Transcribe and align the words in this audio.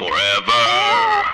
Forever. 0.00 1.26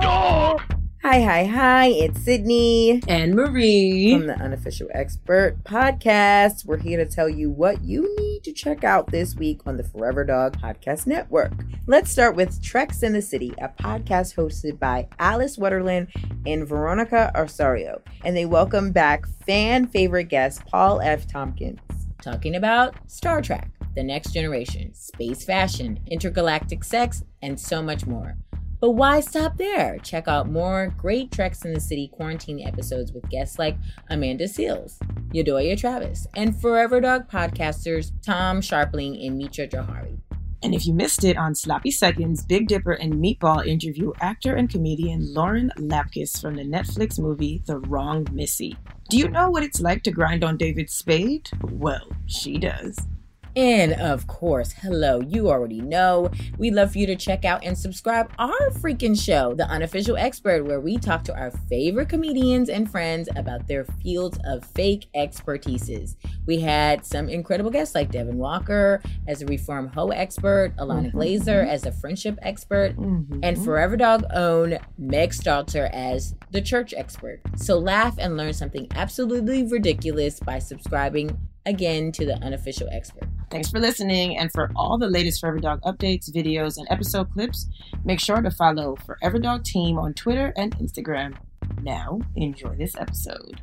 Dog. 0.00 0.60
Hi, 1.04 1.22
hi, 1.22 1.44
hi. 1.44 1.86
It's 1.86 2.20
Sydney 2.20 3.00
and 3.06 3.36
Marie 3.36 4.12
from 4.12 4.26
the 4.26 4.34
Unofficial 4.42 4.88
Expert 4.92 5.62
Podcast. 5.62 6.64
We're 6.66 6.78
here 6.78 6.96
to 6.96 7.08
tell 7.08 7.28
you 7.28 7.48
what 7.48 7.84
you 7.84 8.12
need 8.18 8.42
to 8.42 8.52
check 8.52 8.82
out 8.82 9.12
this 9.12 9.36
week 9.36 9.60
on 9.66 9.76
the 9.76 9.84
Forever 9.84 10.24
Dog 10.24 10.60
Podcast 10.60 11.06
Network. 11.06 11.52
Let's 11.86 12.10
start 12.10 12.34
with 12.34 12.60
Treks 12.60 13.04
in 13.04 13.12
the 13.12 13.22
City, 13.22 13.54
a 13.58 13.68
podcast 13.68 14.34
hosted 14.34 14.80
by 14.80 15.06
Alice 15.20 15.56
Wetterlund 15.56 16.08
and 16.44 16.66
Veronica 16.66 17.30
Osorio. 17.36 18.02
And 18.24 18.36
they 18.36 18.46
welcome 18.46 18.90
back 18.90 19.28
fan 19.46 19.86
favorite 19.86 20.24
guest 20.24 20.66
Paul 20.66 21.00
F. 21.02 21.28
Tompkins. 21.28 21.78
Talking 22.20 22.56
about 22.56 22.96
Star 23.06 23.40
Trek, 23.40 23.70
The 23.94 24.02
Next 24.02 24.32
Generation, 24.32 24.94
space 24.94 25.44
fashion, 25.44 26.00
intergalactic 26.06 26.84
sex, 26.84 27.24
and 27.42 27.58
so 27.58 27.82
much 27.82 28.06
more. 28.06 28.36
But 28.80 28.92
why 28.92 29.20
stop 29.20 29.58
there? 29.58 29.98
Check 29.98 30.26
out 30.26 30.48
more 30.48 30.94
great 30.96 31.30
Treks 31.30 31.66
in 31.66 31.74
the 31.74 31.80
City 31.80 32.08
quarantine 32.08 32.66
episodes 32.66 33.12
with 33.12 33.28
guests 33.28 33.58
like 33.58 33.76
Amanda 34.08 34.44
Seales, 34.44 34.96
Yedoye 35.34 35.78
Travis, 35.78 36.26
and 36.34 36.58
Forever 36.58 37.00
Dog 37.00 37.30
podcasters 37.30 38.12
Tom 38.24 38.62
Scharpling 38.62 39.26
and 39.26 39.36
Mitra 39.36 39.68
Jouhari. 39.68 40.18
And 40.62 40.74
if 40.74 40.86
you 40.86 40.94
missed 40.94 41.24
it 41.24 41.36
on 41.36 41.54
Sloppy 41.54 41.90
Seconds, 41.90 42.44
Big 42.44 42.68
Dipper 42.68 42.92
and 42.92 43.14
Meatball 43.14 43.66
interview 43.66 44.12
actor 44.20 44.54
and 44.54 44.68
comedian 44.68 45.32
Lauren 45.32 45.72
Lapkus 45.78 46.40
from 46.40 46.54
the 46.54 46.64
Netflix 46.64 47.18
movie 47.18 47.62
The 47.66 47.78
Wrong 47.78 48.26
Missy. 48.32 48.76
Do 49.08 49.18
you 49.18 49.28
know 49.28 49.50
what 49.50 49.62
it's 49.62 49.80
like 49.80 50.02
to 50.04 50.10
grind 50.10 50.44
on 50.44 50.56
David 50.56 50.90
Spade? 50.90 51.50
Well, 51.62 52.06
she 52.26 52.58
does. 52.58 52.98
And 53.56 53.94
of 53.94 54.26
course, 54.26 54.72
hello, 54.72 55.20
you 55.20 55.50
already 55.50 55.80
know. 55.80 56.30
We'd 56.56 56.74
love 56.74 56.92
for 56.92 56.98
you 56.98 57.06
to 57.06 57.16
check 57.16 57.44
out 57.44 57.64
and 57.64 57.76
subscribe 57.76 58.30
our 58.38 58.70
freaking 58.70 59.20
show, 59.20 59.54
The 59.54 59.66
Unofficial 59.66 60.16
Expert, 60.16 60.64
where 60.64 60.80
we 60.80 60.98
talk 60.98 61.24
to 61.24 61.36
our 61.36 61.50
favorite 61.68 62.08
comedians 62.08 62.68
and 62.68 62.90
friends 62.90 63.28
about 63.34 63.66
their 63.66 63.84
fields 63.84 64.38
of 64.44 64.64
fake 64.64 65.08
expertises. 65.16 66.16
We 66.46 66.60
had 66.60 67.04
some 67.04 67.28
incredible 67.28 67.70
guests 67.70 67.94
like 67.94 68.12
Devin 68.12 68.38
Walker 68.38 69.02
as 69.26 69.42
a 69.42 69.46
reform 69.46 69.88
hoe 69.88 70.08
expert, 70.08 70.72
Ilana 70.76 71.08
mm-hmm. 71.08 71.18
Glazer 71.18 71.66
as 71.66 71.86
a 71.86 71.92
friendship 71.92 72.38
expert, 72.42 72.96
mm-hmm. 72.96 73.40
and 73.42 73.62
Forever 73.64 73.96
Dog 73.96 74.24
own 74.32 74.78
Meg 74.96 75.30
Stalter 75.30 75.90
as 75.92 76.34
the 76.52 76.62
church 76.62 76.94
expert. 76.96 77.40
So 77.56 77.78
laugh 77.78 78.16
and 78.18 78.36
learn 78.36 78.52
something 78.52 78.86
absolutely 78.94 79.64
ridiculous 79.64 80.38
by 80.38 80.60
subscribing 80.60 81.36
again 81.70 82.12
to 82.12 82.26
the 82.26 82.34
unofficial 82.42 82.88
expert. 82.92 83.28
Thanks 83.50 83.70
for 83.70 83.80
listening. 83.80 84.36
And 84.36 84.52
for 84.52 84.70
all 84.76 84.98
the 84.98 85.08
latest 85.08 85.40
Forever 85.40 85.58
Dog 85.58 85.80
updates, 85.82 86.30
videos, 86.30 86.76
and 86.76 86.86
episode 86.90 87.32
clips, 87.32 87.66
make 88.04 88.20
sure 88.20 88.42
to 88.42 88.50
follow 88.50 88.96
Forever 89.06 89.38
Dog 89.38 89.64
Team 89.64 89.98
on 89.98 90.12
Twitter 90.12 90.52
and 90.56 90.76
Instagram. 90.78 91.36
Now, 91.82 92.20
enjoy 92.36 92.76
this 92.76 92.94
episode. 92.96 93.60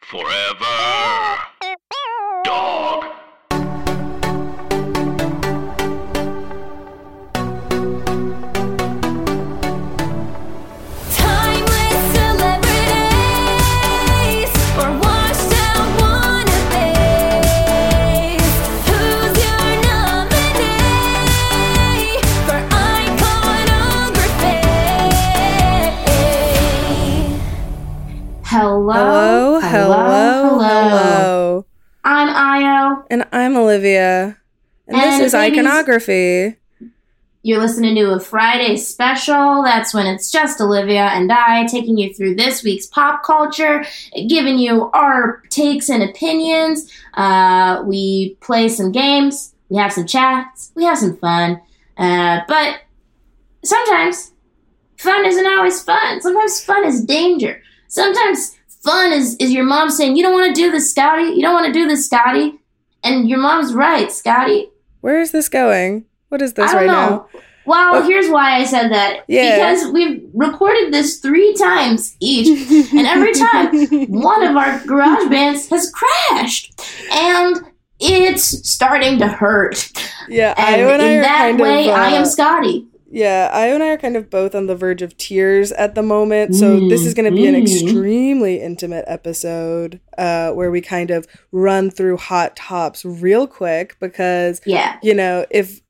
Forever 0.00 1.36
Dog. 2.44 3.09
Hello. 28.92 29.60
Hello. 29.60 30.58
Hello. 30.58 30.58
Hello. 30.58 31.66
I'm 32.02 32.28
Ayo. 32.28 33.04
And 33.08 33.24
I'm 33.30 33.56
Olivia. 33.56 34.36
And, 34.88 34.96
and 34.96 35.12
this 35.12 35.20
is 35.20 35.34
iconography. 35.34 36.56
You're 37.42 37.60
listening 37.60 37.94
to 37.94 38.10
a 38.10 38.18
Friday 38.18 38.76
special. 38.76 39.62
That's 39.62 39.94
when 39.94 40.08
it's 40.08 40.32
just 40.32 40.60
Olivia 40.60 41.04
and 41.04 41.30
I 41.30 41.68
taking 41.68 41.98
you 41.98 42.12
through 42.12 42.34
this 42.34 42.64
week's 42.64 42.86
pop 42.86 43.22
culture, 43.22 43.84
giving 44.28 44.58
you 44.58 44.90
our 44.90 45.40
takes 45.50 45.88
and 45.88 46.02
opinions. 46.02 46.90
Uh, 47.14 47.84
we 47.86 48.36
play 48.40 48.68
some 48.68 48.90
games, 48.90 49.54
we 49.68 49.76
have 49.76 49.92
some 49.92 50.06
chats, 50.06 50.72
we 50.74 50.82
have 50.82 50.98
some 50.98 51.16
fun. 51.16 51.60
Uh, 51.96 52.40
but 52.48 52.80
sometimes 53.64 54.32
fun 54.96 55.24
isn't 55.26 55.46
always 55.46 55.80
fun. 55.80 56.20
Sometimes 56.20 56.64
fun 56.64 56.84
is 56.84 57.04
danger. 57.04 57.62
Sometimes 57.86 58.56
fun 58.82 59.12
is, 59.12 59.36
is 59.36 59.52
your 59.52 59.64
mom 59.64 59.90
saying, 59.90 60.16
You 60.16 60.22
don't 60.22 60.32
want 60.32 60.54
to 60.54 60.60
do 60.60 60.70
this, 60.70 60.90
Scotty. 60.90 61.24
You 61.24 61.42
don't 61.42 61.54
want 61.54 61.66
to 61.66 61.72
do 61.72 61.86
this, 61.86 62.06
Scotty. 62.06 62.58
And 63.02 63.28
your 63.28 63.38
mom's 63.38 63.72
right, 63.72 64.12
Scotty. 64.12 64.70
Where 65.00 65.20
is 65.20 65.30
this 65.30 65.48
going? 65.48 66.04
What 66.28 66.42
is 66.42 66.52
this 66.54 66.72
right 66.72 66.86
know. 66.86 66.92
now? 66.92 67.28
Well, 67.66 67.96
oh. 67.96 68.02
here's 68.02 68.28
why 68.28 68.56
I 68.56 68.64
said 68.64 68.88
that. 68.88 69.24
Yeah. 69.28 69.56
Because 69.56 69.92
we've 69.92 70.28
recorded 70.34 70.92
this 70.92 71.18
three 71.18 71.54
times 71.54 72.16
each, 72.20 72.48
and 72.92 73.06
every 73.06 73.32
time 73.32 74.06
one 74.10 74.42
of 74.42 74.56
our 74.56 74.84
garage 74.86 75.28
bands 75.28 75.68
has 75.68 75.90
crashed. 75.90 76.80
And 77.12 77.64
it's 78.00 78.68
starting 78.68 79.18
to 79.18 79.28
hurt. 79.28 79.92
Yeah, 80.28 80.54
and 80.56 80.80
I, 80.80 81.06
in 81.06 81.20
that 81.22 81.56
way, 81.58 81.88
of, 81.88 81.94
uh, 81.94 81.98
I 81.98 82.10
am 82.10 82.24
Scotty. 82.24 82.86
Yeah, 83.12 83.50
I 83.52 83.66
and 83.66 83.82
I 83.82 83.88
are 83.88 83.98
kind 83.98 84.16
of 84.16 84.30
both 84.30 84.54
on 84.54 84.66
the 84.66 84.76
verge 84.76 85.02
of 85.02 85.16
tears 85.16 85.72
at 85.72 85.96
the 85.96 86.02
moment. 86.02 86.54
So 86.54 86.78
mm, 86.78 86.88
this 86.88 87.04
is 87.04 87.12
going 87.12 87.28
to 87.28 87.36
be 87.36 87.42
mm. 87.42 87.48
an 87.48 87.56
extremely 87.56 88.60
intimate 88.60 89.04
episode 89.08 90.00
uh, 90.16 90.52
where 90.52 90.70
we 90.70 90.80
kind 90.80 91.10
of 91.10 91.26
run 91.50 91.90
through 91.90 92.18
hot 92.18 92.54
tops 92.54 93.04
real 93.04 93.48
quick 93.48 93.96
because, 93.98 94.60
yeah, 94.64 94.96
you 95.02 95.12
know, 95.12 95.44
if 95.50 95.80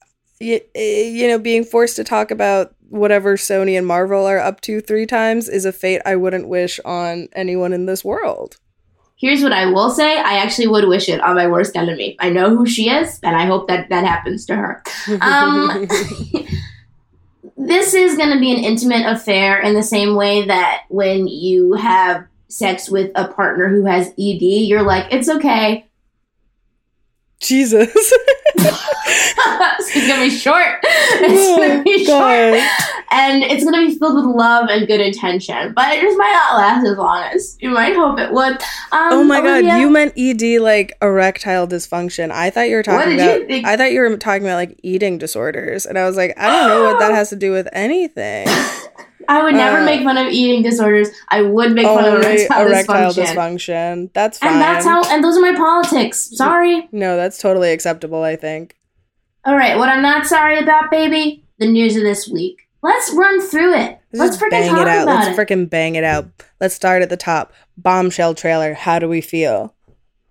you, 0.40 0.60
you 0.74 1.28
know, 1.28 1.38
being 1.38 1.62
forced 1.62 1.96
to 1.96 2.04
talk 2.04 2.30
about 2.30 2.74
whatever 2.88 3.36
Sony 3.36 3.76
and 3.76 3.86
Marvel 3.86 4.24
are 4.24 4.38
up 4.38 4.62
to 4.62 4.80
three 4.80 5.04
times 5.04 5.46
is 5.46 5.66
a 5.66 5.72
fate 5.72 6.00
I 6.06 6.16
wouldn't 6.16 6.48
wish 6.48 6.80
on 6.86 7.28
anyone 7.34 7.74
in 7.74 7.84
this 7.84 8.02
world. 8.02 8.56
Here's 9.16 9.42
what 9.42 9.52
I 9.52 9.66
will 9.66 9.90
say. 9.90 10.16
I 10.16 10.38
actually 10.38 10.68
would 10.68 10.88
wish 10.88 11.10
it 11.10 11.20
on 11.20 11.36
my 11.36 11.46
worst 11.46 11.76
enemy. 11.76 12.16
I 12.18 12.30
know 12.30 12.56
who 12.56 12.64
she 12.64 12.88
is, 12.88 13.20
and 13.22 13.36
I 13.36 13.44
hope 13.44 13.68
that 13.68 13.90
that 13.90 14.04
happens 14.06 14.46
to 14.46 14.56
her. 14.56 14.82
Um, 15.20 15.86
this 17.60 17.92
is 17.92 18.16
going 18.16 18.30
to 18.30 18.40
be 18.40 18.52
an 18.52 18.64
intimate 18.64 19.04
affair 19.06 19.60
in 19.60 19.74
the 19.74 19.82
same 19.82 20.16
way 20.16 20.46
that 20.46 20.84
when 20.88 21.28
you 21.28 21.74
have 21.74 22.26
sex 22.48 22.88
with 22.88 23.12
a 23.14 23.28
partner 23.28 23.68
who 23.68 23.84
has 23.84 24.08
ED, 24.18 24.42
you're 24.42 24.82
like, 24.82 25.12
it's 25.12 25.28
okay. 25.28 25.86
Jesus. 27.38 27.90
it's 28.56 30.06
gonna 30.08 30.22
be 30.22 30.30
short. 30.30 30.80
It's 30.82 31.56
gonna 31.58 31.80
oh, 31.80 31.84
be 31.84 32.04
short. 32.04 32.60
And 33.12 33.42
it's 33.42 33.64
gonna 33.64 33.86
be 33.86 33.98
filled 33.98 34.14
with 34.14 34.36
love 34.36 34.68
and 34.70 34.86
good 34.86 35.00
intention. 35.00 35.72
But 35.74 35.92
it 35.92 36.00
just 36.00 36.16
might 36.16 36.32
not 36.32 36.58
last 36.58 36.86
as 36.86 36.96
long 36.96 37.22
as 37.24 37.56
you 37.60 37.70
might 37.70 37.94
hope 37.94 38.18
it 38.18 38.32
would. 38.32 38.52
Um, 38.92 39.12
oh 39.12 39.24
my 39.24 39.40
Olivia, 39.40 39.70
god, 39.70 39.80
you 39.80 39.90
meant 39.90 40.14
ED 40.16 40.60
like 40.60 40.96
erectile 41.02 41.66
dysfunction. 41.66 42.30
I 42.30 42.50
thought 42.50 42.68
you 42.68 42.76
were 42.76 42.82
talking 42.82 43.14
about 43.14 43.50
I 43.50 43.76
thought 43.76 43.92
you 43.92 44.00
were 44.00 44.16
talking 44.16 44.44
about 44.44 44.56
like 44.56 44.78
eating 44.82 45.18
disorders. 45.18 45.86
And 45.86 45.98
I 45.98 46.06
was 46.06 46.16
like, 46.16 46.34
I 46.38 46.48
don't 46.48 46.68
know 46.68 46.84
what 46.84 46.98
that 47.00 47.12
has 47.12 47.30
to 47.30 47.36
do 47.36 47.50
with 47.50 47.68
anything. 47.72 48.46
I 49.28 49.44
would 49.44 49.54
never 49.54 49.78
uh, 49.78 49.84
make 49.84 50.02
fun 50.02 50.16
of 50.16 50.26
eating 50.26 50.62
disorders. 50.62 51.08
I 51.28 51.42
would 51.42 51.72
make 51.72 51.84
fun 51.84 52.04
of 52.04 52.14
erectile, 52.14 52.66
erectile 52.66 53.12
dysfunction. 53.12 53.26
dysfunction. 53.26 54.12
That's 54.12 54.38
fine. 54.38 54.54
And 54.54 54.60
that's 54.60 54.84
how 54.84 55.04
and 55.04 55.22
those 55.22 55.36
are 55.36 55.40
my 55.40 55.54
politics. 55.54 56.36
Sorry. 56.36 56.88
No, 56.90 57.16
that's 57.16 57.38
totally 57.38 57.70
acceptable, 57.70 58.24
I 58.24 58.34
think. 58.34 58.76
All 59.44 59.56
right, 59.56 59.78
what 59.78 59.88
I'm 59.88 60.02
not 60.02 60.26
sorry 60.26 60.58
about, 60.58 60.90
baby, 60.90 61.44
the 61.58 61.66
news 61.66 61.96
of 61.96 62.02
this 62.02 62.28
week. 62.28 62.68
Let's 62.82 63.12
run 63.12 63.40
through 63.40 63.74
it. 63.74 64.00
Let's, 64.12 64.40
Let's 64.40 64.42
freaking 64.42 64.50
bang 64.50 64.76
it 64.76 64.88
out. 64.88 65.06
Let's 65.06 65.38
freaking 65.38 65.70
bang 65.70 65.94
it 65.96 66.04
out. 66.04 66.26
Let's 66.60 66.74
start 66.74 67.02
at 67.02 67.10
the 67.10 67.16
top. 67.16 67.52
Bombshell 67.76 68.34
trailer. 68.34 68.74
How 68.74 68.98
do 68.98 69.08
we 69.08 69.20
feel? 69.20 69.74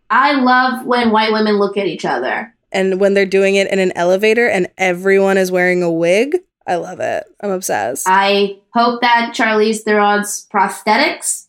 I 0.09 0.33
love 0.33 0.85
when 0.85 1.11
white 1.11 1.31
women 1.31 1.57
look 1.57 1.77
at 1.77 1.85
each 1.85 2.05
other. 2.05 2.53
And 2.71 2.99
when 2.99 3.13
they're 3.13 3.25
doing 3.25 3.55
it 3.55 3.71
in 3.71 3.79
an 3.79 3.91
elevator 3.95 4.47
and 4.47 4.67
everyone 4.77 5.37
is 5.37 5.51
wearing 5.51 5.83
a 5.83 5.91
wig. 5.91 6.37
I 6.67 6.75
love 6.75 6.99
it. 6.99 7.23
I'm 7.41 7.51
obsessed. 7.51 8.05
I 8.07 8.57
hope 8.73 9.01
that 9.01 9.33
Charlize 9.35 9.81
Theron's 9.83 10.47
prosthetics 10.53 11.47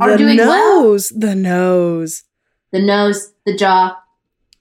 are 0.00 0.12
the 0.12 0.18
doing 0.18 0.36
nose, 0.36 1.12
well. 1.12 1.20
The 1.20 1.34
nose. 1.34 2.24
The 2.72 2.80
nose, 2.80 3.32
the 3.46 3.56
jaw. 3.56 3.99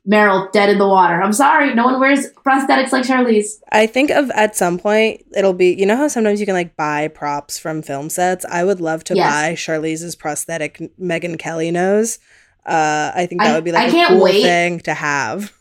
Meryl 0.09 0.51
dead 0.51 0.69
in 0.69 0.79
the 0.79 0.87
water. 0.87 1.21
I'm 1.21 1.33
sorry, 1.33 1.73
no 1.75 1.85
one 1.85 1.99
wears 1.99 2.31
prosthetics 2.45 2.91
like 2.91 3.03
Charlize. 3.03 3.59
I 3.71 3.85
think 3.85 4.09
of 4.09 4.31
at 4.31 4.55
some 4.55 4.79
point 4.79 5.23
it'll 5.35 5.53
be 5.53 5.73
you 5.73 5.85
know 5.85 5.95
how 5.95 6.07
sometimes 6.07 6.39
you 6.39 6.45
can 6.45 6.55
like 6.55 6.75
buy 6.75 7.09
props 7.09 7.59
from 7.59 7.81
film 7.81 8.09
sets. 8.09 8.43
I 8.45 8.63
would 8.63 8.81
love 8.81 9.03
to 9.05 9.15
yes. 9.15 9.31
buy 9.31 9.53
Charlize's 9.53 10.15
prosthetic 10.15 10.79
Megyn 10.99 11.37
Kelly 11.37 11.69
nose. 11.69 12.17
Uh, 12.65 13.11
I 13.15 13.25
think 13.25 13.41
that 13.41 13.51
I, 13.51 13.55
would 13.55 13.63
be 13.63 13.71
like 13.71 13.93
I 13.93 14.05
a 14.05 14.07
cool 14.07 14.23
wait. 14.23 14.41
thing 14.41 14.79
to 14.81 14.93
have. 14.93 15.53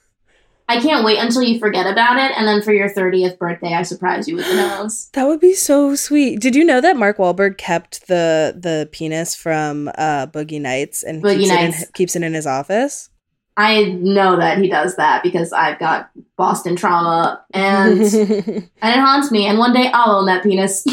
I 0.70 0.80
can't 0.80 1.02
wait 1.02 1.18
until 1.18 1.42
you 1.42 1.58
forget 1.58 1.86
about 1.86 2.18
it, 2.18 2.36
and 2.36 2.46
then 2.46 2.60
for 2.60 2.74
your 2.74 2.90
30th 2.90 3.38
birthday, 3.38 3.72
I 3.72 3.82
surprise 3.82 4.28
you 4.28 4.36
with 4.36 4.46
the 4.46 4.54
nose. 4.54 5.08
That 5.14 5.26
would 5.26 5.40
be 5.40 5.54
so 5.54 5.94
sweet. 5.94 6.40
Did 6.40 6.54
you 6.54 6.62
know 6.62 6.82
that 6.82 6.96
Mark 6.96 7.16
Wahlberg 7.16 7.56
kept 7.56 8.06
the 8.06 8.54
the 8.56 8.88
penis 8.92 9.34
from 9.34 9.88
uh, 9.96 10.26
Boogie 10.26 10.60
Nights 10.60 11.02
and 11.02 11.22
Boogie 11.22 11.38
keeps, 11.38 11.48
Nights. 11.48 11.82
It 11.82 11.86
in, 11.86 11.92
keeps 11.94 12.16
it 12.16 12.22
in 12.22 12.34
his 12.34 12.46
office? 12.46 13.08
I 13.58 13.86
know 14.00 14.36
that 14.36 14.58
he 14.58 14.68
does 14.68 14.94
that 14.96 15.24
because 15.24 15.52
I've 15.52 15.80
got 15.80 16.10
Boston 16.36 16.76
trauma, 16.76 17.44
and 17.52 18.00
and 18.00 18.08
it 18.08 18.70
haunts 18.80 19.32
me. 19.32 19.46
And 19.46 19.58
one 19.58 19.72
day 19.72 19.90
I'll 19.92 20.12
own 20.20 20.26
that 20.26 20.44
penis. 20.44 20.86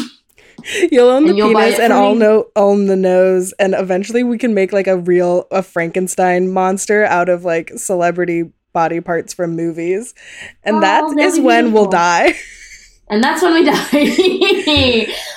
You'll 0.90 1.10
own 1.10 1.26
the 1.26 1.30
And 1.30 1.54
penis 1.54 1.78
and 1.78 1.92
I'll 1.92 2.16
know 2.16 2.48
own 2.56 2.86
the 2.86 2.96
nose, 2.96 3.54
and 3.60 3.72
eventually 3.74 4.24
we 4.24 4.36
can 4.36 4.52
make 4.52 4.72
like 4.72 4.88
a 4.88 4.98
real 4.98 5.46
a 5.52 5.62
Frankenstein 5.62 6.52
monster 6.52 7.04
out 7.04 7.28
of 7.28 7.44
like 7.44 7.70
celebrity 7.76 8.50
body 8.72 9.00
parts 9.00 9.32
from 9.32 9.54
movies, 9.54 10.12
and 10.64 10.78
Oh, 10.78 10.80
that 10.80 11.14
that'd 11.16 11.44
when 11.44 11.72
we'll 11.72 11.86
die. 11.88 12.34
And 13.08 13.22
that's 13.22 13.40
when 13.40 13.54
we 13.54 13.64
die. 13.64 13.76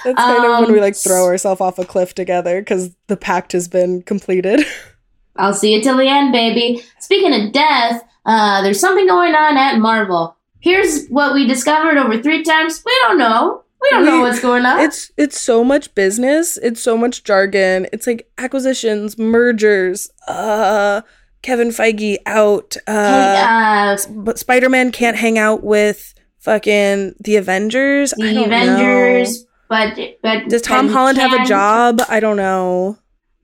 That's 0.03 0.17
kind 0.17 0.43
of 0.43 0.51
when 0.51 0.63
Um, 0.65 0.71
we 0.71 0.81
like 0.81 0.95
throw 0.95 1.25
ourselves 1.25 1.61
off 1.61 1.77
a 1.77 1.85
cliff 1.85 2.15
together 2.15 2.59
because 2.61 2.95
the 3.05 3.15
pact 3.15 3.51
has 3.51 3.67
been 3.67 4.01
completed. 4.01 4.65
I'll 5.39 5.53
see 5.53 5.73
you 5.73 5.81
till 5.81 5.97
the 5.97 6.07
end, 6.07 6.31
baby. 6.31 6.83
Speaking 6.99 7.33
of 7.33 7.51
death, 7.51 8.03
uh, 8.25 8.61
there's 8.61 8.79
something 8.79 9.07
going 9.07 9.33
on 9.33 9.57
at 9.57 9.79
Marvel. 9.79 10.35
Here's 10.59 11.07
what 11.07 11.33
we 11.33 11.47
discovered 11.47 11.97
over 11.97 12.21
three 12.21 12.43
times. 12.43 12.83
We 12.85 12.95
don't 13.03 13.17
know. 13.17 13.63
We 13.81 13.89
don't 13.91 14.05
know 14.05 14.19
what's 14.19 14.41
going 14.41 14.65
on. 14.65 14.81
It's 14.81 15.09
it's 15.15 15.39
so 15.39 15.63
much 15.63 15.95
business. 15.95 16.57
It's 16.57 16.81
so 16.81 16.97
much 16.97 17.23
jargon. 17.23 17.87
It's 17.93 18.05
like 18.05 18.29
acquisitions, 18.37 19.17
mergers. 19.17 20.09
Uh, 20.27 21.01
Kevin 21.41 21.69
Feige 21.69 22.17
out. 22.25 22.75
Uh, 22.87 22.91
uh, 22.91 23.97
but 24.09 24.37
Spider 24.37 24.69
Man 24.69 24.91
can't 24.91 25.15
hang 25.15 25.37
out 25.37 25.63
with 25.63 26.13
fucking 26.39 27.15
the 27.21 27.37
Avengers. 27.37 28.13
I 28.13 28.33
the 28.33 28.43
Avengers, 28.43 29.45
but 29.69 29.97
but 30.21 30.49
Does 30.49 30.61
Tom 30.61 30.89
Holland 30.89 31.17
have 31.17 31.31
a 31.31 31.45
job? 31.45 32.01
I 32.09 32.19
don't 32.19 32.37
know. 32.37 32.97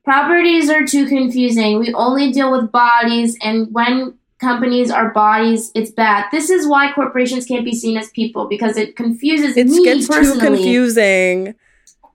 Properties 0.05 0.69
are 0.69 0.85
too 0.85 1.05
confusing. 1.07 1.79
We 1.79 1.93
only 1.93 2.31
deal 2.31 2.51
with 2.51 2.71
bodies, 2.71 3.37
and 3.41 3.67
when 3.73 4.13
companies 4.39 4.91
are 4.91 5.11
bodies, 5.11 5.71
it's 5.75 5.89
bad. 5.91 6.25
This 6.31 6.49
is 6.49 6.67
why 6.67 6.91
corporations 6.93 7.45
can't 7.45 7.65
be 7.65 7.73
seen 7.73 7.97
as 7.97 8.09
people 8.11 8.47
because 8.47 8.77
it 8.77 8.95
confuses 8.95 9.57
It 9.57 9.67
me 9.67 9.83
gets 9.83 10.07
too 10.07 10.39
confusing. 10.39 11.55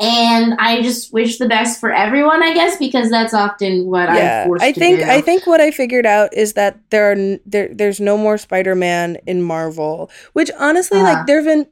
And 0.02 0.54
I 0.58 0.80
just 0.80 1.12
wish 1.12 1.36
the 1.36 1.46
best 1.46 1.78
for 1.78 1.92
everyone, 1.92 2.42
I 2.42 2.54
guess, 2.54 2.78
because 2.78 3.10
that's 3.10 3.34
often 3.34 3.84
what 3.86 4.08
Yeah, 4.14 4.42
I'm 4.42 4.48
forced 4.48 4.64
I 4.64 4.72
to 4.72 4.80
think 4.80 5.00
do. 5.00 5.06
I 5.06 5.20
think 5.20 5.46
what 5.46 5.60
I 5.60 5.70
figured 5.70 6.06
out 6.06 6.32
is 6.32 6.54
that 6.54 6.78
there 6.88 7.10
are 7.10 7.12
n- 7.14 7.40
there 7.44 7.68
there's 7.74 8.00
no 8.00 8.16
more 8.16 8.38
Spider 8.38 8.74
Man 8.74 9.18
in 9.26 9.42
Marvel. 9.42 10.10
Which 10.32 10.50
honestly, 10.58 11.00
Uh-huh. 11.00 11.12
like 11.14 11.26
there've 11.26 11.44
been 11.44 11.66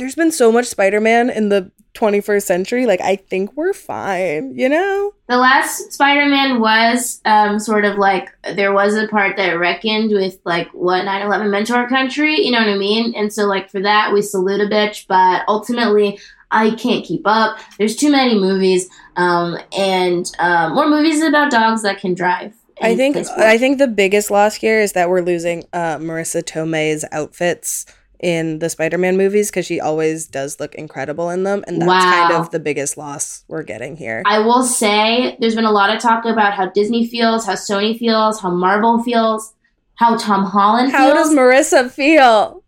there's 0.00 0.16
been 0.16 0.32
so 0.32 0.50
much 0.50 0.66
Spider 0.66 1.00
Man 1.00 1.30
in 1.30 1.50
the 1.50 1.70
21st 1.94 2.42
century. 2.42 2.86
Like 2.86 3.00
I 3.00 3.16
think 3.16 3.56
we're 3.56 3.72
fine. 3.72 4.56
You 4.56 4.68
know. 4.68 5.14
The 5.28 5.36
last 5.36 5.92
Spider-Man 5.92 6.60
was 6.60 7.20
um, 7.24 7.58
sort 7.58 7.84
of 7.84 7.98
like 7.98 8.30
there 8.54 8.72
was 8.72 8.96
a 8.96 9.08
part 9.08 9.36
that 9.36 9.52
reckoned 9.52 10.10
with 10.10 10.38
like 10.44 10.68
what 10.72 11.04
9/11 11.04 11.50
meant 11.50 11.66
to 11.68 11.76
our 11.76 11.88
country. 11.88 12.40
You 12.40 12.52
know 12.52 12.58
what 12.58 12.68
I 12.68 12.76
mean? 12.76 13.14
And 13.14 13.32
so 13.32 13.44
like 13.44 13.70
for 13.70 13.80
that 13.80 14.12
we 14.12 14.22
salute 14.22 14.60
a 14.60 14.64
bitch, 14.64 15.06
but 15.06 15.44
ultimately 15.48 16.18
I 16.50 16.72
can't 16.72 17.04
keep 17.04 17.22
up. 17.26 17.60
There's 17.78 17.94
too 17.94 18.10
many 18.10 18.38
movies, 18.38 18.88
um, 19.14 19.56
and 19.76 20.30
um, 20.40 20.74
more 20.74 20.88
movies 20.88 21.22
about 21.22 21.52
dogs 21.52 21.82
that 21.82 22.00
can 22.00 22.14
drive. 22.14 22.54
I 22.82 22.96
think. 22.96 23.16
I 23.16 23.58
think 23.58 23.78
the 23.78 23.86
biggest 23.86 24.30
loss 24.30 24.54
here 24.54 24.80
is 24.80 24.92
that 24.92 25.10
we're 25.10 25.20
losing 25.20 25.64
uh, 25.72 25.98
Marisa 25.98 26.42
Tomei's 26.42 27.04
outfits 27.12 27.84
in 28.22 28.58
the 28.58 28.68
Spider-Man 28.68 29.16
movies 29.16 29.50
because 29.50 29.64
she 29.66 29.80
always 29.80 30.26
does 30.26 30.60
look 30.60 30.74
incredible 30.74 31.30
in 31.30 31.42
them, 31.44 31.64
and 31.66 31.80
that's 31.80 32.04
kind 32.04 32.32
of 32.34 32.50
the 32.50 32.60
biggest 32.60 32.96
loss 32.96 33.44
we're 33.48 33.62
getting 33.62 33.96
here. 33.96 34.22
I 34.26 34.40
will 34.40 34.62
say 34.62 35.36
there's 35.40 35.54
been 35.54 35.64
a 35.64 35.70
lot 35.70 35.94
of 35.94 36.00
talk 36.02 36.24
about 36.26 36.52
how 36.52 36.66
Disney 36.66 37.06
feels, 37.06 37.46
how 37.46 37.54
Sony 37.54 37.98
feels, 37.98 38.40
how 38.40 38.50
Marvel 38.50 39.02
feels, 39.02 39.54
how 39.94 40.16
Tom 40.16 40.44
Holland 40.44 40.92
How 40.92 40.98
feels. 41.12 41.12
How 41.12 41.24
does 41.24 41.34
Marisa 41.34 41.90
feel? 41.90 42.62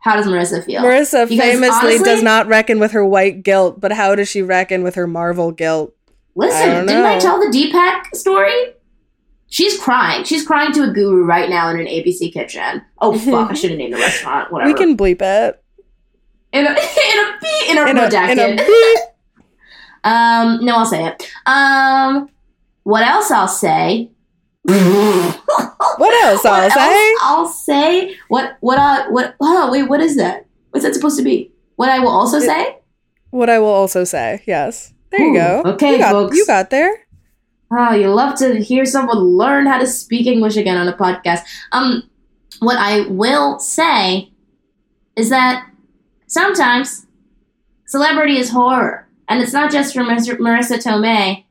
how 0.00 0.16
does 0.16 0.26
Marisa 0.26 0.62
feel? 0.62 0.82
Marisa 0.82 1.26
Because 1.26 1.52
famously 1.54 1.68
honestly- 1.88 2.04
does 2.04 2.22
not 2.22 2.46
reckon 2.46 2.78
with 2.78 2.92
her 2.92 3.04
white 3.04 3.42
guilt, 3.42 3.80
but 3.80 3.90
how 3.90 4.14
does 4.14 4.28
she 4.28 4.42
reckon 4.42 4.82
with 4.82 4.96
her 4.96 5.06
Marvel 5.06 5.50
guilt? 5.50 5.94
Listen, 6.36 6.68
don't 6.68 6.86
didn't 6.86 7.04
I 7.06 7.18
tell 7.18 7.38
the 7.40 7.46
Deepak 7.46 8.14
story? 8.14 8.74
She's 9.54 9.78
crying. 9.78 10.24
She's 10.24 10.44
crying 10.44 10.72
to 10.72 10.82
a 10.82 10.88
guru 10.92 11.22
right 11.24 11.48
now 11.48 11.70
in 11.70 11.78
an 11.78 11.86
ABC 11.86 12.32
kitchen. 12.32 12.82
Oh 13.00 13.16
fuck! 13.16 13.52
I 13.52 13.54
should 13.58 13.70
have 13.70 13.78
named 13.78 13.94
the 13.94 13.98
restaurant. 13.98 14.50
Whatever. 14.50 14.72
We 14.72 14.76
can 14.76 14.96
bleep 14.96 15.22
it. 15.22 15.62
in 16.52 16.66
a 16.66 16.70
in 16.70 16.74
a 16.74 17.38
B 17.40 17.66
in 17.70 17.78
a 17.78 17.86
In 17.86 17.98
a, 17.98 18.00
redacted. 18.08 18.30
in 18.32 18.38
a 18.40 18.56
beep. 18.56 18.98
um, 20.02 20.64
no, 20.64 20.78
I'll 20.78 20.86
say 20.86 21.06
it. 21.06 21.30
Um, 21.46 22.28
what 22.82 23.06
else 23.06 23.30
I'll 23.30 23.46
say? 23.46 24.10
What 24.64 24.74
else 26.24 26.44
I'll 26.44 26.62
What 26.62 26.72
say? 26.72 27.10
else 27.12 27.20
I'll 27.22 27.46
say 27.46 28.16
what 28.26 28.56
what 28.60 28.78
I 28.80 29.08
what 29.08 29.36
oh 29.40 29.70
wait 29.70 29.84
what 29.88 30.00
is 30.00 30.16
that? 30.16 30.46
What's 30.70 30.84
that 30.84 30.94
supposed 30.94 31.16
to 31.18 31.22
be? 31.22 31.52
What 31.76 31.90
I 31.90 32.00
will 32.00 32.08
also 32.08 32.40
say? 32.40 32.78
What 33.30 33.48
I 33.50 33.60
will 33.60 33.68
also 33.68 34.02
say, 34.02 34.42
yes. 34.46 34.92
There 35.10 35.20
you 35.20 35.34
go. 35.34 35.62
okay, 35.64 35.92
you 35.92 35.98
got, 35.98 36.10
folks. 36.12 36.36
You 36.36 36.44
got 36.46 36.70
there. 36.70 37.03
Oh, 37.76 37.92
you 37.92 38.08
love 38.08 38.38
to 38.38 38.62
hear 38.62 38.84
someone 38.84 39.18
learn 39.18 39.66
how 39.66 39.78
to 39.78 39.86
speak 39.86 40.26
English 40.26 40.56
again 40.56 40.76
on 40.76 40.86
a 40.86 40.96
podcast. 40.96 41.40
Um, 41.72 42.08
what 42.60 42.76
I 42.78 43.00
will 43.08 43.58
say 43.58 44.30
is 45.16 45.30
that 45.30 45.68
sometimes 46.28 47.06
celebrity 47.86 48.36
is 48.36 48.50
horror, 48.50 49.08
and 49.28 49.42
it's 49.42 49.52
not 49.52 49.72
just 49.72 49.92
for 49.92 50.04
Mar- 50.04 50.18
Marisa 50.18 50.78
Tomei. 50.78 51.44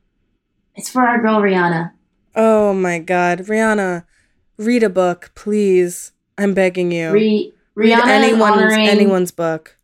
It's 0.74 0.88
for 0.88 1.02
our 1.02 1.20
girl 1.20 1.40
Rihanna. 1.40 1.92
Oh 2.34 2.72
my 2.72 2.98
god. 2.98 3.40
Rihanna, 3.40 4.04
read 4.56 4.82
a 4.82 4.88
book, 4.88 5.30
please. 5.34 6.12
I'm 6.38 6.54
begging 6.54 6.90
you. 6.90 7.12
Re- 7.12 7.52
read 7.74 7.92
Rihanna 7.92 8.02
is 8.02 8.08
anyone's 8.08 8.72
anyone's 8.74 9.30
book. 9.30 9.76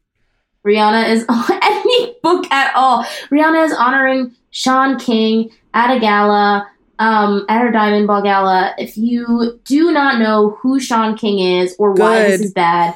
Rihanna 0.67 1.09
is 1.11 1.27
any 1.63 2.17
book 2.23 2.51
at 2.51 2.75
all. 2.75 3.05
Rihanna 3.31 3.67
is 3.67 3.73
honoring 3.73 4.35
Shaun 4.51 4.99
King 4.99 5.51
at 5.75 5.97
a 5.97 6.01
gala, 6.01 6.69
um, 6.99 7.45
at 7.49 7.61
her 7.63 7.71
Diamond 7.71 8.07
Ball 8.07 8.23
gala. 8.23 8.75
If 8.79 8.97
you 8.97 9.61
do 9.65 9.93
not 9.93 10.19
know 10.19 10.59
who 10.61 10.81
Shaun 10.81 11.17
King 11.17 11.39
is 11.39 11.75
or 11.79 11.93
why 11.93 12.23
this 12.23 12.41
is 12.41 12.53
bad, 12.53 12.95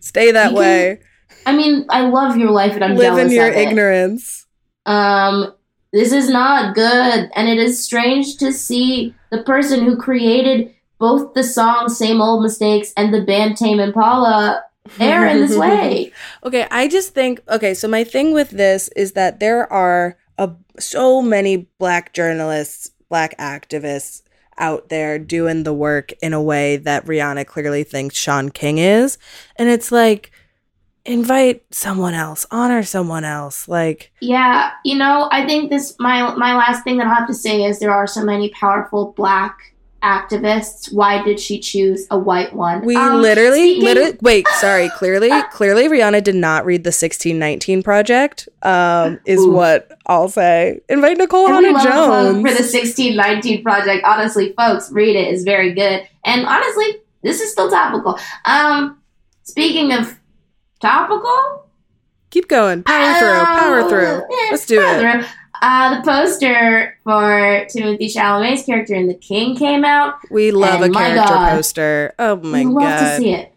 Stay 0.00 0.30
that 0.30 0.52
You 0.52 0.56
can 0.56 0.58
way. 0.58 1.00
I 1.46 1.56
mean, 1.56 1.84
I 1.90 2.02
love 2.02 2.36
your 2.36 2.50
life, 2.50 2.74
and 2.74 2.84
I'm 2.84 2.96
Live 2.96 3.18
in 3.18 3.30
your 3.30 3.48
of 3.48 3.54
it. 3.54 3.68
ignorance. 3.68 4.46
Um, 4.84 5.52
this 5.92 6.12
is 6.12 6.28
not 6.28 6.74
good, 6.74 7.30
and 7.34 7.48
it 7.48 7.58
is 7.58 7.82
strange 7.84 8.36
to 8.36 8.52
see 8.52 9.14
the 9.30 9.42
person 9.42 9.84
who 9.84 9.96
created 9.96 10.72
both 10.98 11.34
the 11.34 11.42
song 11.42 11.88
"Same 11.88 12.20
Old 12.20 12.42
Mistakes" 12.42 12.92
and 12.96 13.12
the 13.12 13.22
band 13.22 13.56
Tame 13.56 13.80
Impala 13.80 14.62
air 15.00 15.26
in 15.26 15.40
this 15.40 15.56
way. 15.64 16.12
Okay, 16.44 16.66
I 16.70 16.86
just 16.86 17.14
think 17.14 17.40
okay, 17.48 17.74
so 17.74 17.88
my 17.88 18.04
thing 18.04 18.32
with 18.32 18.50
this 18.50 18.88
is 18.94 19.12
that 19.12 19.40
there 19.40 19.70
are 19.72 20.16
a, 20.38 20.52
so 20.78 21.22
many 21.22 21.68
black 21.78 22.12
journalists, 22.12 22.90
black 23.08 23.36
activists 23.38 24.22
out 24.58 24.88
there 24.88 25.18
doing 25.18 25.62
the 25.62 25.74
work 25.74 26.12
in 26.22 26.32
a 26.32 26.42
way 26.42 26.76
that 26.78 27.04
Rihanna 27.04 27.46
clearly 27.46 27.84
thinks 27.84 28.16
Shaun 28.16 28.50
King 28.50 28.78
is. 28.78 29.18
And 29.56 29.68
it's 29.68 29.92
like 29.92 30.30
invite 31.04 31.62
someone 31.70 32.14
else, 32.14 32.46
honor 32.50 32.82
someone 32.82 33.24
else. 33.24 33.68
Like 33.68 34.12
Yeah, 34.20 34.72
you 34.84 34.96
know, 34.96 35.28
I 35.30 35.46
think 35.46 35.70
this 35.70 35.94
my 35.98 36.34
my 36.34 36.56
last 36.56 36.84
thing 36.84 36.98
that 36.98 37.06
I 37.06 37.14
have 37.14 37.28
to 37.28 37.34
say 37.34 37.64
is 37.64 37.78
there 37.78 37.94
are 37.94 38.06
so 38.06 38.24
many 38.24 38.50
powerful 38.50 39.12
black 39.12 39.74
activists. 40.02 40.92
Why 40.92 41.22
did 41.22 41.40
she 41.40 41.58
choose 41.58 42.06
a 42.10 42.18
white 42.18 42.54
one? 42.54 42.84
we 42.84 42.94
Um, 42.96 43.20
literally 43.22 43.72
speaking- 43.74 43.84
literally 43.84 44.18
wait, 44.22 44.46
sorry, 44.60 44.88
clearly 44.90 45.30
clearly 45.52 45.88
Rihanna 45.88 46.22
did 46.22 46.34
not 46.34 46.64
read 46.64 46.84
the 46.84 46.92
1619 46.92 47.82
project. 47.82 48.48
Um 48.62 49.18
is 49.24 49.40
Oof. 49.40 49.52
what 49.54 49.98
I'll 50.06 50.28
say. 50.28 50.80
Invite 50.88 51.18
Nikole 51.18 51.48
And 51.48 51.66
Hannah 51.66 51.82
Jones. 51.82 52.36
for 52.48 52.54
the 52.56 52.62
1619 52.68 53.62
project. 53.62 54.04
Honestly, 54.04 54.54
folks, 54.56 54.90
read 54.92 55.16
it. 55.16 55.32
It's 55.34 55.42
very 55.42 55.72
good. 55.74 56.06
And 56.24 56.46
honestly, 56.46 56.96
this 57.22 57.40
is 57.40 57.50
still 57.50 57.68
topical. 57.70 58.18
Um, 58.44 58.98
speaking 59.42 59.92
of 59.92 60.16
topical, 60.80 61.62
Keep 62.30 62.48
going. 62.48 62.82
Power 62.82 63.18
through. 63.18 63.44
Power 63.44 63.88
through. 63.88 64.22
yeah, 64.30 64.48
Let's 64.50 64.66
do 64.66 64.80
it. 64.80 65.00
through. 65.00 65.24
Uh, 65.62 65.96
the 65.96 66.02
poster 66.02 66.98
for 67.04 67.66
Timothée 67.70 68.12
Chalamet's 68.14 68.64
character 68.64 68.94
in 68.94 69.06
The 69.08 69.14
King 69.14 69.56
came 69.56 69.84
out. 69.84 70.14
We 70.30 70.50
love 70.50 70.82
a 70.82 70.90
character 70.90 71.24
God. 71.24 71.50
poster. 71.56 72.14
Oh 72.18 72.36
my 72.36 72.62
god. 72.62 72.68
we 72.68 72.74
love 72.74 72.82
god. 72.82 73.10
to 73.10 73.16
see 73.16 73.32
it. 73.32 73.52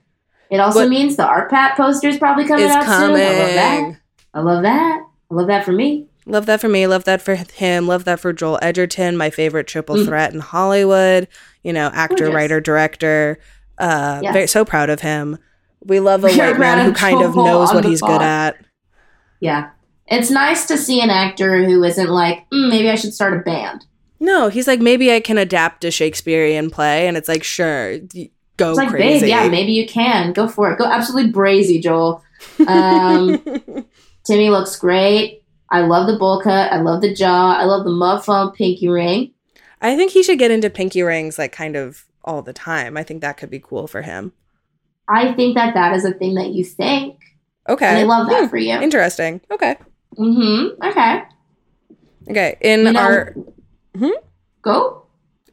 It 0.50 0.60
also 0.60 0.79
What- 0.82 0.89
means 0.89 1.15
the 1.15 1.25
R-Pat 1.25 1.77
poster 1.77 2.08
is 2.08 2.18
probably 2.18 2.46
coming 2.46 2.65
Is 2.65 2.72
out 2.72 2.84
soon. 2.84 2.91
I 2.91 3.03
love 3.03 3.13
that. 3.13 3.96
I 4.34 4.39
love 4.41 4.63
that. 4.63 5.01
I 5.32 5.34
love 5.36 5.48
that 5.48 5.65
for 5.65 5.72
me. 5.72 6.08
Love 6.25 6.46
that 6.48 6.62
for 6.62 6.70
me. 6.70 6.86
Love 6.88 7.03
that 7.06 7.22
for 7.22 7.36
him. 7.36 7.88
Love 7.88 8.03
that 8.06 8.20
for 8.20 8.34
Joel 8.34 8.60
Edgerton, 8.62 9.18
my 9.18 9.29
favorite 9.29 9.68
triple 9.68 9.96
Mm. 9.96 10.06
threat 10.06 10.34
in 10.34 10.39
Hollywood. 10.39 11.27
You 11.63 11.74
know, 11.74 11.89
actor, 11.94 12.15
Gorgeous. 12.25 12.36
writer, 12.36 12.62
director. 12.62 13.39
Uh, 13.77 14.20
Yes. 14.24 14.34
very, 14.34 14.48
so 14.48 14.63
proud 14.65 14.89
of 14.89 15.01
him. 15.01 15.38
We 15.84 16.00
love 16.00 16.24
a 16.24 16.29
white 16.38 16.60
man 16.60 16.86
who 16.86 16.94
kind 16.94 17.22
of 17.22 17.36
knows 17.36 17.74
what 17.74 17.84
he's 17.86 18.01
good 18.01 18.22
at. 18.22 18.58
Yeah. 19.39 19.70
It's 20.09 20.29
nice 20.31 20.65
to 20.67 20.77
see 20.77 21.01
an 21.01 21.09
actor 21.09 21.63
who 21.65 21.83
isn't 21.83 22.09
like, 22.09 22.49
mm, 22.49 22.69
maybe 22.69 22.89
I 22.89 22.95
should 22.95 23.13
start 23.13 23.33
a 23.33 23.41
band. 23.41 23.85
No, 24.19 24.49
he's 24.49 24.67
like, 24.67 24.79
maybe 24.81 25.13
I 25.13 25.19
can 25.19 25.37
adapt 25.37 25.85
a 25.85 25.91
Shakespearean 25.91 26.69
play, 26.71 27.07
and 27.07 27.15
it's 27.15 27.29
like, 27.29 27.43
sure, 27.43 27.99
go 28.57 28.71
It's 28.71 28.77
like, 28.77 28.89
crazy. 28.89 29.21
babe, 29.21 29.29
yeah, 29.29 29.47
maybe 29.49 29.71
you 29.71 29.87
can. 29.87 30.33
Go 30.33 30.47
for 30.47 30.71
it. 30.71 30.77
Go 30.79 30.85
absolutely 30.85 31.31
brazy, 31.31 31.81
Joel. 31.81 32.23
Um, 32.67 33.41
Timmy 34.25 34.49
looks 34.49 34.75
great. 34.75 35.43
I 35.69 35.81
love 35.81 36.07
the 36.07 36.17
bowl 36.17 36.41
cut. 36.41 36.71
I 36.71 36.81
love 36.81 37.01
the 37.01 37.13
jaw. 37.13 37.55
I 37.55 37.63
love 37.65 37.85
the 37.85 38.21
foam 38.25 38.51
pinky 38.51 38.87
ring. 38.89 39.31
I 39.81 39.95
think 39.95 40.11
he 40.11 40.23
should 40.23 40.39
get 40.39 40.51
into 40.51 40.69
pinky 40.69 41.01
rings 41.03 41.37
like 41.37 41.51
kind 41.51 41.75
of 41.75 42.05
all 42.23 42.41
the 42.41 42.53
time. 42.53 42.97
I 42.97 43.03
think 43.03 43.21
that 43.21 43.37
could 43.37 43.49
be 43.49 43.59
cool 43.59 43.87
for 43.87 44.01
him. 44.01 44.33
I 45.07 45.31
think 45.33 45.55
that 45.55 45.73
that 45.75 45.95
is 45.95 46.03
a 46.05 46.11
thing 46.11 46.35
that 46.35 46.49
you 46.49 46.63
think. 46.65 47.17
Okay. 47.67 47.85
And 47.85 47.97
I 47.99 48.03
love 48.03 48.27
that 48.29 48.43
Hmm, 48.43 48.49
for 48.49 48.57
you. 48.57 48.73
Interesting. 48.73 49.41
Okay. 49.49 49.77
Mm-hmm. 50.19 50.83
Okay. 50.83 51.21
Okay. 52.29 52.57
In 52.61 52.85
You 52.85 52.91
know- 52.93 52.99
our 52.99 53.35
Go. 54.61 55.03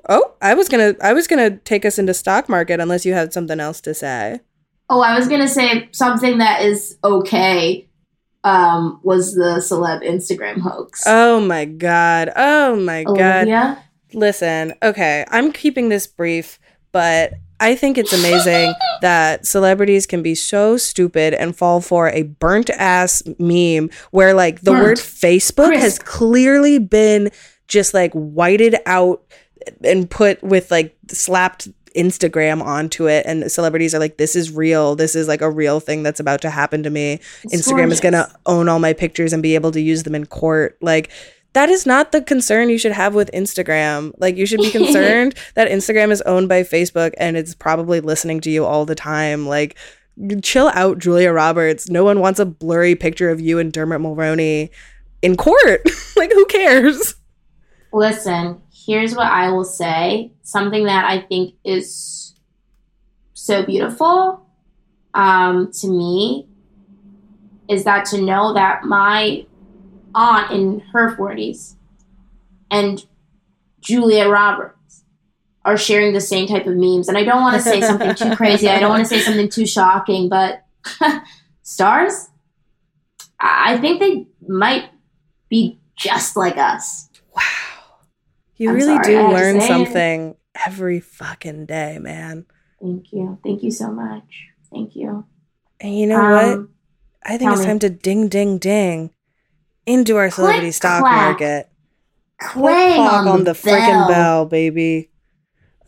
Oh, 0.08 0.32
I 0.42 0.54
was 0.54 0.68
going 0.68 0.94
to 0.94 1.04
I 1.04 1.12
was 1.12 1.26
to 1.26 1.58
take 1.64 1.84
us 1.84 1.98
into 1.98 2.14
stock 2.14 2.48
market 2.48 2.80
unless 2.80 3.06
you 3.06 3.12
had 3.14 3.32
something 3.32 3.60
else 3.60 3.80
to 3.82 3.94
say. 3.94 4.40
Oh, 4.88 5.00
I 5.00 5.18
was 5.18 5.26
gonna 5.28 5.48
say 5.48 5.88
something 5.92 6.38
that 6.38 6.62
is 6.62 6.96
okay. 7.02 7.88
Um, 8.44 9.00
was 9.02 9.34
the 9.34 9.56
celeb 9.56 10.04
Instagram 10.04 10.60
hoax? 10.60 11.02
Oh 11.06 11.40
my 11.40 11.64
god. 11.64 12.30
Oh 12.36 12.76
my 12.76 13.02
god. 13.02 13.48
Olivia. 13.48 13.82
Listen, 14.14 14.74
okay, 14.82 15.24
I'm 15.28 15.50
keeping 15.50 15.88
this 15.88 16.06
brief, 16.06 16.60
but 16.92 17.32
I 17.58 17.74
think 17.74 17.96
it's 17.98 18.12
amazing 18.12 18.74
that 19.00 19.46
celebrities 19.46 20.06
can 20.06 20.22
be 20.22 20.34
so 20.34 20.76
stupid 20.76 21.34
and 21.34 21.56
fall 21.56 21.80
for 21.80 22.10
a 22.10 22.22
burnt 22.22 22.70
ass 22.70 23.22
meme 23.38 23.90
where 24.10 24.34
like 24.34 24.60
the 24.60 24.72
Burnt. 24.72 24.84
word 24.84 24.98
Facebook 24.98 25.74
has 25.74 25.98
clearly 25.98 26.78
been 26.78 27.30
just 27.68 27.94
like 27.94 28.12
whited 28.12 28.76
out 28.86 29.22
and 29.82 30.08
put 30.10 30.42
with 30.42 30.70
like 30.70 30.96
slapped 31.08 31.68
Instagram 31.96 32.62
onto 32.62 33.08
it. 33.08 33.24
And 33.26 33.50
celebrities 33.50 33.94
are 33.94 33.98
like 33.98 34.18
this 34.18 34.36
is 34.36 34.52
real. 34.52 34.94
This 34.94 35.16
is 35.16 35.26
like 35.26 35.40
a 35.40 35.50
real 35.50 35.80
thing 35.80 36.02
that's 36.02 36.20
about 36.20 36.42
to 36.42 36.50
happen 36.50 36.82
to 36.82 36.90
me. 36.90 37.20
It's 37.42 37.54
Instagram 37.54 37.90
is 37.90 38.00
going 38.00 38.12
to 38.12 38.30
own 38.44 38.68
all 38.68 38.78
my 38.78 38.92
pictures 38.92 39.32
and 39.32 39.42
be 39.42 39.54
able 39.54 39.72
to 39.72 39.80
use 39.80 40.02
them 40.02 40.14
in 40.14 40.26
court. 40.26 40.76
Like, 40.80 41.10
that 41.56 41.70
is 41.70 41.86
not 41.86 42.12
the 42.12 42.20
concern 42.20 42.68
you 42.68 42.76
should 42.76 42.92
have 42.92 43.14
with 43.14 43.30
Instagram. 43.32 44.12
Like, 44.18 44.36
you 44.36 44.44
should 44.44 44.60
be 44.60 44.70
concerned 44.80 45.34
that 45.54 45.70
Instagram 45.70 46.10
is 46.10 46.20
owned 46.22 46.50
by 46.50 46.64
Facebook 46.64 47.14
and 47.16 47.34
it's 47.34 47.54
probably 47.54 48.00
listening 48.00 48.42
to 48.42 48.50
you 48.50 48.66
all 48.66 48.84
the 48.84 48.94
time. 48.94 49.46
Like, 49.46 49.74
chill 50.42 50.70
out, 50.74 50.98
Julia 50.98 51.32
Roberts. 51.32 51.88
No 51.88 52.04
one 52.04 52.20
wants 52.20 52.40
a 52.40 52.44
blurry 52.44 52.94
picture 52.94 53.30
of 53.30 53.40
you 53.40 53.58
and 53.58 53.72
Dermot 53.72 54.02
Mulroney 54.02 54.68
in 55.22 55.34
court. 55.34 55.80
like, 56.16 56.30
who 56.30 56.44
cares? 56.44 57.14
Listen, 57.90 58.60
here's 58.70 59.14
what 59.14 59.28
I 59.28 59.48
will 59.48 59.64
say. 59.64 60.32
Something 60.42 60.84
that 60.84 61.06
I 61.06 61.22
think 61.22 61.54
is 61.64 62.34
so 63.32 63.64
beautiful 63.64 64.46
um, 65.14 65.72
to 65.80 65.88
me 65.88 66.48
is 67.66 67.84
that 67.84 68.04
to 68.08 68.20
know 68.20 68.52
that 68.52 68.84
my 68.84 69.46
aunt 70.16 70.50
in 70.50 70.80
her 70.92 71.14
40s 71.14 71.74
and 72.70 73.04
Julia 73.80 74.28
Roberts 74.28 75.04
are 75.64 75.76
sharing 75.76 76.12
the 76.12 76.20
same 76.20 76.46
type 76.46 76.66
of 76.66 76.74
memes. 76.76 77.08
And 77.08 77.18
I 77.18 77.22
don't 77.24 77.40
want 77.42 77.56
to 77.56 77.62
say 77.62 77.80
something 77.80 78.14
too 78.14 78.34
crazy. 78.36 78.68
I 78.68 78.80
don't 78.80 78.90
want 78.90 79.02
to 79.04 79.08
say 79.08 79.20
something 79.20 79.48
too 79.48 79.66
shocking, 79.66 80.28
but 80.28 80.64
stars, 81.62 82.28
I 83.38 83.78
think 83.78 84.00
they 84.00 84.26
might 84.48 84.90
be 85.48 85.80
just 85.96 86.36
like 86.36 86.56
us. 86.56 87.08
Wow. 87.34 87.42
You 88.56 88.70
I'm 88.70 88.76
really 88.76 88.96
sorry, 88.96 89.06
do 89.06 89.28
learn 89.28 89.60
say 89.60 89.66
it. 89.66 89.68
something 89.68 90.36
every 90.66 91.00
fucking 91.00 91.66
day, 91.66 91.98
man. 92.00 92.46
Thank 92.80 93.12
you. 93.12 93.38
Thank 93.44 93.62
you 93.62 93.70
so 93.70 93.90
much. 93.90 94.48
Thank 94.72 94.96
you. 94.96 95.26
And 95.80 95.98
you 95.98 96.06
know 96.06 96.30
what? 96.30 96.44
Um, 96.44 96.70
I 97.24 97.36
think 97.36 97.52
it's 97.52 97.60
me. 97.60 97.66
time 97.66 97.78
to 97.80 97.90
ding, 97.90 98.28
ding, 98.28 98.58
ding 98.58 99.10
into 99.86 100.16
our 100.16 100.30
celebrity 100.30 100.66
Click, 100.66 100.74
stock 100.74 101.00
clack. 101.00 101.40
market. 101.40 101.68
Clang 102.38 102.96
Clock 102.96 103.26
on, 103.26 103.44
the, 103.44 103.52
the 103.52 103.58
freaking 103.58 104.06
bell. 104.06 104.08
bell, 104.08 104.46
baby. 104.46 105.10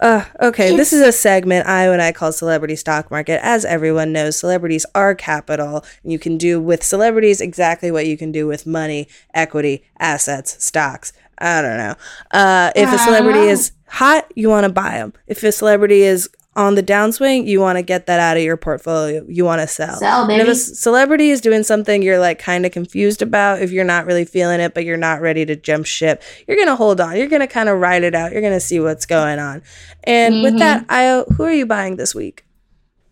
Uh, 0.01 0.25
okay, 0.41 0.77
this 0.77 0.93
is 0.93 1.01
a 1.01 1.11
segment 1.11 1.67
I 1.67 1.89
and 1.89 2.01
I 2.01 2.13
call 2.13 2.31
Celebrity 2.31 2.77
Stock 2.77 3.11
Market. 3.11 3.45
As 3.45 3.65
everyone 3.65 4.13
knows, 4.13 4.39
celebrities 4.39 4.87
are 4.95 5.15
capital. 5.15 5.85
You 6.05 6.21
can 6.21 6.39
do 6.39 6.61
with 6.61 6.85
celebrities 6.85 7.41
exactly 7.41 7.91
what 7.91 8.07
you 8.07 8.17
can 8.17 8.31
do 8.31 8.47
with 8.47 8.65
money, 8.65 9.09
equity, 9.35 9.83
assets, 9.99 10.63
stocks. 10.65 11.13
I 11.39 11.63
don't 11.63 11.79
know. 11.79 11.95
Uh, 12.31 12.71
if 12.77 12.93
a 12.93 12.99
celebrity 12.99 13.49
is 13.49 13.73
hot, 13.89 14.31
you 14.37 14.49
want 14.49 14.65
to 14.65 14.73
buy 14.73 14.99
them. 14.99 15.15
If 15.27 15.43
a 15.43 15.51
celebrity 15.51 16.03
is 16.03 16.29
on 16.59 16.75
the 16.75 16.83
downswing, 16.83 17.47
you 17.47 17.61
want 17.61 17.79
to 17.79 17.83
get 17.83 18.07
that 18.07 18.19
out 18.19 18.37
of 18.37 18.43
your 18.43 18.57
portfolio. 18.57 19.25
You 19.29 19.45
want 19.45 19.61
to 19.61 19.69
sell. 19.69 19.95
Sell, 19.97 20.29
And 20.29 20.43
if 20.43 20.49
a 20.49 20.57
celebrity 20.57 21.31
is 21.31 21.41
doing 21.41 21.63
something 21.63 22.03
you're 22.03 22.19
like 22.19 22.41
kind 22.41 22.67
of 22.67 22.73
confused 22.73 23.23
about, 23.23 23.63
if 23.63 23.71
you're 23.71 23.85
not 23.85 24.07
really 24.07 24.25
feeling 24.25 24.59
it, 24.59 24.75
but 24.75 24.85
you're 24.85 24.97
not 24.97 25.21
ready 25.21 25.47
to 25.47 25.55
jump 25.55 25.87
ship, 25.87 26.21
you're 26.49 26.57
gonna 26.57 26.75
hold 26.75 27.01
on. 27.01 27.17
You're 27.17 27.29
gonna 27.29 27.47
kind 27.47 27.69
of 27.69 27.79
ride 27.79 28.03
it 28.03 28.15
out. 28.17 28.33
You're 28.33 28.43
gonna 28.43 28.59
see 28.59 28.81
what's 28.81 29.07
going 29.07 29.39
on. 29.39 29.63
And 30.03 30.43
with 30.43 30.55
Mhm. 30.55 30.59
that, 30.59 30.85
I 30.89 31.23
who 31.37 31.45
are 31.45 31.53
you 31.53 31.65
buying 31.65 31.95
this 31.95 32.13
week? 32.13 32.45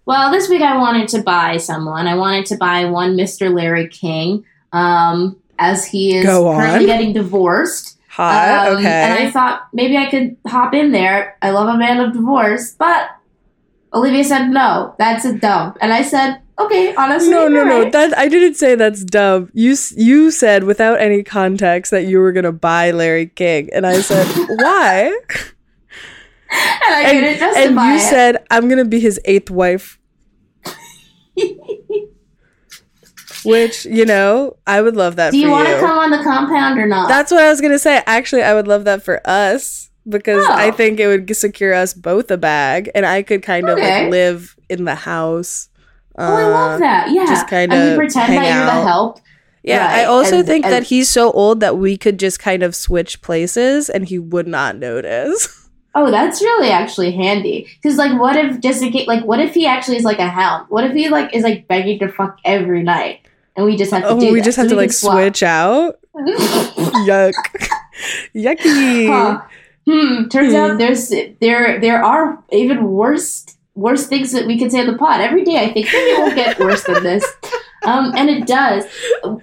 Well, 0.07 0.33
this 0.33 0.49
week 0.49 0.62
I 0.62 0.76
wanted 0.76 1.07
to 1.11 1.23
buy 1.23 1.57
someone. 1.59 2.09
I 2.09 2.17
wanted 2.17 2.47
to 2.47 2.57
buy 2.57 2.85
one 2.87 3.17
Mr. 3.17 3.55
Larry 3.55 3.87
King, 3.87 4.45
um, 4.73 5.37
as 5.59 5.85
he 5.87 6.17
is 6.17 6.26
currently 6.26 6.87
getting 6.87 7.12
divorced. 7.12 7.97
Hot. 8.09 8.69
Um, 8.69 8.79
okay. 8.79 8.88
And 8.88 9.12
I 9.12 9.31
thought 9.31 9.69
maybe 9.73 9.97
I 9.97 10.07
could 10.11 10.37
hop 10.49 10.75
in 10.75 10.91
there. 10.91 11.37
I 11.43 11.50
love 11.50 11.69
a 11.73 11.79
man 11.79 12.00
of 12.00 12.12
divorce, 12.12 12.75
but 12.79 13.09
Olivia 13.97 14.23
said 14.23 14.49
no. 14.49 14.95
That's 14.99 15.25
a 15.25 15.33
dump, 15.33 15.79
and 15.81 15.91
I 15.91 16.03
said 16.03 16.43
okay. 16.59 16.95
Honestly, 16.95 17.31
no, 17.31 17.49
no, 17.49 17.55
you're 17.55 17.65
no. 17.65 17.83
right. 17.83 17.93
That 17.93 18.17
I 18.17 18.29
didn't 18.29 18.55
say 18.55 18.75
that's 18.75 19.03
dumb. 19.03 19.50
You 19.55 19.75
you 19.97 20.31
said 20.31 20.65
without 20.65 21.00
any 21.00 21.23
context 21.23 21.93
that 21.93 22.05
you 22.05 22.21
were 22.21 22.33
gonna 22.33 22.53
buy 22.53 22.91
Larry 22.91 23.26
King, 23.26 23.71
and 23.73 23.87
I 23.87 24.03
said 24.03 24.26
why? 24.49 25.19
and 26.50 26.95
I 26.95 27.03
and, 27.05 27.19
couldn't 27.19 27.38
justify 27.38 27.62
and 27.62 27.75
you 27.75 27.97
it. 27.97 28.11
said 28.11 28.47
I'm 28.50 28.69
gonna 28.69 28.85
be 28.85 29.00
his 29.00 29.19
eighth 29.25 29.50
wife, 29.50 29.99
which 33.47 33.87
you 33.87 34.05
know 34.05 34.59
I 34.67 34.83
would 34.83 34.95
love 34.95 35.17
that. 35.17 35.31
Do 35.31 35.38
you 35.38 35.50
want 35.50 35.69
to 35.69 35.81
come 35.81 35.99
on 35.99 36.11
the 36.11 36.23
compound 36.23 36.79
or 36.79 36.87
not? 36.87 37.09
That's 37.09 37.33
what 37.33 37.43
I 37.43 37.49
was 37.49 37.62
gonna 37.62 37.79
say. 37.79 38.03
Actually, 38.05 38.43
I 38.43 38.53
would 38.53 38.69
love 38.69 38.85
that 38.85 39.03
for 39.03 39.26
us 39.26 39.88
because 40.08 40.44
Oh. 40.48 40.52
I 40.52 40.70
think 40.70 41.00
it 41.00 41.06
would 41.06 41.34
secure 41.36 41.75
us 41.75 41.94
both 41.94 42.30
a 42.30 42.36
bag, 42.36 42.90
and 42.94 43.04
I 43.06 43.22
could 43.22 43.42
kind 43.42 43.68
of 43.68 43.78
Okay. 43.78 44.02
like 44.04 44.10
live 44.10 44.56
in 44.68 44.84
the 44.84 44.94
house. 44.94 45.68
oh, 46.18 46.25
I 46.34 46.44
love 46.46 46.72
um, 46.75 46.80
that. 46.80 47.10
Yeah, 47.10 47.26
just 47.26 47.52
and 47.52 47.70
we 47.72 47.96
pretend 47.96 48.32
that 48.32 48.44
you're 48.46 48.62
out. 48.64 48.75
the 48.80 48.82
help. 48.88 49.20
Yeah, 49.62 49.88
I 49.90 50.04
also 50.04 50.38
and- 50.38 50.46
think 50.46 50.64
that 50.64 50.84
he's 50.84 51.08
so 51.10 51.30
old 51.32 51.60
that 51.60 51.76
we 51.76 51.96
could 51.96 52.18
just 52.18 52.38
kind 52.38 52.62
of 52.62 52.75
switch 52.75 53.20
places, 53.20 53.90
and 53.90 54.06
he 54.08 54.18
would 54.18 54.46
not 54.46 54.76
notice. 54.76 55.62
Oh, 55.98 56.10
that's 56.10 56.42
really 56.42 56.68
actually 56.68 57.10
handy. 57.10 57.66
Because 57.82 57.96
like, 57.96 58.20
what 58.20 58.36
if 58.36 58.60
just 58.60 58.82
in 58.82 58.92
case, 58.92 59.06
like, 59.08 59.25
what 59.25 59.40
if 59.40 59.54
he 59.54 59.64
actually 59.66 59.96
is 59.96 60.04
like 60.04 60.18
a 60.18 60.28
hound? 60.28 60.66
What 60.68 60.84
if 60.84 60.92
he 60.92 61.08
like 61.08 61.34
is 61.34 61.42
like 61.42 61.66
begging 61.68 61.98
to 62.00 62.08
fuck 62.12 62.36
every 62.44 62.82
night, 62.82 63.20
and 63.56 63.64
we 63.64 63.78
just 63.78 63.92
have 63.92 64.02
to 64.02 64.08
oh, 64.10 64.20
do 64.20 64.30
we 64.30 64.40
that? 64.40 64.44
just 64.44 64.56
So 64.56 64.62
have 64.64 64.70
to 64.72 64.76
like 64.76 64.92
switch 64.92 65.42
out. 65.42 65.98
Yuck, 66.14 67.32
yucky. 68.34 69.08
Huh. 69.08 69.40
Hmm. 69.88 70.28
Turns 70.28 70.52
Hmm. 70.52 70.57
out 70.59 70.78
there's 70.78 71.12
there 71.40 71.81
there 71.81 72.02
are 72.05 72.43
even 72.50 72.90
worse 72.90 73.45
worse 73.75 74.07
things 74.07 74.33
that 74.33 74.47
we 74.47 74.59
can 74.59 74.71
say 74.71 74.81
on 74.81 74.87
the 74.87 74.97
pod 74.99 75.21
every 75.21 75.45
day. 75.45 75.59
I 75.59 75.73
think 75.73 75.87
maybe 75.93 76.11
it 76.11 76.19
will 76.19 76.35
get 76.35 76.59
worse 76.59 76.85
than 76.85 77.02
this. 77.02 77.25
Um, 77.85 78.12
and 78.16 78.28
it 78.28 78.49
does. 78.49 78.85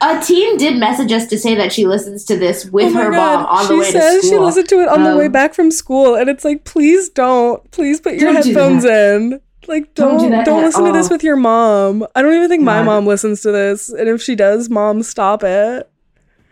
A 0.01 0.19
team 0.19 0.57
did 0.57 0.75
message 0.75 1.13
us 1.13 1.27
to 1.27 1.37
say 1.37 1.55
that 1.55 1.71
she 1.71 1.85
listens 1.85 2.25
to 2.25 2.35
this 2.35 2.65
with 2.65 2.87
Oh 2.93 2.97
her 2.97 3.11
God. 3.11 3.15
mom 3.39 3.45
on 3.45 3.61
she 3.67 3.67
the 3.73 3.79
way 3.79 3.91
says 3.91 4.15
to 4.15 4.21
she 4.21 4.27
school. 4.33 4.43
listened 4.45 4.67
to 4.69 4.81
it 4.81 4.89
on 4.89 5.03
the 5.03 5.15
way 5.15 5.27
Um, 5.27 5.31
back 5.31 5.53
from 5.53 5.71
school, 5.71 6.15
and 6.15 6.29
it's 6.29 6.43
like, 6.43 6.65
please 6.65 7.07
don't. 7.07 7.71
Please 7.71 8.01
put 8.01 8.15
your 8.15 8.33
headphones 8.33 8.83
in. 8.83 9.39
Like, 9.67 9.93
Don't 9.93 10.17
don't 10.17 10.31
do 10.31 10.43
don't, 10.43 10.63
listen 10.63 10.83
to 10.83 10.91
this 10.91 11.09
with 11.09 11.23
your 11.23 11.37
mom. 11.37 12.05
I 12.15 12.21
don't 12.21 12.33
even 12.33 12.49
think 12.49 12.63
my 12.63 12.81
mom 12.81 13.05
listens 13.07 13.39
to 13.43 13.51
this, 13.53 13.87
and 13.87 14.09
if 14.09 14.21
she 14.21 14.35
does, 14.35 14.69
mom, 14.69 15.03
stop 15.03 15.41
it. 15.45 15.89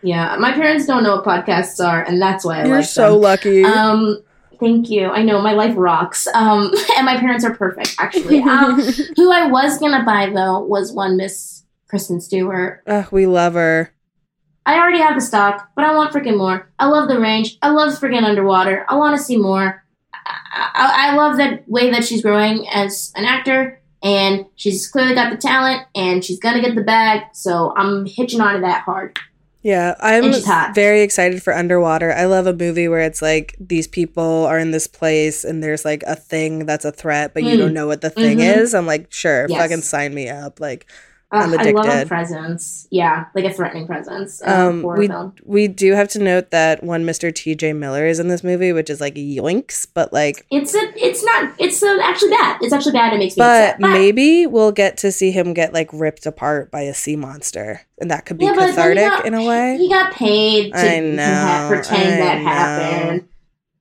Yeah, 0.02 0.36
my 0.38 0.52
parents 0.52 0.86
don't 0.86 1.02
know 1.02 1.16
what 1.16 1.24
podcasts 1.24 1.84
are, 1.84 2.02
and 2.02 2.20
that's 2.20 2.44
why 2.44 2.60
I 2.60 2.66
You're 2.66 2.76
like 2.76 2.84
so 2.84 3.12
them. 3.12 3.20
lucky. 3.20 3.64
Um, 3.64 4.22
thank 4.58 4.90
you. 4.90 5.08
I 5.08 5.22
know 5.22 5.40
my 5.40 5.52
life 5.52 5.74
rocks. 5.76 6.26
Um, 6.34 6.72
and 6.96 7.06
my 7.06 7.18
parents 7.18 7.44
are 7.44 7.54
perfect, 7.54 7.94
actually. 7.98 8.42
Um, 8.52 8.80
who 9.16 9.30
I 9.30 9.46
was 9.46 9.78
gonna 9.78 10.04
buy 10.04 10.30
though 10.34 10.60
was 10.60 10.92
one 10.92 11.16
Miss 11.16 11.62
Kristen 11.88 12.20
Stewart. 12.20 12.82
Ugh, 12.86 13.06
we 13.12 13.26
love 13.26 13.54
her. 13.54 13.94
I 14.64 14.78
already 14.78 14.98
have 14.98 15.14
the 15.14 15.20
stock, 15.20 15.70
but 15.74 15.84
I 15.84 15.94
want 15.94 16.12
freaking 16.12 16.36
more. 16.38 16.70
I 16.78 16.86
love 16.86 17.08
the 17.08 17.18
range. 17.18 17.58
I 17.62 17.70
love 17.70 17.98
freaking 17.98 18.22
underwater. 18.22 18.84
I 18.88 18.96
want 18.96 19.16
to 19.16 19.22
see 19.22 19.36
more. 19.36 19.84
I, 20.54 21.10
I 21.10 21.16
love 21.16 21.36
that 21.38 21.68
way 21.68 21.90
that 21.90 22.04
she's 22.04 22.22
growing 22.22 22.68
as 22.68 23.12
an 23.16 23.24
actor, 23.24 23.80
and 24.02 24.46
she's 24.54 24.86
clearly 24.88 25.14
got 25.14 25.30
the 25.30 25.36
talent, 25.36 25.82
and 25.94 26.24
she's 26.24 26.38
gonna 26.38 26.60
get 26.60 26.74
the 26.74 26.82
bag. 26.82 27.22
So 27.32 27.72
I'm 27.76 28.06
hitching 28.06 28.40
on 28.40 28.54
to 28.54 28.60
that 28.60 28.82
hard. 28.82 29.18
Yeah, 29.62 29.94
I'm 30.00 30.24
And 30.24 30.34
she's 30.34 30.44
hot. 30.44 30.74
very 30.74 31.02
excited 31.02 31.40
for 31.42 31.54
Underwater. 31.54 32.12
I 32.12 32.24
love 32.24 32.46
a 32.48 32.52
movie 32.52 32.88
where 32.88 33.00
it's 33.00 33.22
like 33.22 33.54
these 33.60 33.86
people 33.86 34.44
are 34.46 34.58
in 34.58 34.72
this 34.72 34.88
place 34.88 35.44
and 35.44 35.62
there's 35.62 35.84
like 35.84 36.02
a 36.04 36.16
thing 36.16 36.66
that's 36.66 36.84
a 36.84 36.90
threat, 36.90 37.32
but 37.32 37.44
you 37.44 37.54
Mm. 37.54 37.58
don't 37.58 37.74
know 37.74 37.86
what 37.86 38.00
the 38.00 38.10
thing 38.10 38.38
Mhm. 38.38 38.56
is. 38.58 38.74
I'm 38.74 38.86
like, 38.86 39.06
sure, 39.10 39.46
Yes. 39.48 39.60
fucking 39.60 39.82
sign 39.82 40.14
me 40.14 40.28
up. 40.28 40.58
Like, 40.58 40.86
Ugh, 41.34 41.42
I'm 41.54 41.58
I 41.58 41.70
love 41.70 41.86
a 41.86 42.06
presence. 42.06 42.86
Yeah, 42.90 43.24
like 43.34 43.46
a 43.46 43.52
threatening 43.52 43.86
presence. 43.86 44.42
a 44.42 44.50
Um, 44.68 44.82
we 44.82 45.08
film. 45.08 45.32
we 45.44 45.66
do 45.66 45.92
have 45.94 46.08
to 46.08 46.18
note 46.18 46.50
that 46.50 46.84
one 46.84 47.04
Mr. 47.04 47.34
T.J. 47.34 47.72
Miller 47.72 48.06
is 48.06 48.20
in 48.20 48.28
this 48.28 48.44
movie, 48.44 48.70
which 48.72 48.90
is 48.90 49.00
like 49.00 49.14
yoinks, 49.14 49.86
but 49.94 50.12
like, 50.12 50.44
It's 50.50 50.74
a, 50.74 50.80
it's 50.96 51.24
not. 51.24 51.54
It's 51.58 51.82
uh 51.82 51.98
actually 52.02 52.30
bad. 52.30 52.58
It's 52.60 52.72
actually 52.74 52.92
bad. 52.92 53.14
It 53.14 53.18
makes 53.18 53.36
me 53.36 53.40
but 53.40 53.62
upset. 53.62 53.80
But 53.80 53.90
maybe 53.92 54.46
we'll 54.46 54.72
get 54.72 54.98
to 54.98 55.10
see 55.10 55.30
him 55.30 55.54
get 55.54 55.72
like 55.72 55.88
ripped 55.92 56.26
apart 56.26 56.70
by 56.70 56.82
a 56.82 56.92
sea 56.92 57.16
monster, 57.16 57.80
and 57.98 58.10
that 58.10 58.26
could 58.26 58.36
be 58.36 58.44
Yeah, 58.44 58.52
but 58.54 58.60
then 58.60 58.68
he 58.68 58.74
cathartic 58.74 59.08
got- 59.08 59.26
in 59.26 59.32
a 59.34 59.44
way. 59.46 59.78
he 59.78 59.88
got 59.88 60.12
paid 60.12 60.72
to, 60.74 60.78
I 60.78 61.00
know, 61.00 61.66
pretend 61.70 62.12
I 62.12 62.16
that 62.18 62.38
know. 62.38 62.44
happened. 62.44 63.28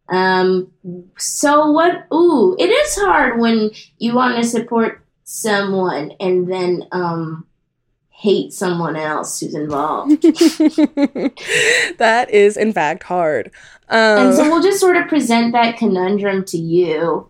Um. 0.10 0.72
So 1.17 1.72
what? 1.72 2.05
Ooh, 2.13 2.55
it 2.60 2.70
is 2.70 2.96
hard 2.96 3.39
when 3.39 3.72
you 3.98 4.13
want 4.13 4.38
to 4.41 4.43
support 4.48 5.00
someone 5.33 6.11
and 6.19 6.51
then 6.51 6.83
um 6.91 7.45
hate 8.09 8.51
someone 8.53 8.95
else 8.97 9.39
who's 9.39 9.55
involved. 9.55 10.21
that 11.97 12.27
is 12.29 12.57
in 12.57 12.73
fact 12.73 13.03
hard. 13.03 13.47
Um, 13.89 14.27
and 14.27 14.35
so 14.35 14.43
we'll 14.50 14.61
just 14.61 14.79
sort 14.79 14.97
of 14.97 15.07
present 15.07 15.53
that 15.53 15.77
conundrum 15.77 16.43
to 16.45 16.57
you. 16.57 17.29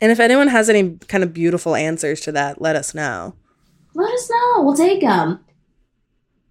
And 0.00 0.10
if 0.10 0.18
anyone 0.18 0.48
has 0.48 0.68
any 0.70 0.96
kind 1.08 1.22
of 1.22 1.32
beautiful 1.32 1.76
answers 1.76 2.20
to 2.22 2.32
that, 2.32 2.60
let 2.60 2.74
us 2.76 2.94
know. 2.94 3.34
Let 3.94 4.10
us 4.12 4.28
know. 4.30 4.62
We'll 4.62 4.74
take 4.74 5.02
them. 5.02 5.44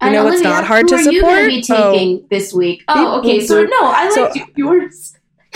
You 0.01 0.11
know 0.11 0.23
what's 0.25 0.41
not 0.41 0.63
hard 0.63 0.89
who 0.89 0.89
to 0.89 0.95
are 0.95 1.11
you 1.11 1.21
going 1.21 1.61
to 1.61 1.63
support? 1.63 1.93
be 1.93 1.97
taking 1.99 2.27
this 2.29 2.53
week? 2.53 2.83
Oh, 2.87 3.19
okay. 3.19 3.39
So 3.41 3.63
no, 3.63 3.77
I 3.81 4.09
So- 4.13 4.29
like 4.29 4.53
yours. 4.55 5.17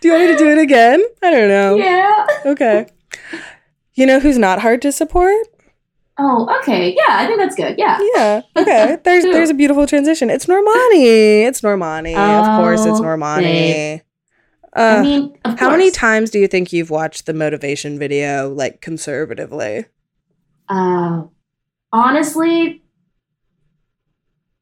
Do 0.00 0.08
you 0.08 0.12
want 0.14 0.24
me 0.24 0.32
to 0.32 0.36
do 0.38 0.48
it 0.48 0.58
again? 0.58 1.02
I 1.22 1.30
don't 1.30 1.48
know. 1.48 1.76
Yeah. 1.84 2.26
Okay. 2.46 2.86
You 3.94 4.06
know 4.06 4.20
who's 4.20 4.38
not 4.38 4.60
hard 4.60 4.82
to 4.82 4.92
support? 4.92 5.46
Oh, 6.18 6.48
okay. 6.60 6.94
Yeah, 6.94 7.16
I 7.16 7.26
think 7.26 7.38
that's 7.40 7.56
good. 7.56 7.76
Yeah. 7.78 7.98
Yeah. 8.14 8.42
Okay. 8.56 8.98
There's 9.04 9.24
there's 9.24 9.50
a 9.50 9.54
beautiful 9.54 9.86
transition. 9.86 10.30
It's 10.30 10.46
Normani. 10.46 11.46
It's 11.46 11.60
Normani. 11.60 12.14
of 12.14 12.46
course, 12.56 12.86
it's 12.86 13.00
Oh, 13.00 13.02
Normani. 13.02 14.00
Uh, 14.76 14.80
I 14.80 15.02
mean, 15.02 15.38
of 15.44 15.58
how 15.58 15.70
many 15.70 15.90
times 15.90 16.30
do 16.30 16.38
you 16.38 16.48
think 16.48 16.72
you've 16.72 16.90
watched 16.90 17.26
the 17.26 17.34
motivation 17.34 17.98
video, 17.98 18.52
like 18.52 18.80
conservatively? 18.80 19.86
Uh, 20.68 21.24
honestly, 21.92 22.82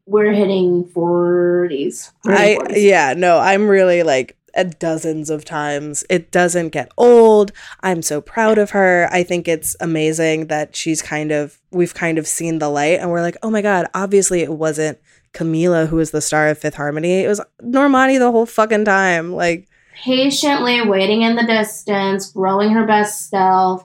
we're 0.06 0.32
hitting 0.32 0.84
40s. 0.84 2.12
We're 2.24 2.34
I 2.34 2.58
yeah, 2.76 3.14
no, 3.16 3.38
I'm 3.38 3.68
really 3.68 4.02
like 4.02 4.36
dozens 4.78 5.30
of 5.30 5.44
times. 5.44 6.04
It 6.10 6.30
doesn't 6.30 6.68
get 6.70 6.90
old. 6.96 7.52
I'm 7.80 8.02
so 8.02 8.20
proud 8.20 8.58
of 8.58 8.70
her. 8.70 9.08
I 9.10 9.22
think 9.22 9.48
it's 9.48 9.76
amazing 9.80 10.46
that 10.48 10.76
she's 10.76 11.02
kind 11.02 11.32
of 11.32 11.58
we've 11.70 11.94
kind 11.94 12.18
of 12.18 12.26
seen 12.26 12.58
the 12.58 12.68
light 12.68 13.00
and 13.00 13.10
we're 13.10 13.22
like, 13.22 13.36
"Oh 13.42 13.50
my 13.50 13.62
god, 13.62 13.86
obviously 13.94 14.42
it 14.42 14.52
wasn't 14.52 14.98
Camila 15.32 15.86
who 15.88 15.96
was 15.96 16.10
the 16.10 16.20
star 16.20 16.48
of 16.48 16.58
Fifth 16.58 16.74
Harmony. 16.74 17.20
It 17.20 17.28
was 17.28 17.40
Normani 17.62 18.18
the 18.18 18.30
whole 18.30 18.46
fucking 18.46 18.84
time." 18.84 19.32
Like, 19.32 19.68
Patiently 19.94 20.82
waiting 20.88 21.22
in 21.22 21.36
the 21.36 21.44
distance, 21.46 22.30
growing 22.32 22.70
her 22.70 22.86
best 22.86 23.28
self, 23.30 23.84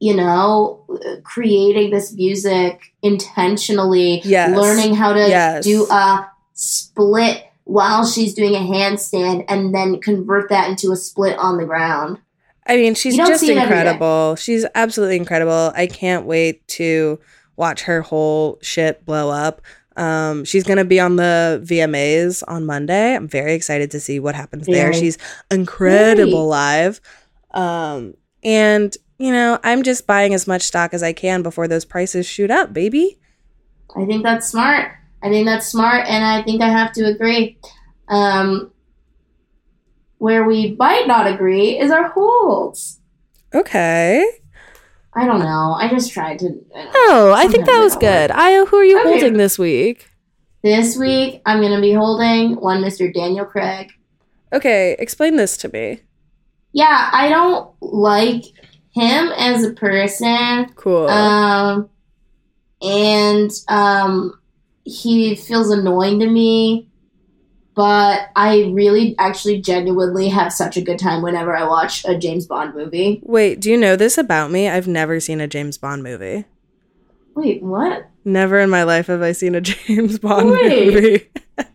you 0.00 0.14
know, 0.16 0.84
creating 1.24 1.90
this 1.90 2.12
music 2.14 2.80
intentionally, 3.02 4.22
Yes. 4.24 4.56
learning 4.56 4.94
how 4.94 5.12
to 5.12 5.28
Yes. 5.28 5.64
do 5.64 5.86
a 5.90 6.26
split 6.54 7.44
while 7.68 8.06
she's 8.06 8.32
doing 8.32 8.54
a 8.54 8.60
handstand 8.60 9.44
and 9.46 9.74
then 9.74 10.00
convert 10.00 10.48
that 10.48 10.70
into 10.70 10.90
a 10.90 10.96
split 10.96 11.38
on 11.38 11.58
the 11.58 11.66
ground. 11.66 12.18
I 12.66 12.76
mean, 12.76 12.94
she's 12.94 13.14
just 13.14 13.40
see 13.40 13.52
it 13.52 13.58
every 13.58 13.74
day. 13.74 13.80
incredible. 13.80 14.36
She's 14.36 14.64
absolutely 14.74 15.16
incredible. 15.16 15.72
I 15.74 15.86
can't 15.86 16.24
wait 16.24 16.66
to 16.68 17.20
watch 17.56 17.82
her 17.82 18.00
whole 18.00 18.58
shit 18.62 19.04
blow 19.04 19.28
up. 19.28 19.60
Um, 19.96 20.46
she's 20.46 20.64
gonna 20.64 20.86
be 20.86 20.98
on 20.98 21.16
the 21.16 21.62
VMAs 21.62 22.42
on 22.48 22.64
Monday. 22.64 23.14
I'm 23.14 23.28
very 23.28 23.52
excited 23.52 23.90
to 23.90 24.00
see 24.00 24.18
what 24.18 24.34
happens 24.34 24.64
there. 24.64 24.94
She's 24.94 25.18
incredible 25.50 26.46
live. 26.46 27.02
Um, 27.50 28.14
and 28.42 28.96
you 29.18 29.30
know, 29.30 29.58
I'm 29.62 29.82
just 29.82 30.06
buying 30.06 30.32
as 30.32 30.46
much 30.46 30.62
stock 30.62 30.94
as 30.94 31.02
I 31.02 31.12
can 31.12 31.42
before 31.42 31.68
those 31.68 31.84
prices 31.84 32.24
shoot 32.24 32.50
up, 32.50 32.72
baby. 32.72 33.18
I 33.94 34.06
think 34.06 34.22
that's 34.22 34.48
smart. 34.48 34.92
I 35.22 35.28
think 35.28 35.46
that's 35.46 35.66
smart, 35.66 36.06
and 36.08 36.24
I 36.24 36.42
think 36.42 36.62
I 36.62 36.68
have 36.68 36.92
to 36.92 37.04
agree. 37.06 37.58
Um, 38.08 38.72
where 40.18 40.44
we 40.44 40.74
might 40.78 41.06
not 41.06 41.26
agree 41.26 41.78
is 41.78 41.90
our 41.90 42.08
holds. 42.08 43.00
Okay. 43.54 44.26
I 45.14 45.24
don't 45.24 45.40
know. 45.40 45.74
I 45.76 45.88
just 45.88 46.12
tried 46.12 46.38
to. 46.40 46.48
I. 46.74 46.90
Oh, 46.94 47.32
I 47.36 47.46
think 47.48 47.66
that 47.66 47.80
was 47.80 47.96
good. 47.96 48.30
Ayo, 48.30 48.66
who 48.68 48.76
are 48.76 48.84
you 48.84 48.98
Okay. 49.00 49.08
holding 49.10 49.34
this 49.34 49.58
week? 49.58 50.08
This 50.62 50.96
week, 50.96 51.40
I'm 51.46 51.60
going 51.60 51.74
to 51.74 51.80
be 51.80 51.92
holding 51.92 52.56
one 52.60 52.82
Mr. 52.82 53.12
Daniel 53.12 53.44
Craig. 53.44 53.90
Okay, 54.52 54.96
explain 54.98 55.36
this 55.36 55.56
to 55.58 55.68
me. 55.68 56.00
Yeah, 56.72 57.10
I 57.12 57.28
don't 57.28 57.70
like 57.80 58.44
him 58.92 59.28
as 59.36 59.64
a 59.64 59.72
person. 59.72 60.72
Cool. 60.74 61.08
Um, 61.08 61.88
and 62.82 63.50
um, 63.68 64.38
he 64.88 65.34
feels 65.36 65.70
annoying 65.70 66.20
to 66.20 66.26
me. 66.26 66.88
But 67.74 68.30
I 68.34 68.72
really, 68.72 69.14
actually, 69.18 69.60
genuinely 69.60 70.28
have 70.30 70.52
such 70.52 70.76
a 70.76 70.80
good 70.80 70.98
time 70.98 71.22
whenever 71.22 71.56
I 71.56 71.62
watch 71.62 72.04
a 72.04 72.18
James 72.18 72.44
Bond 72.44 72.74
movie. 72.74 73.20
Wait, 73.22 73.60
do 73.60 73.70
you 73.70 73.76
know 73.76 73.94
this 73.94 74.18
about 74.18 74.50
me? 74.50 74.68
I've 74.68 74.88
never 74.88 75.20
seen 75.20 75.40
a 75.40 75.46
James 75.46 75.78
Bond 75.78 76.02
movie. 76.02 76.44
Wait, 77.36 77.62
what? 77.62 78.08
Never 78.24 78.58
in 78.58 78.68
my 78.68 78.82
life 78.82 79.06
have 79.06 79.22
I 79.22 79.30
seen 79.30 79.54
a 79.54 79.60
James 79.62 80.18
Bond 80.18 80.50
Wait. 80.50 80.92
movie. 80.92 81.30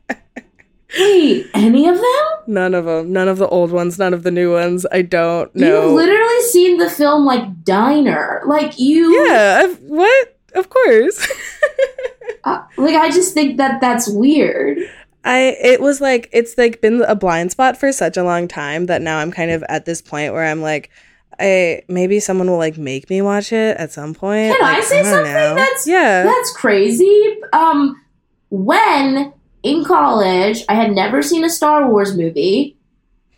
Wait, 0.99 1.49
any 1.53 1.87
of 1.87 1.95
them? 1.95 2.27
None 2.47 2.73
of 2.75 2.85
them. 2.85 3.13
None 3.13 3.27
of 3.29 3.37
the 3.37 3.47
old 3.47 3.71
ones. 3.71 3.97
None 3.97 4.13
of 4.13 4.23
the 4.23 4.29
new 4.31 4.51
ones. 4.53 4.85
I 4.91 5.01
don't 5.03 5.55
know. 5.55 5.85
You've 5.85 5.93
literally 5.93 6.41
seen 6.49 6.77
the 6.77 6.89
film 6.89 7.25
like 7.25 7.63
Diner. 7.63 8.43
Like 8.45 8.77
you. 8.77 9.25
yeah. 9.25 9.61
I've, 9.63 9.79
what? 9.79 10.37
Of 10.53 10.69
course. 10.69 11.27
Uh, 12.43 12.61
like 12.77 12.95
I 12.95 13.09
just 13.09 13.33
think 13.33 13.57
that 13.57 13.79
that's 13.81 14.07
weird. 14.09 14.77
I. 15.23 15.55
It 15.61 15.81
was 15.81 16.01
like 16.01 16.29
it's 16.33 16.57
like 16.57 16.81
been 16.81 17.01
a 17.03 17.15
blind 17.15 17.51
spot 17.51 17.77
for 17.77 17.91
such 17.91 18.17
a 18.17 18.23
long 18.23 18.47
time 18.47 18.87
that 18.87 19.01
now 19.01 19.19
I'm 19.19 19.31
kind 19.31 19.51
of 19.51 19.63
at 19.69 19.85
this 19.85 20.01
point 20.01 20.33
where 20.33 20.45
I'm 20.45 20.61
like. 20.61 20.89
I 21.39 21.81
maybe 21.87 22.19
someone 22.19 22.47
will 22.47 22.59
like 22.59 22.77
make 22.77 23.09
me 23.09 23.19
watch 23.23 23.51
it 23.51 23.75
at 23.77 23.91
some 23.91 24.13
point. 24.13 24.55
Can 24.55 24.63
I 24.63 24.81
say 24.81 25.01
don't 25.01 25.11
something 25.11 25.33
know. 25.33 25.55
that's- 25.55 25.87
yeah. 25.87 26.21
That's 26.21 26.53
crazy. 26.55 27.37
Um, 27.51 27.99
when 28.49 29.33
in 29.63 29.83
college 29.83 30.63
I 30.69 30.75
had 30.75 30.91
never 30.91 31.23
seen 31.23 31.43
a 31.43 31.49
Star 31.49 31.89
Wars 31.89 32.15
movie, 32.15 32.77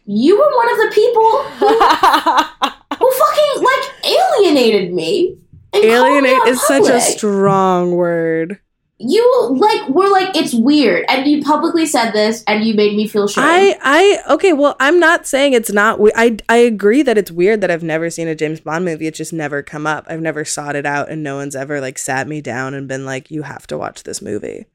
you 0.06 0.38
were 0.38 0.56
one 0.58 0.72
of 0.72 0.78
the 0.78 0.92
people 0.94 1.44
who, 1.44 1.68
who 3.06 3.12
fucking 3.12 3.64
like 3.64 4.06
alienated 4.06 4.94
me. 4.94 5.38
and 5.72 5.84
called 5.84 6.24
me 6.24 6.30
Alienate 6.30 6.48
is 6.48 6.62
such 6.68 6.90
a 6.90 7.00
strong 7.00 7.96
word. 7.96 8.60
You 9.08 9.56
like 9.60 9.88
were 9.90 10.10
like 10.10 10.36
it's 10.36 10.54
weird, 10.54 11.06
and 11.08 11.28
you 11.28 11.44
publicly 11.44 11.86
said 11.86 12.12
this, 12.12 12.44
and 12.48 12.64
you 12.64 12.74
made 12.74 12.96
me 12.96 13.08
feel 13.08 13.28
shame. 13.28 13.44
I 13.46 13.78
I 13.82 14.34
okay, 14.34 14.54
well, 14.54 14.76
I'm 14.80 15.00
not 15.00 15.28
saying 15.28 15.54
it's 15.54 15.72
not 15.72 16.00
we- 16.00 16.12
I 16.16 16.38
I 16.50 16.58
agree 16.58 17.04
that 17.04 17.18
it's 17.18 17.32
weird 17.32 17.62
that 17.62 17.70
I've 17.70 17.84
never 17.84 18.10
seen 18.10 18.28
a 18.28 18.34
James 18.34 18.62
Bond 18.62 18.84
movie. 18.84 19.06
It's 19.06 19.18
just 19.18 19.34
never 19.34 19.62
come 19.62 19.86
up. 19.86 20.06
I've 20.10 20.22
never 20.22 20.44
sought 20.44 20.76
it 20.76 20.86
out 20.86 21.10
and 21.10 21.22
no 21.22 21.36
one's 21.36 21.56
ever 21.56 21.80
like 21.80 22.00
sat 22.00 22.28
me 22.28 22.42
down 22.42 22.74
and 22.74 22.88
been 22.88 23.06
like 23.06 23.30
you 23.30 23.44
have 23.44 23.68
to 23.68 23.78
watch 23.78 24.04
this 24.04 24.22
movie. 24.22 24.66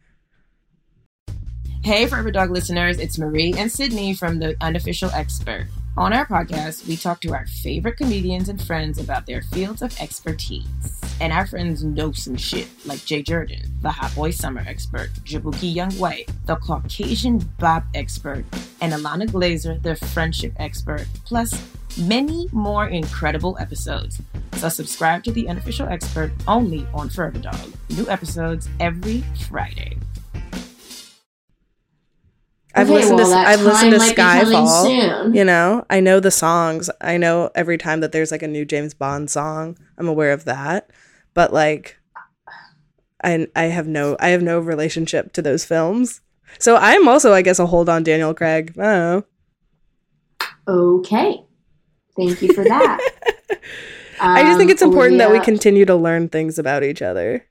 Hey, 1.82 2.06
Forever 2.06 2.30
Dog 2.30 2.50
listeners, 2.50 2.98
it's 2.98 3.18
Marie 3.18 3.54
and 3.56 3.72
Sydney 3.72 4.14
from 4.14 4.38
The 4.38 4.54
Unofficial 4.60 5.10
Expert. 5.10 5.66
On 5.96 6.12
our 6.12 6.24
podcast, 6.24 6.86
we 6.86 6.96
talk 6.96 7.20
to 7.20 7.34
our 7.34 7.46
favorite 7.46 7.96
comedians 7.96 8.48
and 8.48 8.62
friends 8.62 8.98
about 8.98 9.26
their 9.26 9.42
fields 9.42 9.82
of 9.82 9.98
expertise. 10.00 11.00
And 11.20 11.32
our 11.32 11.46
friends 11.46 11.82
know 11.82 12.12
some 12.12 12.36
shit, 12.36 12.68
like 12.86 13.04
Jay 13.04 13.22
Jordan, 13.22 13.62
the 13.82 13.90
Hot 13.90 14.14
Boy 14.14 14.30
Summer 14.30 14.62
expert, 14.66 15.10
Jabuki 15.24 15.74
Young 15.74 15.92
White, 15.94 16.30
the 16.46 16.56
Caucasian 16.56 17.38
Bop 17.58 17.84
expert, 17.94 18.44
and 18.80 18.92
Ilana 18.92 19.26
Glazer, 19.26 19.82
the 19.82 19.96
friendship 19.96 20.52
expert, 20.56 21.06
plus 21.24 21.52
many 21.98 22.48
more 22.52 22.86
incredible 22.86 23.58
episodes. 23.58 24.22
So 24.54 24.68
subscribe 24.68 25.24
to 25.24 25.32
The 25.32 25.48
Unofficial 25.48 25.88
Expert 25.88 26.32
only 26.46 26.86
on 26.94 27.08
Forever 27.08 27.38
Dog. 27.40 27.72
New 27.90 28.08
episodes 28.08 28.68
every 28.78 29.24
Friday. 29.48 29.98
I've 32.74 32.88
Okay, 32.88 32.94
listened 32.94 33.18
well, 33.18 33.30
to 33.30 33.36
I've 33.48 33.62
listened 33.62 33.92
to 33.92 33.98
time 33.98 33.98
might 33.98 34.16
be 34.16 34.22
coming 34.22 34.66
Skyfall. 34.66 35.34
You 35.34 35.44
know, 35.44 35.84
I 35.90 36.00
know 36.00 36.20
the 36.20 36.30
songs. 36.30 36.90
I 37.00 37.16
know 37.16 37.50
every 37.54 37.78
time 37.78 38.00
that 38.00 38.12
there's 38.12 38.30
like 38.30 38.42
a 38.42 38.48
new 38.48 38.64
James 38.64 38.94
Bond 38.94 39.30
song, 39.30 39.76
I'm 39.98 40.08
aware 40.08 40.32
of 40.32 40.44
that. 40.44 40.90
But 41.34 41.52
like 41.52 41.98
I 43.22 43.48
I 43.54 43.64
have 43.64 43.86
no 43.86 44.16
I 44.20 44.28
have 44.28 44.42
no 44.42 44.60
relationship 44.60 45.32
to 45.34 45.42
those 45.42 45.64
films. 45.64 46.20
So 46.58 46.76
I'm 46.76 47.08
also 47.08 47.32
I 47.32 47.42
guess 47.42 47.58
a 47.58 47.66
hold 47.66 47.88
on 47.88 48.02
Daniel 48.02 48.34
Craig. 48.34 48.74
I 48.78 48.82
don't 48.82 48.98
know. 49.00 49.24
Okay. 50.68 51.44
Thank 52.16 52.42
you 52.42 52.50
for 52.50 52.64
that. 52.64 53.00
I 54.34 54.44
just 54.44 54.58
think 54.58 54.70
Um, 54.70 54.72
it's 54.72 54.82
important 54.82 55.18
that 55.18 55.30
we 55.32 55.40
continue 55.40 55.84
to 55.86 55.94
learn 55.96 56.28
things 56.28 56.58
about 56.58 56.82
each 56.82 57.02
other. 57.02 57.46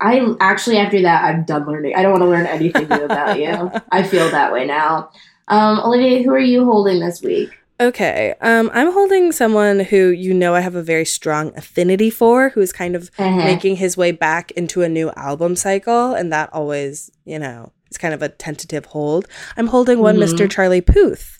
I 0.00 0.34
actually 0.40 0.78
after 0.78 1.00
that 1.02 1.24
I'm 1.24 1.44
done 1.44 1.66
learning. 1.66 1.94
I 1.96 2.02
don't 2.02 2.12
want 2.12 2.22
to 2.22 2.28
learn 2.28 2.46
anything 2.46 2.88
new 2.88 3.04
about 3.04 3.38
you. 3.38 3.70
I 3.90 4.02
feel 4.02 4.30
that 4.30 4.52
way 4.52 4.66
now. 4.66 5.10
Um, 5.48 5.80
Olivia, 5.80 6.22
who 6.22 6.30
are 6.32 6.38
you 6.38 6.64
holding 6.64 7.00
this 7.00 7.22
week? 7.22 7.50
Okay. 7.80 8.34
Um 8.40 8.70
I'm 8.74 8.92
holding 8.92 9.32
someone 9.32 9.80
who 9.80 10.08
you 10.08 10.32
know 10.34 10.54
I 10.54 10.60
have 10.60 10.74
a 10.74 10.82
very 10.82 11.04
strong 11.04 11.52
affinity 11.56 12.10
for, 12.10 12.50
who 12.50 12.60
is 12.60 12.72
kind 12.72 12.94
of 12.96 13.10
Uh-huh. 13.18 13.36
making 13.44 13.76
his 13.76 13.96
way 13.96 14.12
back 14.12 14.50
into 14.52 14.82
a 14.82 14.88
new 14.88 15.10
album 15.16 15.56
cycle 15.56 16.12
and 16.14 16.32
that 16.32 16.50
always, 16.52 17.10
you 17.24 17.38
know, 17.38 17.72
is 17.90 17.98
kind 17.98 18.12
of 18.14 18.22
a 18.22 18.28
tentative 18.28 18.86
hold. 18.86 19.26
I'm 19.56 19.68
holding 19.68 19.98
one 20.00 20.16
Mhm. 20.16 20.24
Mr. 20.24 20.50
Charlie 20.50 20.80
Puth. 20.80 21.38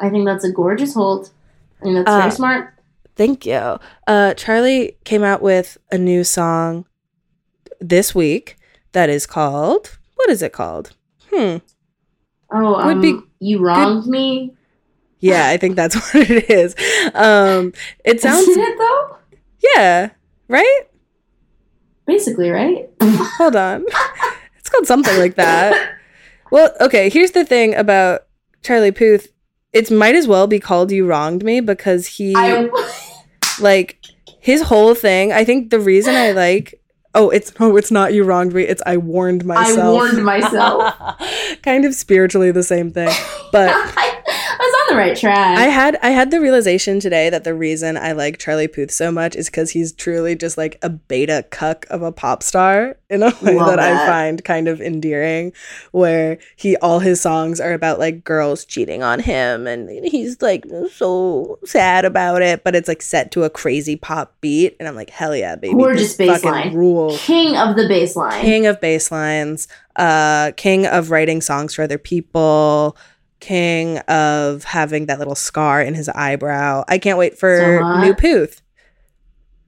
I 0.00 0.10
think 0.10 0.26
that's 0.26 0.44
a 0.44 0.52
gorgeous 0.52 0.94
hold. 0.94 1.30
I 1.80 1.84
think 1.84 1.94
that's 1.96 2.10
Uh, 2.10 2.18
very 2.20 2.30
smart. 2.32 2.74
Thank 3.16 3.44
you. 3.46 3.78
Uh, 4.06 4.34
Charlie 4.34 4.96
came 5.04 5.24
out 5.24 5.42
with 5.42 5.76
a 5.90 5.98
new 5.98 6.22
song 6.24 6.84
this 7.80 8.14
week 8.14 8.56
that 8.92 9.08
is 9.08 9.26
called. 9.26 9.98
What 10.16 10.30
is 10.30 10.42
it 10.42 10.52
called? 10.52 10.94
Hmm. 11.32 11.56
Oh, 12.52 12.74
um, 12.76 12.86
would 12.86 13.02
be 13.02 13.18
you 13.40 13.58
wronged 13.60 14.06
me. 14.06 14.54
Yeah, 15.20 15.48
I 15.48 15.56
think 15.56 15.76
that's 15.76 15.94
what 16.14 16.30
it 16.30 16.50
is. 16.50 16.74
Um, 17.14 17.72
it 18.04 18.20
sounds. 18.20 18.46
Isn't 18.48 18.62
it 18.62 18.78
though? 18.78 19.16
Yeah. 19.76 20.10
Right. 20.48 20.82
Basically, 22.06 22.50
right? 22.50 22.88
Hold 23.02 23.56
on. 23.56 23.84
it's 24.58 24.70
called 24.70 24.86
something 24.86 25.16
like 25.18 25.34
that. 25.34 25.96
Well, 26.50 26.74
okay. 26.80 27.10
Here's 27.10 27.32
the 27.32 27.44
thing 27.44 27.74
about 27.74 28.26
Charlie 28.62 28.92
Puth. 28.92 29.28
It 29.72 29.90
might 29.90 30.14
as 30.14 30.26
well 30.26 30.46
be 30.46 30.58
called 30.58 30.90
"You 30.90 31.06
Wronged 31.06 31.44
Me" 31.44 31.60
because 31.60 32.06
he 32.06 32.34
I 32.34 32.70
like 33.60 33.98
his 34.40 34.62
whole 34.62 34.94
thing. 34.94 35.32
I 35.32 35.44
think 35.44 35.70
the 35.70 35.80
reason 35.80 36.14
I 36.14 36.32
like. 36.32 36.77
Oh, 37.14 37.30
it's 37.30 37.52
oh, 37.58 37.76
it's 37.76 37.90
not 37.90 38.12
you 38.12 38.24
wronged 38.24 38.52
me. 38.52 38.62
It's 38.62 38.82
I 38.84 38.96
warned 38.98 39.44
myself. 39.44 39.78
I 39.78 39.92
warned 39.92 40.24
myself. 40.24 40.94
kind 41.62 41.84
of 41.84 41.94
spiritually 41.94 42.50
the 42.50 42.62
same 42.62 42.90
thing. 42.90 43.10
But 43.50 43.70
I, 43.72 43.82
I 43.96 44.10
was 44.14 44.17
on 44.88 44.96
the 44.96 44.98
right 44.98 45.16
track. 45.16 45.58
I 45.58 45.64
had 45.64 45.98
I 46.02 46.10
had 46.10 46.30
the 46.30 46.40
realization 46.40 47.00
today 47.00 47.30
that 47.30 47.44
the 47.44 47.54
reason 47.54 47.96
I 47.96 48.12
like 48.12 48.38
Charlie 48.38 48.68
Puth 48.68 48.90
so 48.90 49.10
much 49.10 49.36
is 49.36 49.46
because 49.46 49.70
he's 49.70 49.92
truly 49.92 50.36
just 50.36 50.56
like 50.56 50.78
a 50.82 50.88
beta 50.88 51.44
cuck 51.50 51.86
of 51.90 52.02
a 52.02 52.12
pop 52.12 52.42
star 52.42 52.96
in 53.10 53.22
a 53.22 53.26
way 53.42 53.54
Love 53.54 53.76
that, 53.76 53.78
I 53.78 54.06
find 54.06 54.44
kind 54.44 54.68
of 54.68 54.80
endearing. 54.80 55.52
Where 55.92 56.38
he 56.56 56.76
all 56.76 57.00
his 57.00 57.20
songs 57.20 57.60
are 57.60 57.72
about 57.72 57.98
like 57.98 58.24
girls 58.24 58.64
cheating 58.64 59.02
on 59.02 59.20
him, 59.20 59.66
and 59.66 59.88
he's 60.04 60.40
like 60.42 60.64
so 60.92 61.58
sad 61.64 62.04
about 62.04 62.42
it, 62.42 62.64
but 62.64 62.74
it's 62.74 62.88
like 62.88 63.02
set 63.02 63.30
to 63.32 63.44
a 63.44 63.50
crazy 63.50 63.96
pop 63.96 64.34
beat, 64.40 64.76
and 64.78 64.88
I'm 64.88 64.94
like, 64.94 65.10
hell 65.10 65.34
yeah, 65.34 65.56
baby, 65.56 65.74
Gorgeous 65.74 66.16
fucking 66.16 66.74
rule. 66.74 67.16
King 67.18 67.56
of 67.56 67.76
the 67.76 67.82
baseline. 67.82 68.40
King 68.40 68.66
of 68.66 68.80
bass 68.80 69.10
lines, 69.10 69.68
uh, 69.96 70.52
king 70.56 70.86
of 70.86 71.10
writing 71.10 71.40
songs 71.40 71.74
for 71.74 71.82
other 71.82 71.98
people, 71.98 72.96
king 73.40 73.98
of 74.00 74.64
having 74.64 75.06
that 75.06 75.18
little 75.18 75.34
scar 75.34 75.80
in 75.82 75.94
his 75.94 76.08
eyebrow. 76.08 76.84
I 76.88 76.98
can't 76.98 77.18
wait 77.18 77.38
for 77.38 77.80
hot. 77.82 78.00
new 78.04 78.14
Puth, 78.14 78.62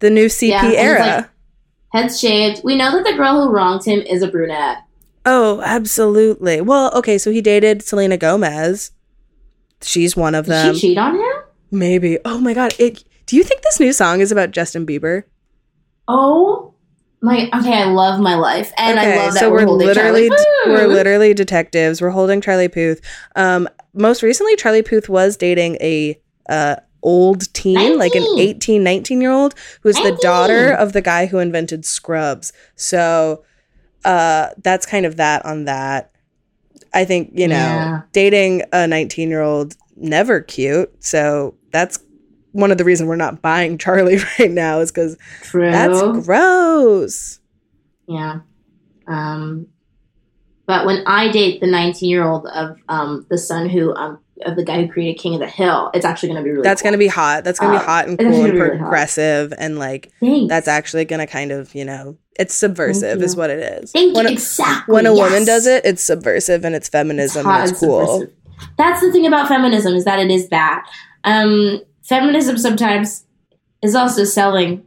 the 0.00 0.10
new 0.10 0.26
CP 0.26 0.48
Yeah, 0.50 0.64
era. 0.72 1.00
like- 1.00 1.28
Heads 1.92 2.20
shaved. 2.20 2.62
We 2.62 2.76
know 2.76 2.92
that 2.92 3.04
the 3.04 3.16
girl 3.16 3.42
who 3.42 3.52
wronged 3.52 3.84
him 3.84 4.00
is 4.00 4.22
a 4.22 4.28
brunette. 4.28 4.78
oh, 5.26 5.60
absolutely. 5.64 6.60
Well, 6.60 6.92
okay, 6.94 7.18
so 7.18 7.30
he 7.32 7.40
dated 7.40 7.82
Selena 7.82 8.16
Gomez. 8.16 8.92
She's 9.82 10.16
one 10.16 10.34
of 10.34 10.44
Did 10.46 10.52
them. 10.52 10.74
she 10.74 10.80
cheat 10.80 10.98
on 10.98 11.16
him? 11.16 11.32
Maybe. 11.70 12.18
Oh 12.24 12.38
my 12.38 12.54
god. 12.54 12.74
It, 12.78 13.02
do 13.26 13.34
you 13.36 13.42
think 13.42 13.62
this 13.62 13.80
new 13.80 13.92
song 13.92 14.20
is 14.20 14.30
about 14.32 14.50
Justin 14.52 14.86
Bieber? 14.86 15.24
Oh 16.06 16.74
my. 17.22 17.48
Okay, 17.54 17.74
I 17.74 17.84
love 17.84 18.20
my 18.20 18.34
life, 18.34 18.72
and 18.76 18.98
I 18.98 19.16
love 19.16 19.34
that 19.34 19.40
so 19.40 19.50
we're, 19.50 19.58
we're 19.58 19.66
holding 19.66 19.86
literally 19.86 20.28
Charlie 20.28 20.46
we're 20.66 20.86
literally 20.86 21.34
detectives. 21.34 22.00
We're 22.00 22.10
holding 22.10 22.40
Charlie 22.40 22.68
Puth. 22.68 23.00
Um, 23.36 23.68
most 23.94 24.22
recently, 24.22 24.56
Charlie 24.56 24.82
Puth 24.82 25.08
was 25.08 25.36
dating 25.36 25.76
a 25.80 26.20
uh 26.48 26.76
old 27.02 27.52
teen, 27.54 27.98
like 27.98 28.14
an 28.14 28.22
19. 28.22 28.38
18, 28.38 28.84
19 28.84 29.20
year 29.20 29.30
old, 29.30 29.54
who's 29.82 29.96
the 29.96 30.18
daughter 30.20 30.70
of 30.72 30.92
the 30.92 31.00
guy 31.00 31.26
who 31.26 31.38
invented 31.38 31.84
Scrubs. 31.84 32.52
So, 32.76 33.42
uh, 34.04 34.48
that's 34.62 34.84
kind 34.86 35.06
of 35.06 35.16
that 35.16 35.44
on 35.44 35.64
that. 35.64 36.12
I 36.92 37.04
think 37.04 37.30
you 37.34 37.48
know 37.48 37.54
Yeah. 37.54 38.00
dating 38.12 38.62
a 38.72 38.86
19 38.86 39.30
year 39.30 39.40
old 39.42 39.76
never 39.96 40.40
cute. 40.40 40.92
So 41.04 41.54
that's 41.72 41.98
one 42.52 42.70
of 42.72 42.78
the 42.78 42.84
reasons 42.84 43.08
we're 43.08 43.16
not 43.16 43.40
buying 43.42 43.78
Charlie 43.78 44.18
right 44.38 44.50
now 44.50 44.80
is 44.80 44.90
because 44.90 45.16
that's 45.52 46.26
gross. 46.26 47.40
Yeah. 48.08 48.40
Um, 49.06 49.66
but 50.66 50.86
when 50.86 51.02
I 51.06 51.30
date 51.30 51.60
the 51.60 51.66
19 51.66 52.08
year 52.08 52.24
old 52.24 52.46
of 52.46 52.76
um, 52.88 53.26
the 53.28 53.38
son 53.38 53.68
who 53.68 53.94
um, 53.96 54.18
of 54.46 54.56
the 54.56 54.64
guy 54.64 54.80
who 54.82 54.88
created 54.90 55.20
King 55.20 55.34
of 55.34 55.40
the 55.40 55.46
Hill, 55.48 55.90
it's 55.94 56.04
actually 56.04 56.30
going 56.30 56.42
to 56.42 56.44
be 56.44 56.50
really. 56.50 56.62
That's 56.62 56.80
cool. 56.80 56.86
gonna 56.88 56.98
be 56.98 57.08
hot. 57.08 57.44
That's 57.44 57.58
gonna 57.58 57.76
Uh, 57.76 57.80
be 57.80 57.84
hot 57.84 58.08
and 58.08 58.18
cool 58.18 58.26
and 58.28 58.44
really 58.54 58.68
hot. 58.70 58.78
progressive 58.78 59.52
and 59.58 59.78
like 59.78 60.10
Thanks. 60.20 60.48
that's 60.48 60.68
actually 60.68 61.04
gonna 61.04 61.26
kind 61.26 61.50
of 61.52 61.74
you 61.74 61.84
know 61.84 62.16
it's 62.38 62.54
subversive 62.54 63.20
is 63.20 63.36
what 63.36 63.50
it 63.50 63.58
is. 63.82 63.92
Thank 63.92 64.14
when 64.14 64.24
you. 64.26 64.30
a, 64.30 64.32
Exactly. 64.32 64.94
when 64.94 65.06
a 65.06 65.12
woman 65.14 65.44
does 65.44 65.66
it, 65.66 65.84
it's 65.84 66.02
subversive 66.02 66.64
and 66.64 66.74
it's 66.74 66.86
It's 66.86 66.92
feminism 66.92 67.44
hot 67.44 67.60
and 67.62 67.70
it's 67.70 67.82
and 67.82 67.90
cool. 67.90 68.06
subversive. 68.06 68.34
That's 68.78 69.00
the 69.00 69.10
thing 69.12 69.26
about 69.26 69.48
feminism 69.48 69.94
is 69.94 70.04
that 70.04 70.18
it 70.20 70.30
is 70.30 70.48
that. 70.50 70.86
Um, 71.24 71.80
feminism 72.10 72.58
sometimes 72.58 73.24
is 73.82 73.94
also 73.94 74.24
selling. 74.24 74.84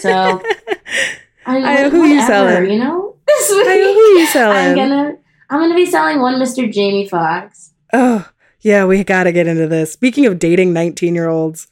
So 0.00 0.10
I, 1.46 1.56
I- 1.56 1.88
who 1.88 2.04
you 2.04 2.16
whatever, 2.20 2.26
selling? 2.26 2.70
You 2.72 2.78
know, 2.80 3.16
this 3.26 3.50
week 3.50 3.66
who 3.66 3.72
you 4.18 4.20
I'm 4.20 4.26
selling? 4.28 4.76
gonna 4.76 5.16
I'm 5.48 5.60
gonna 5.60 5.74
be 5.74 5.86
selling 5.86 6.20
one 6.20 6.34
Mr. 6.34 6.70
Jamie 6.70 7.08
Foxx. 7.08 7.72
oh 7.92 8.28
yeah, 8.60 8.84
we 8.84 9.02
gotta 9.04 9.32
get 9.32 9.46
into 9.46 9.66
this. 9.66 9.92
Speaking 9.92 10.26
of 10.26 10.38
dating 10.38 10.72
nineteen 10.74 11.14
year 11.14 11.28
olds, 11.28 11.66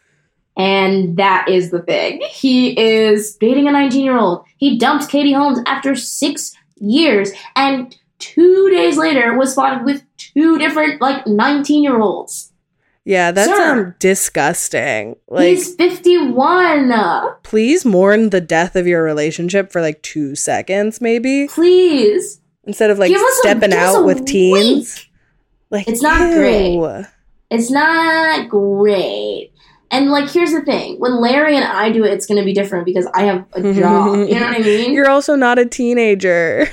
And 0.57 1.17
that 1.19 1.49
is 1.49 1.71
the 1.71 1.83
thing. 1.83 2.23
He 2.31 2.79
is 2.81 3.37
dating 3.37 3.69
a 3.69 3.73
19 3.73 4.05
year 4.05 4.17
old. 4.17 4.45
He 4.57 4.79
dumped 4.79 5.09
Katie 5.11 5.33
Holmes 5.35 5.61
after 5.67 5.95
six 5.95 6.55
years 6.81 7.31
and 7.55 7.95
two 8.19 8.69
days 8.71 8.97
later 8.97 9.37
was 9.39 9.53
spotted 9.53 9.85
with 9.85 10.03
two 10.17 10.59
different, 10.59 11.01
like, 11.01 11.27
19 11.27 11.83
year 11.85 12.01
olds. 12.01 12.48
Yeah, 13.09 13.33
that's 13.33 13.51
Sir. 13.51 13.73
um 13.87 13.95
disgusting. 13.99 15.17
Like, 15.29 15.49
He's 15.49 15.75
51. 15.77 16.93
please 17.43 17.85
mourn 17.85 18.31
the 18.31 18.41
death 18.41 18.77
of 18.77 18.87
your 18.87 19.03
relationship 19.03 19.73
for 19.73 19.81
like 19.81 20.03
two 20.03 20.35
seconds, 20.35 21.01
maybe 21.01 21.49
Please. 21.49 22.41
instead 22.65 22.91
of 22.91 22.99
like 22.99 23.11
a- 23.11 23.19
stepping 23.41 23.71
give 23.71 23.79
out 23.79 24.03
a 24.03 24.05
with 24.05 24.27
teens. 24.27 25.07
Like, 25.71 25.89
It's 25.89 26.03
not 26.03 26.21
ew. 26.21 26.35
great. 26.37 27.07
It's 27.51 27.71
not 27.71 28.49
great. 28.49 29.53
And, 29.91 30.11
like, 30.11 30.29
here's 30.31 30.53
the 30.53 30.61
thing 30.61 30.99
when 31.01 31.19
Larry 31.21 31.57
and 31.57 31.65
I 31.65 31.91
do 31.91 32.05
it, 32.05 32.13
it's 32.13 32.27
going 32.27 32.39
to 32.39 32.45
be 32.45 32.53
different 32.53 32.85
because 32.85 33.07
I 33.15 33.23
have 33.25 33.47
a 33.53 33.63
job. 33.73 34.29
you 34.29 34.35
know 34.39 34.47
what 34.47 34.57
I 34.57 34.59
mean? 34.59 34.93
You're 34.93 35.09
also 35.09 35.35
not 35.35 35.59
a 35.59 35.65
teenager. 35.65 36.69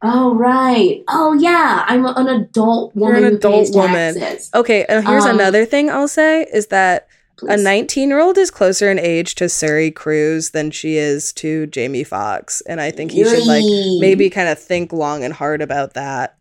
Oh, 0.00 0.34
right. 0.34 1.02
Oh, 1.08 1.32
yeah. 1.34 1.84
I'm 1.88 2.06
an 2.06 2.28
adult 2.28 2.94
You're 2.94 3.06
woman 3.06 3.24
an 3.24 3.30
who 3.32 3.36
adult 3.36 3.74
woman. 3.74 4.14
taxes. 4.14 4.50
Okay, 4.54 4.84
and 4.88 5.06
here's 5.06 5.24
Um, 5.24 5.34
another 5.36 5.64
thing 5.64 5.90
I'll 5.90 6.06
say 6.08 6.46
is 6.52 6.68
that 6.68 7.08
a 7.48 7.56
19 7.56 8.08
year 8.08 8.20
old 8.20 8.38
is 8.38 8.50
closer 8.50 8.90
in 8.90 8.98
age 8.98 9.34
to 9.36 9.44
Suri 9.44 9.94
Cruise 9.94 10.50
than 10.50 10.70
she 10.70 10.96
is 10.96 11.32
to 11.34 11.66
Jamie 11.66 12.04
Foxx. 12.04 12.60
And 12.62 12.80
I 12.80 12.90
think 12.90 13.10
he 13.12 13.24
should 13.24 13.46
like 13.46 13.64
maybe 14.00 14.28
kind 14.30 14.48
of 14.48 14.58
think 14.58 14.92
long 14.92 15.22
and 15.24 15.32
hard 15.34 15.62
about 15.62 15.94
that. 15.94 16.36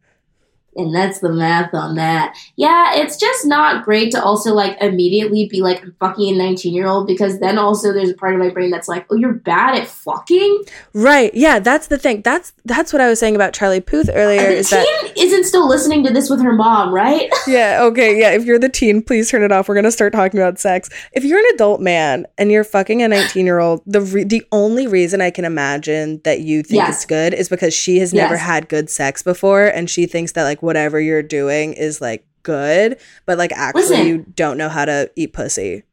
And 0.78 0.94
that's 0.94 1.20
the 1.20 1.32
math 1.32 1.74
on 1.74 1.96
that. 1.96 2.38
Yeah, 2.56 2.94
it's 2.96 3.18
just 3.18 3.46
not 3.46 3.84
great 3.84 4.12
to 4.12 4.24
also 4.24 4.54
like 4.54 4.78
immediately 4.80 5.48
be 5.50 5.60
like 5.62 5.84
fucking 6.00 6.36
a 6.36 6.38
19 6.38 6.74
year 6.74 6.86
old 6.88 7.08
because 7.08 7.40
then 7.40 7.58
also 7.58 7.92
there's 7.92 8.12
a 8.12 8.14
part 8.14 8.34
of 8.36 8.40
my 8.40 8.50
brain 8.50 8.70
that's 8.70 8.88
like, 8.88 9.06
oh, 9.10 9.16
you're 9.16 9.34
bad 9.34 9.76
at 9.76 9.88
fucking. 9.88 10.64
Right. 10.94 11.34
Yeah, 11.34 11.60
that's 11.60 11.88
the 11.88 11.98
thing. 11.98 12.22
That's 12.22 12.54
that's 12.64 12.94
what 12.94 13.02
I 13.02 13.10
was 13.10 13.20
saying 13.20 13.36
about 13.36 13.54
Charlie 13.54 13.82
Puth 13.82 14.10
earlier 14.14 14.42
the 14.42 14.58
is 14.58 14.70
teen 14.70 14.80
that 14.80 15.14
isn't 15.18 15.46
still 15.46 15.68
listening 15.68 16.04
to 16.04 16.14
this 16.14 16.30
with 16.30 16.42
her 16.42 16.54
mom, 16.54 16.94
right? 16.94 17.30
Yeah, 17.48 17.84
okay. 17.84 18.20
Yeah, 18.20 18.32
if 18.32 18.44
you're 18.44 18.60
the 18.60 18.68
teen, 18.70 19.02
please 19.02 19.30
turn 19.32 19.42
it 19.42 19.54
off. 19.54 19.70
We're 19.70 19.76
going 19.76 19.86
to 19.86 19.92
start 19.92 20.12
talking 20.12 20.38
about 20.40 20.60
sex. 20.60 20.90
If 21.14 21.24
you're 21.24 21.40
an 21.40 21.46
adult 21.56 21.80
man 21.80 22.26
and 22.38 22.52
you're 22.52 22.66
fucking 22.66 23.02
a 23.02 23.08
19-year-old, 23.08 23.84
the 23.86 24.02
re- 24.02 24.26
the 24.26 24.46
only 24.52 24.86
reason 24.86 25.22
I 25.22 25.32
can 25.32 25.46
imagine 25.46 26.20
that 26.26 26.42
you 26.42 26.62
think 26.62 26.78
Yes. 26.82 26.96
it's 26.98 27.06
good 27.06 27.34
is 27.34 27.48
because 27.48 27.74
she 27.74 28.00
has 28.00 28.14
never 28.14 28.36
had 28.36 28.68
good 28.68 28.90
sex 28.90 29.24
before 29.24 29.66
and 29.66 29.90
she 29.90 30.06
thinks 30.06 30.34
that 30.34 30.44
like 30.44 30.62
whatever 30.68 31.00
you're 31.02 31.24
doing 31.24 31.74
is 31.74 32.00
like 32.00 32.26
good, 32.44 32.98
but 33.26 33.38
like 33.40 33.52
actually 33.54 33.82
Listen. 33.82 34.08
you 34.08 34.18
don't 34.36 34.58
know 34.60 34.70
how 34.70 34.86
to 34.86 35.10
eat 35.16 35.34
pussy. 35.34 35.84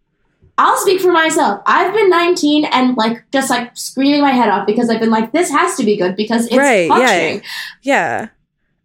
I'll 0.58 0.76
speak 0.76 1.00
for 1.00 1.10
myself. 1.10 1.62
I've 1.66 1.92
been 1.94 2.10
19 2.10 2.66
and 2.66 2.96
like 2.96 3.24
just 3.32 3.50
like 3.50 3.76
screaming 3.76 4.20
my 4.20 4.30
head 4.32 4.48
off 4.48 4.66
because 4.66 4.88
I've 4.90 5.00
been 5.00 5.10
like, 5.10 5.32
this 5.32 5.50
has 5.50 5.76
to 5.78 5.84
be 5.84 5.96
good 5.96 6.14
because 6.14 6.46
it's 6.46 6.56
Right, 6.56 6.86
yeah. 6.86 6.96
functioning. 6.96 7.42
Yeah. 7.82 8.28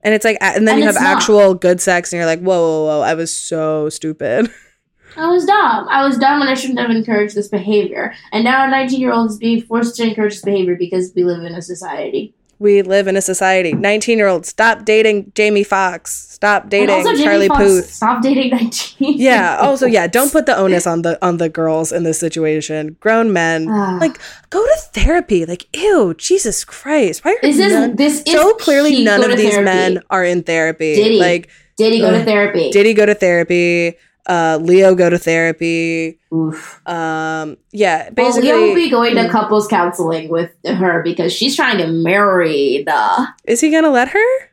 And 0.01 0.13
it's 0.15 0.23
like, 0.25 0.37
and 0.41 0.67
then 0.67 0.75
And 0.75 0.79
you 0.79 0.85
have 0.85 0.95
not. 0.95 1.03
actual 1.17 1.53
good 1.53 1.81
sex, 1.81 2.11
and 2.13 2.17
you're 2.17 2.25
like, 2.25 2.39
whoa, 2.39 2.57
whoa, 2.57 2.85
whoa, 2.85 3.01
I 3.01 3.13
was 3.15 3.35
so 3.35 3.89
stupid. 3.89 4.49
I 5.17 5.27
was 5.27 5.43
dumb. 5.45 5.87
I 5.89 6.05
was 6.07 6.17
dumb 6.17 6.39
and 6.41 6.49
I 6.49 6.53
shouldn't 6.53 6.79
have 6.79 6.89
encouraged 6.91 7.35
this 7.35 7.49
behavior. 7.49 8.13
And 8.31 8.43
now 8.45 8.65
a 8.65 8.69
19 8.69 8.99
year 9.01 9.11
old 9.11 9.29
is 9.31 9.37
being 9.37 9.61
forced 9.61 9.95
to 9.97 10.03
encourage 10.03 10.35
this 10.35 10.43
behavior 10.43 10.75
because 10.77 11.11
we 11.15 11.23
live 11.25 11.43
in 11.43 11.53
a 11.53 11.61
society. 11.61 12.33
We 12.61 12.81
live 12.81 13.07
in 13.07 13.15
a 13.15 13.21
society. 13.21 13.71
19 13.71 14.17
year 14.17 14.27
olds, 14.27 14.49
stop 14.49 14.83
dating 14.83 15.31
Jamie 15.33 15.63
Foxx. 15.63 16.27
Stop 16.29 16.69
dating 16.69 17.03
Charlie 17.17 17.47
Foxx, 17.47 17.63
Puth. 17.63 17.93
Stop 17.93 18.21
dating 18.21 18.49
19. 18.51 19.13
Yeah. 19.17 19.57
Also, 19.61 19.85
yeah. 19.85 20.07
Don't 20.07 20.31
put 20.31 20.45
the 20.45 20.55
onus 20.57 20.85
on 20.85 21.01
the 21.03 21.17
on 21.25 21.37
the 21.37 21.47
girls 21.49 21.91
in 21.91 22.03
this 22.03 22.19
situation. 22.19 22.97
Grown 22.99 23.31
men, 23.33 23.67
Ah. 23.69 23.97
like, 23.99 24.19
go 24.49 24.63
to 24.63 24.75
therapy. 24.93 25.45
Like, 25.45 25.67
ew, 25.75 26.13
Jesus 26.17 26.63
Christ. 26.65 27.23
Why 27.23 27.31
are 27.31 27.39
This 27.41 27.59
is 27.59 27.71
none- 27.73 27.95
this 27.95 28.23
is 28.23 28.31
so 28.33 28.53
clearly 28.55 29.03
none 29.03 29.23
of 29.23 29.37
these 29.37 29.51
therapy. 29.55 29.63
men 29.65 30.01
are 30.09 30.23
in 30.25 30.43
therapy. 30.43 30.95
Did 30.95 31.11
he? 31.13 31.19
Like, 31.19 31.49
Did 31.77 31.93
he 31.93 31.99
go 31.99 32.11
to 32.11 32.23
therapy? 32.25 32.71
did 32.71 32.85
he 32.85 32.93
go 32.93 33.05
to 33.05 33.15
therapy? 33.15 33.95
Uh, 34.29 34.59
Leo 34.61 34.93
go 34.93 35.09
to 35.09 35.17
therapy. 35.17 36.19
Oof. 36.31 36.79
Um, 36.87 37.57
yeah. 37.71 38.03
Well, 38.03 38.27
Basically, 38.27 38.51
Leo 38.51 38.61
will 38.67 38.75
be 38.75 38.89
going 38.89 39.15
to 39.15 39.27
couples 39.27 39.67
counseling 39.67 40.29
with 40.29 40.51
her 40.65 41.01
because 41.03 41.33
she's 41.33 41.55
trying 41.55 41.79
to 41.79 41.87
married. 41.87 42.87
Uh, 42.87 43.25
is 43.45 43.59
he 43.59 43.71
gonna 43.71 43.89
let 43.89 44.09
her? 44.09 44.49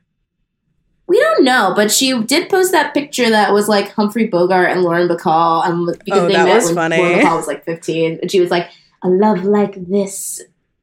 we 1.09 1.21
don't 1.21 1.45
know, 1.45 1.73
but 1.77 1.93
she 1.93 2.21
did 2.23 2.49
post 2.49 2.73
that 2.73 2.93
picture 2.93 3.31
that 3.31 3.53
was 3.53 3.69
like 3.69 3.93
Humphrey 3.93 4.27
Bogart 4.27 4.71
and 4.71 4.83
Lauren 4.83 5.07
Bacall, 5.09 5.65
and 5.65 5.87
because 6.05 6.21
Oh, 6.23 6.27
they 6.27 6.33
that 6.33 6.45
met 6.47 6.55
was 6.57 6.67
when 6.67 6.75
funny. 6.75 6.97
Lauren 6.99 7.19
Bacall 7.21 7.37
was 7.37 7.47
like 7.47 7.65
fifteen, 7.65 8.19
and 8.23 8.31
she 8.31 8.41
was 8.41 8.51
like, 8.51 8.69
"A 9.03 9.09
love 9.09 9.45
like 9.45 9.75
this." 9.89 10.41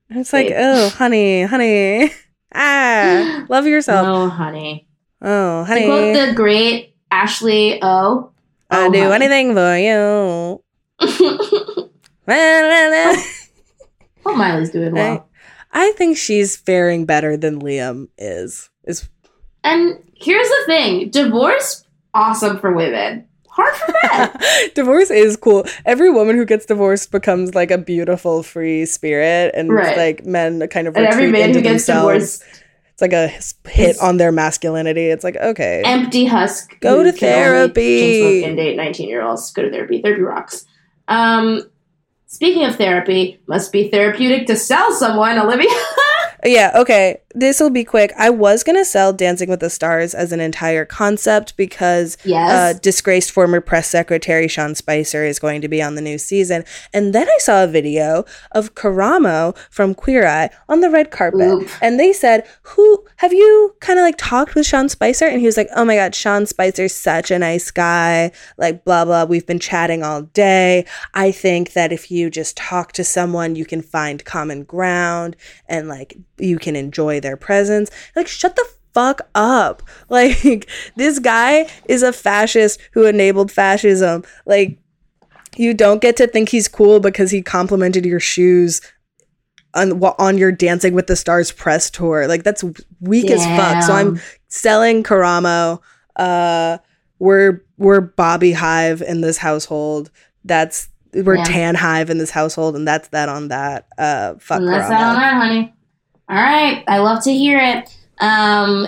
It's 0.10 0.32
like, 0.32 0.51
oh, 0.56 0.89
honey, 0.89 1.43
honey. 1.43 2.12
Ah, 2.56 3.47
love 3.49 3.65
yourself. 3.65 4.06
Oh, 4.08 4.29
honey. 4.29 4.88
Oh, 5.23 5.62
To 5.63 5.65
honey. 5.65 5.86
quote 5.88 6.27
the 6.27 6.34
great 6.36 6.95
Ashley 7.10 7.79
O. 7.82 8.32
I'll 8.73 8.89
oh, 8.89 8.91
do 8.91 9.12
anything 9.12 9.53
for 9.53 9.77
you. 9.77 10.63
Oh, 12.25 13.23
oh, 14.25 14.36
Miley's 14.36 14.69
doing 14.69 14.93
well. 14.93 15.27
I 15.73 15.91
think 15.93 16.17
she's 16.17 16.55
faring 16.55 17.05
better 17.05 17.36
than 17.36 17.59
Liam 17.62 18.07
is. 18.17 18.69
Is 18.86 19.09
And 19.63 19.99
here's 20.15 20.47
the 20.47 20.63
thing: 20.65 21.09
divorce, 21.09 21.86
awesome 22.13 22.59
for 22.59 22.71
women, 22.71 23.27
hard 23.49 23.75
for 23.75 23.93
men. 24.03 24.31
divorce 24.75 25.12
is 25.12 25.36
cool. 25.36 25.65
Every 25.86 26.09
woman 26.09 26.38
who 26.38 26.45
gets 26.45 26.65
divorced 26.65 27.12
becomes 27.12 27.53
like 27.55 27.71
a 27.71 27.77
beautiful 27.77 28.41
free 28.43 28.86
spirit, 28.86 29.51
and 29.53 29.69
Right. 29.69 29.97
like 29.97 30.25
men 30.25 30.65
kind 30.69 30.88
of 30.88 30.95
and 30.95 31.05
retreat 31.05 31.25
every 31.25 31.31
man 31.31 31.49
into 31.49 31.59
who 31.59 31.63
gets 31.63 31.86
themselves. 31.86 32.39
divorced, 32.39 32.62
It's 32.93 33.01
like 33.01 33.13
a 33.13 33.27
hit 33.67 33.99
on 33.99 34.17
their 34.17 34.32
masculinity. 34.32 35.08
It's 35.08 35.23
like 35.23 35.36
okay, 35.36 35.82
empty 35.84 36.25
husk. 36.25 36.79
Go 36.79 37.01
to 37.03 37.12
therapy. 37.12 38.43
and 38.43 38.56
date 38.56 38.77
nineteen 38.77 39.10
year 39.10 39.23
olds. 39.23 39.51
Go 39.51 39.63
to 39.63 39.71
therapy. 39.71 40.01
Therapy 40.01 40.21
rocks. 40.21 40.65
Um, 41.08 41.63
speaking 42.27 42.65
of 42.65 42.75
therapy, 42.75 43.41
must 43.47 43.71
be 43.71 43.89
therapeutic 43.89 44.45
to 44.47 44.56
sell 44.56 44.91
someone, 44.93 45.39
Olivia. 45.39 45.69
Yeah, 46.45 46.71
okay. 46.75 47.21
This 47.36 47.60
will 47.60 47.69
be 47.69 47.84
quick. 47.84 48.12
I 48.17 48.29
was 48.29 48.63
going 48.63 48.75
to 48.75 48.86
sell 48.86 49.12
Dancing 49.12 49.49
with 49.49 49.60
the 49.60 49.69
Stars 49.69 50.13
as 50.13 50.32
an 50.32 50.39
entire 50.39 50.86
concept 50.86 51.58
because 51.58 52.15
yes. 52.23 52.51
uh, 52.51 52.79
disgraced 52.79 53.32
former 53.32 53.60
press 53.60 53.88
secretary 53.88 54.47
Sean 54.47 54.75
Spicer 54.75 55.23
is 55.23 55.39
going 55.39 55.62
to 55.62 55.67
be 55.67 55.82
on 55.82 55.95
the 55.95 56.01
new 56.01 56.19
season. 56.19 56.63
And 56.93 57.13
then 57.13 57.27
I 57.27 57.38
saw 57.39 57.63
a 57.63 57.67
video 57.67 58.25
of 58.51 58.75
Karamo 58.75 59.58
from 59.71 59.95
Queer 59.95 60.27
Eye 60.27 60.49
on 60.69 60.82
the 60.82 60.91
red 60.91 61.10
carpet. 61.10 61.67
And 61.82 61.99
they 61.99 62.13
said, 62.13 62.45
Who 62.63 63.03
have 63.17 63.34
you 63.34 63.75
kind 63.79 63.97
of 63.97 64.03
like 64.03 64.17
talked 64.17 64.53
with 64.53 64.67
Sean 64.67 64.89
Spicer? 64.89 65.25
And 65.25 65.39
he 65.39 65.47
was 65.47 65.58
like, 65.58 65.69
Oh 65.75 65.86
my 65.86 65.95
God, 65.95 66.13
Sean 66.13 66.45
Spicer's 66.45 66.93
such 66.93 67.32
a 67.32 67.39
nice 67.39 67.71
guy. 67.71 68.32
Like, 68.58 68.86
blah, 68.86 69.06
blah. 69.06 69.25
We've 69.25 69.47
been 69.47 69.60
chatting 69.60 70.03
all 70.03 70.21
day. 70.21 70.86
I 71.15 71.32
think 71.32 71.73
that 71.73 71.91
if 71.91 72.12
you 72.12 72.29
just 72.29 72.58
talk 72.58 72.91
to 72.93 73.03
someone, 73.03 73.56
you 73.56 73.65
can 73.65 73.82
find 73.82 74.23
common 74.23 74.63
ground 74.63 75.36
and 75.67 75.88
like 75.88 76.15
you 76.37 76.57
can 76.57 76.75
enjoy 76.75 77.19
their 77.19 77.37
presence. 77.37 77.89
Like, 78.15 78.27
shut 78.27 78.55
the 78.55 78.65
fuck 78.93 79.21
up. 79.35 79.81
Like, 80.09 80.67
this 80.95 81.19
guy 81.19 81.67
is 81.89 82.03
a 82.03 82.13
fascist 82.13 82.79
who 82.93 83.05
enabled 83.05 83.51
fascism. 83.51 84.23
Like, 84.45 84.77
you 85.55 85.73
don't 85.73 86.01
get 86.01 86.17
to 86.17 86.27
think 86.27 86.49
he's 86.49 86.67
cool 86.67 86.99
because 86.99 87.31
he 87.31 87.41
complimented 87.41 88.05
your 88.05 88.19
shoes 88.19 88.81
on 89.75 90.03
on 90.03 90.37
your 90.37 90.51
Dancing 90.51 90.93
with 90.93 91.07
the 91.07 91.15
Stars 91.15 91.51
press 91.51 91.89
tour. 91.89 92.27
Like 92.27 92.43
that's 92.43 92.63
weak 93.01 93.29
as 93.31 93.43
fuck. 93.45 93.83
So 93.83 93.93
I'm 93.93 94.19
selling 94.47 95.03
Karamo. 95.03 95.79
Uh, 96.15 96.77
we're 97.19 97.63
we're 97.77 98.01
Bobby 98.01 98.51
Hive 98.53 99.01
in 99.01 99.21
this 99.21 99.37
household. 99.37 100.09
That's 100.43 100.89
we're 101.13 101.37
Yeah. 101.37 101.43
Tan 101.43 101.75
Hive 101.75 102.09
in 102.09 102.17
this 102.17 102.31
household, 102.31 102.75
and 102.75 102.87
that's 102.87 103.07
that 103.09 103.29
on 103.29 103.49
that. 103.49 103.87
Uh, 103.97 104.33
fuck 104.39 104.59
And 104.59 104.67
that's 104.69 104.89
that 104.89 105.01
on 105.01 105.15
Karamo. 105.15 105.19
that, 105.19 105.33
honey. 105.35 105.73
All 106.33 106.39
right, 106.39 106.83
I 106.87 106.97
love 106.97 107.23
to 107.25 107.31
hear 107.31 107.59
it. 107.59 107.95
Um, 108.17 108.87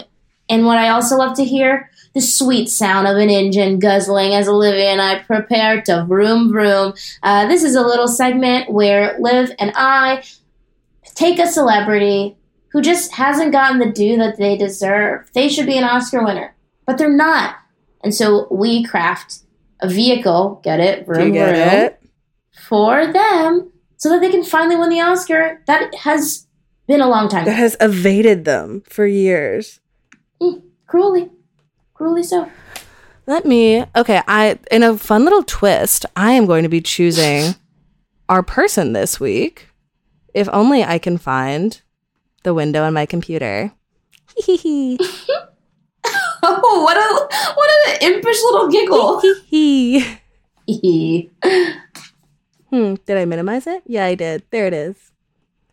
and 0.50 0.66
what 0.66 0.80
I 0.80 0.90
also 0.90 1.16
love 1.16 1.38
to 1.38 1.46
hear 1.46 1.92
the 2.16 2.22
sweet 2.22 2.70
sound 2.70 3.08
of 3.08 3.18
an 3.18 3.30
engine 3.30 3.78
guzzling 3.78 4.34
as 4.34 4.48
Olivia 4.48 4.86
and 4.86 5.00
I 5.00 5.20
prepare 5.20 5.80
to 5.84 6.06
vroom 6.06 6.52
vroom. 6.52 6.96
Uh, 7.22 7.48
this 7.48 7.64
is 7.64 7.76
a 7.76 7.86
little 7.86 8.08
segment 8.08 8.72
where 8.72 9.16
Liv 9.20 9.52
and 9.60 9.72
I 9.76 10.24
take 11.14 11.38
a 11.38 11.46
celebrity 11.46 12.36
who 12.70 12.82
just 12.82 13.12
hasn't 13.14 13.52
gotten 13.52 13.78
the 13.78 13.92
due 13.92 14.18
that 14.18 14.38
they 14.38 14.58
deserve. 14.58 15.30
They 15.36 15.48
should 15.48 15.68
be 15.68 15.78
an 15.78 15.84
Oscar 15.84 16.26
winner, 16.26 16.56
but 16.88 16.98
they're 16.98 17.16
not. 17.16 17.58
And 18.04 18.16
so 18.16 18.48
we 18.50 18.84
craft 18.84 19.42
a 19.82 19.88
vehicle, 19.88 20.62
get 20.64 20.80
it, 20.80 21.06
vroom 21.06 21.32
get 21.32 21.50
vroom, 21.50 21.60
it? 21.60 22.02
for 22.68 23.06
them 23.14 23.72
so 23.98 24.10
that 24.10 24.22
they 24.22 24.32
can 24.32 24.44
finally 24.44 24.78
win 24.78 24.90
the 24.90 25.02
Oscar. 25.02 25.62
That 25.68 25.94
has 25.94 26.45
been 26.88 27.02
a 27.02 27.08
long 27.10 27.30
time. 27.30 27.46
That 27.46 27.58
has 27.58 27.76
evaded 27.80 28.46
them 28.46 28.82
for 28.88 29.06
years. 29.06 29.80
Cruelly. 30.88 31.32
Cruelly 31.94 32.24
so. 32.24 32.50
Let 33.28 33.46
me. 33.46 33.86
Okay, 33.96 34.22
I 34.28 34.60
in 34.70 34.84
a 34.84 34.98
fun 34.98 35.24
little 35.24 35.44
twist, 35.44 36.06
I 36.16 36.34
am 36.34 36.46
going 36.46 36.64
to 36.64 36.70
be 36.70 36.82
choosing 36.82 37.56
our 38.30 38.44
person 38.44 38.94
this 38.94 39.20
week. 39.20 39.68
If 40.34 40.48
only 40.52 40.84
I 40.84 41.00
can 41.00 41.18
find 41.18 41.82
the 42.44 42.54
window 42.54 42.84
on 42.84 42.94
my 42.94 43.06
computer. 43.06 43.72
Hee 44.38 44.98
Oh, 46.48 46.84
what 46.84 46.98
a 46.98 47.54
what 47.56 47.70
an 48.04 48.14
impish 48.14 48.38
little 48.44 48.68
giggle. 48.70 49.22
hee 49.48 50.00
hee. 50.68 51.32
Hmm, 52.70 52.96
did 53.06 53.18
I 53.18 53.26
minimize 53.26 53.66
it? 53.66 53.82
Yeah, 53.88 54.06
I 54.06 54.14
did. 54.16 54.44
There 54.52 54.68
it 54.68 54.74
is. 54.74 55.12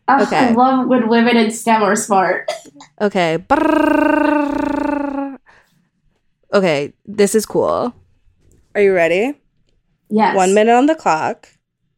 Okay. 0.09 0.37
I 0.37 0.51
love 0.51 0.87
when 0.87 1.07
women 1.07 1.37
in 1.37 1.51
STEM 1.51 1.81
are 1.81 1.95
smart. 1.95 2.51
Okay. 2.99 3.37
Brrrr. 3.47 5.37
Okay, 6.53 6.93
this 7.05 7.33
is 7.35 7.45
cool. 7.45 7.93
Are 8.75 8.81
you 8.81 8.93
ready? 8.93 9.33
Yes. 10.09 10.35
One 10.35 10.53
minute 10.53 10.73
on 10.73 10.85
the 10.87 10.95
clock 10.95 11.43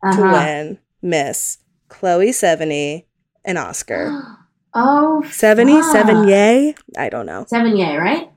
to 0.04 0.08
Uh-huh. 0.10 0.32
win 0.32 0.80
Miss 1.02 1.58
Chloe 1.89 2.30
Sevigny 2.32 3.06
and 3.44 3.58
Oscar. 3.58 4.12
Oh, 4.78 5.24
77 5.32 6.15
fuck. 6.18 6.28
yay? 6.28 6.76
I 6.98 7.08
don't 7.08 7.26
know. 7.26 7.46
Seven 7.48 7.78
yay, 7.78 7.96
right? 7.96 8.30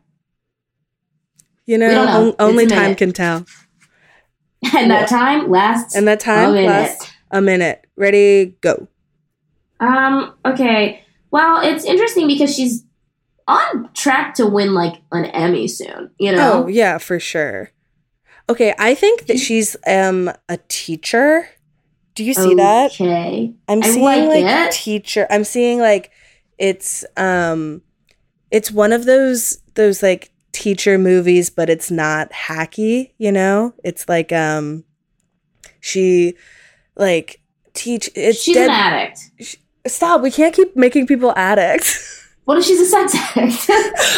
You 1.66 1.78
know, 1.78 1.88
know. 1.90 2.28
on- 2.28 2.34
only 2.38 2.64
time 2.64 2.78
minute. 2.94 2.98
can 2.98 3.12
tell. 3.12 3.44
And 4.76 4.88
that 4.88 5.08
time 5.08 5.50
lasts 5.50 5.96
And 5.96 6.06
that 6.06 6.20
time 6.20 6.50
a 6.50 6.62
lasts 6.64 7.10
a 7.32 7.40
minute. 7.42 7.88
Ready, 7.96 8.54
go. 8.60 8.86
Um, 9.80 10.34
okay. 10.44 11.04
Well, 11.30 11.60
it's 11.62 11.84
interesting 11.84 12.26
because 12.26 12.54
she's 12.54 12.84
on 13.46 13.90
track 13.94 14.34
to 14.34 14.46
win 14.46 14.74
like 14.74 15.00
an 15.12 15.26
Emmy 15.26 15.68
soon, 15.68 16.10
you 16.18 16.32
know? 16.32 16.64
Oh, 16.64 16.66
yeah, 16.68 16.98
for 16.98 17.18
sure. 17.18 17.70
Okay, 18.50 18.74
I 18.78 18.94
think 18.94 19.26
that 19.26 19.38
she's 19.38 19.76
um 19.86 20.30
a 20.48 20.58
teacher. 20.68 21.48
Do 22.14 22.24
you 22.24 22.34
see 22.34 22.54
that? 22.54 22.92
Okay. 22.92 23.54
I'm 23.68 23.82
I 23.82 23.86
seeing 23.86 24.04
like 24.04 24.28
like, 24.28 24.44
it. 24.44 24.72
teacher. 24.72 25.26
I'm 25.30 25.44
seeing 25.44 25.78
like 25.80 26.10
it's 26.56 27.04
um 27.16 27.82
it's 28.50 28.70
one 28.70 28.92
of 28.92 29.04
those 29.04 29.62
those 29.74 30.02
like 30.02 30.30
teacher 30.52 30.98
movies, 30.98 31.50
but 31.50 31.68
it's 31.68 31.90
not 31.90 32.30
hacky, 32.32 33.12
you 33.18 33.30
know? 33.30 33.74
It's 33.84 34.08
like 34.08 34.32
um 34.32 34.84
she 35.80 36.34
like 36.96 37.40
teach 37.74 38.10
it's 38.14 38.42
She's 38.42 38.56
dead 38.56 38.70
an 38.70 38.74
addict. 38.74 39.58
Stop, 39.86 40.20
we 40.22 40.30
can't 40.30 40.54
keep 40.54 40.76
making 40.76 41.06
people 41.06 41.32
addicts. 41.36 42.14
What 42.48 42.56
if 42.56 42.64
she's 42.64 42.80
a 42.80 42.86
sex 42.86 43.14
addict? 43.36 43.66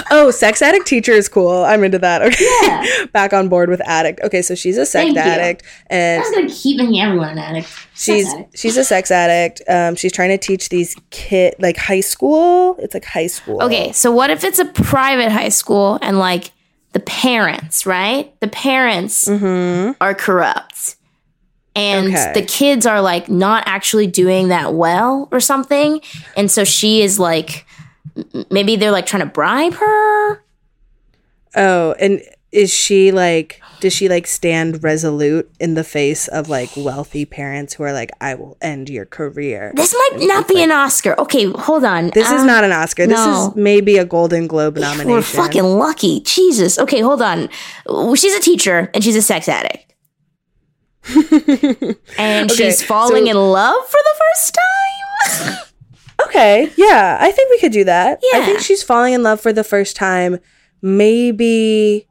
Oh, 0.12 0.30
sex 0.30 0.62
addict 0.62 0.86
teacher 0.86 1.10
is 1.10 1.28
cool. 1.28 1.64
I'm 1.64 1.82
into 1.82 1.98
that. 1.98 2.22
Okay. 2.22 2.44
Yeah. 2.62 3.06
Back 3.12 3.32
on 3.32 3.48
board 3.48 3.68
with 3.68 3.80
addict. 3.80 4.20
Okay, 4.22 4.40
so 4.40 4.54
she's 4.54 4.78
a 4.78 4.86
sex 4.86 5.06
Thank 5.12 5.16
you. 5.16 5.20
addict 5.20 5.64
and 5.88 6.22
That's 6.22 6.30
gonna 6.30 6.48
keep 6.48 6.76
making 6.76 7.00
everyone 7.00 7.30
an 7.30 7.38
addict. 7.38 7.68
she's 7.94 8.32
addict. 8.32 8.56
she's 8.56 8.76
a 8.76 8.84
sex 8.84 9.10
addict. 9.10 9.62
Um 9.68 9.96
she's 9.96 10.12
trying 10.12 10.28
to 10.28 10.38
teach 10.38 10.68
these 10.68 10.94
kid 11.10 11.56
like 11.58 11.76
high 11.76 11.98
school. 12.02 12.76
It's 12.78 12.94
like 12.94 13.04
high 13.04 13.26
school. 13.26 13.60
Okay, 13.64 13.90
so 13.90 14.12
what 14.12 14.30
if 14.30 14.44
it's 14.44 14.60
a 14.60 14.64
private 14.66 15.32
high 15.32 15.48
school 15.48 15.98
and 16.00 16.16
like 16.20 16.52
the 16.92 17.00
parents, 17.00 17.84
right? 17.84 18.32
The 18.38 18.46
parents 18.46 19.26
are 19.28 20.14
corrupt. 20.14 20.94
And. 21.76 22.08
Okay. 22.08 22.32
the 22.34 22.42
kids 22.42 22.84
are 22.86 23.00
like 23.00 23.28
not 23.28 23.62
actually 23.66 24.06
doing 24.06 24.48
that 24.48 24.74
well 24.74 25.28
or 25.30 25.40
something. 25.40 26.00
And 26.36 26.50
so 26.50 26.64
she 26.64 27.02
is 27.02 27.18
like 27.18 27.66
maybe 28.50 28.76
they're 28.76 28.90
like 28.90 29.06
trying 29.06 29.22
to 29.22 29.28
bribe 29.28 29.74
her. 29.74 30.42
Oh, 31.54 31.92
and 31.98 32.20
is 32.52 32.72
she 32.72 33.12
like 33.12 33.60
does 33.80 33.92
she 33.94 34.08
like 34.08 34.26
stand 34.26 34.82
resolute 34.84 35.50
in 35.58 35.74
the 35.74 35.84
face 35.84 36.28
of 36.28 36.48
like 36.48 36.68
wealthy 36.76 37.24
parents 37.24 37.74
who 37.74 37.82
are 37.84 37.92
like 37.92 38.10
I 38.20 38.34
will 38.34 38.56
end 38.60 38.90
your 38.90 39.06
career? 39.06 39.72
This 39.74 39.94
might 39.94 40.26
not 40.26 40.48
be 40.48 40.62
an 40.62 40.70
Oscar. 40.70 41.18
Okay, 41.18 41.46
hold 41.50 41.84
on. 41.84 42.10
This 42.10 42.30
is 42.30 42.40
Um, 42.40 42.46
not 42.46 42.64
an 42.64 42.72
Oscar. 42.72 43.06
This 43.06 43.16
no. 43.16 43.48
is 43.50 43.56
maybe 43.56 43.96
a 43.96 44.04
Golden 44.04 44.46
Globe 44.46 44.76
nomination. 44.76 45.10
We're 45.10 45.22
fucking 45.22 45.62
lucky. 45.64 46.20
Jesus. 46.20 46.78
Okay, 46.78 47.00
hold 47.00 47.22
on. 47.22 47.48
She's 48.16 48.34
a 48.34 48.40
teacher 48.40 48.90
and 48.92 49.02
she's 49.02 49.16
a 49.16 49.22
sex 49.22 49.48
addict. 49.48 49.89
and 52.18 52.50
Okay, 52.50 52.54
she's 52.70 52.82
falling 52.82 53.26
so- 53.26 53.30
in 53.30 53.36
love 53.36 53.86
for 53.86 53.98
the 54.02 54.20
first 54.34 54.54
time. 54.54 55.56
Okay, 56.26 56.70
yeah, 56.76 57.16
I 57.18 57.30
think 57.30 57.48
we 57.50 57.58
could 57.60 57.72
do 57.72 57.82
that. 57.84 58.20
Yeah. 58.22 58.40
I 58.40 58.44
think 58.44 58.60
she's 58.60 58.82
falling 58.82 59.14
in 59.14 59.22
love 59.22 59.40
for 59.40 59.54
the 59.54 59.64
first 59.64 59.96
time, 59.96 60.38
maybe 60.82 62.06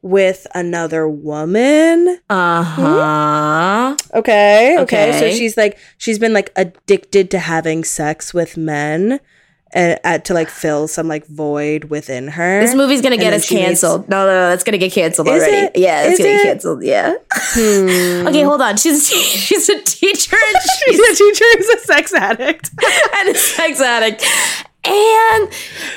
with 0.00 0.46
another 0.54 1.06
woman. 1.06 2.18
Uh 2.30 2.62
huh. 2.62 3.96
Okay, 4.14 4.78
okay. 4.80 5.10
Okay. 5.10 5.18
So 5.20 5.30
she's 5.36 5.56
like 5.58 5.78
she's 5.98 6.18
been 6.18 6.32
like 6.32 6.50
addicted 6.56 7.30
to 7.32 7.38
having 7.38 7.84
sex 7.84 8.32
with 8.32 8.56
men 8.56 9.20
and 9.74 9.98
uh, 10.04 10.18
to 10.18 10.34
like 10.34 10.48
fill 10.50 10.86
some 10.88 11.08
like 11.08 11.26
void 11.26 11.84
within 11.84 12.28
her. 12.28 12.60
This 12.60 12.74
movie's 12.74 13.00
gonna 13.00 13.16
get 13.16 13.32
us 13.32 13.48
canceled. 13.48 14.08
No, 14.08 14.26
no, 14.26 14.32
no, 14.32 14.48
that's 14.50 14.64
gonna 14.64 14.78
get 14.78 14.92
canceled 14.92 15.28
Is 15.28 15.42
already. 15.42 15.56
it? 15.66 15.72
Yeah, 15.76 16.02
it's 16.04 16.12
Is 16.12 16.18
gonna 16.18 16.30
it? 16.30 16.36
get 16.38 16.44
canceled. 16.44 16.82
Yeah. 16.84 17.14
Hmm. 17.32 18.26
Okay, 18.28 18.42
hold 18.42 18.60
on. 18.60 18.76
She's 18.76 19.08
she's 19.46 19.68
a 19.68 19.80
teacher 19.82 20.36
and 20.36 20.56
She's 20.86 20.98
a 21.00 21.14
teacher 21.16 21.44
who's 21.56 21.68
a 21.68 21.78
sex 21.80 22.12
addict. 22.14 22.70
and 23.16 23.28
a 23.28 23.34
sex 23.34 23.80
addict. 23.80 24.24
And 24.84 25.48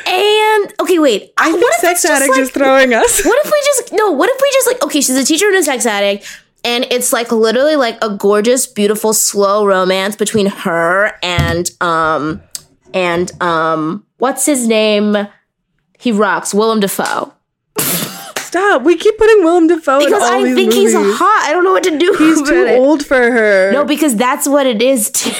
and 0.08 0.74
okay, 0.80 1.00
wait. 1.00 1.34
I 1.38 1.52
think 1.52 1.74
sex 1.76 2.06
addict 2.06 2.32
like- 2.32 2.40
is 2.40 2.52
throwing 2.52 2.94
us. 2.94 3.26
What 3.26 3.46
if 3.46 3.52
we 3.52 3.62
just 3.66 3.94
no? 3.94 4.12
What 4.12 4.30
if 4.30 4.40
we 4.42 4.50
just 4.54 4.68
like 4.68 4.84
okay? 4.84 5.02
She's 5.02 5.18
a 5.18 5.26
teacher 5.26 5.48
and 5.48 5.56
a 5.58 5.64
sex 5.64 5.86
addict, 5.88 6.26
and 6.64 6.86
it's 6.92 7.12
like 7.12 7.32
literally 7.32 7.76
like 7.78 7.98
a 8.04 8.16
gorgeous, 8.16 8.68
beautiful, 8.68 9.14
slow 9.14 9.66
romance 9.66 10.16
between 10.16 10.46
her 10.46 11.14
and 11.24 11.72
um 11.82 12.42
and 12.96 13.32
um 13.44 14.04
what's 14.18 14.46
his 14.48 14.68
name? 14.68 15.16
He 16.00 16.12
rocks. 16.12 16.54
Willem 16.54 16.80
Dafoe. 16.80 17.32
Stop. 18.38 18.84
We 18.84 18.96
keep 18.96 19.18
putting 19.18 19.44
Willem 19.44 19.68
Dafoe 19.68 20.00
in 20.00 20.06
Because 20.06 20.24
I 20.24 20.44
think 20.44 20.74
movies. 20.74 20.94
he's 20.94 20.94
hot. 20.94 21.46
I 21.48 21.52
don't 21.52 21.64
know 21.64 21.74
what 21.74 21.84
to 21.84 21.98
do. 21.98 22.16
He's 22.18 22.42
too 22.42 22.66
it. 22.66 22.80
old 22.80 23.06
for 23.06 23.18
her. 23.18 23.72
No, 23.74 23.84
because 23.86 24.16
that's 24.16 24.48
what 24.48 24.66
it 24.66 24.82
is 24.82 25.12
too. 25.12 25.32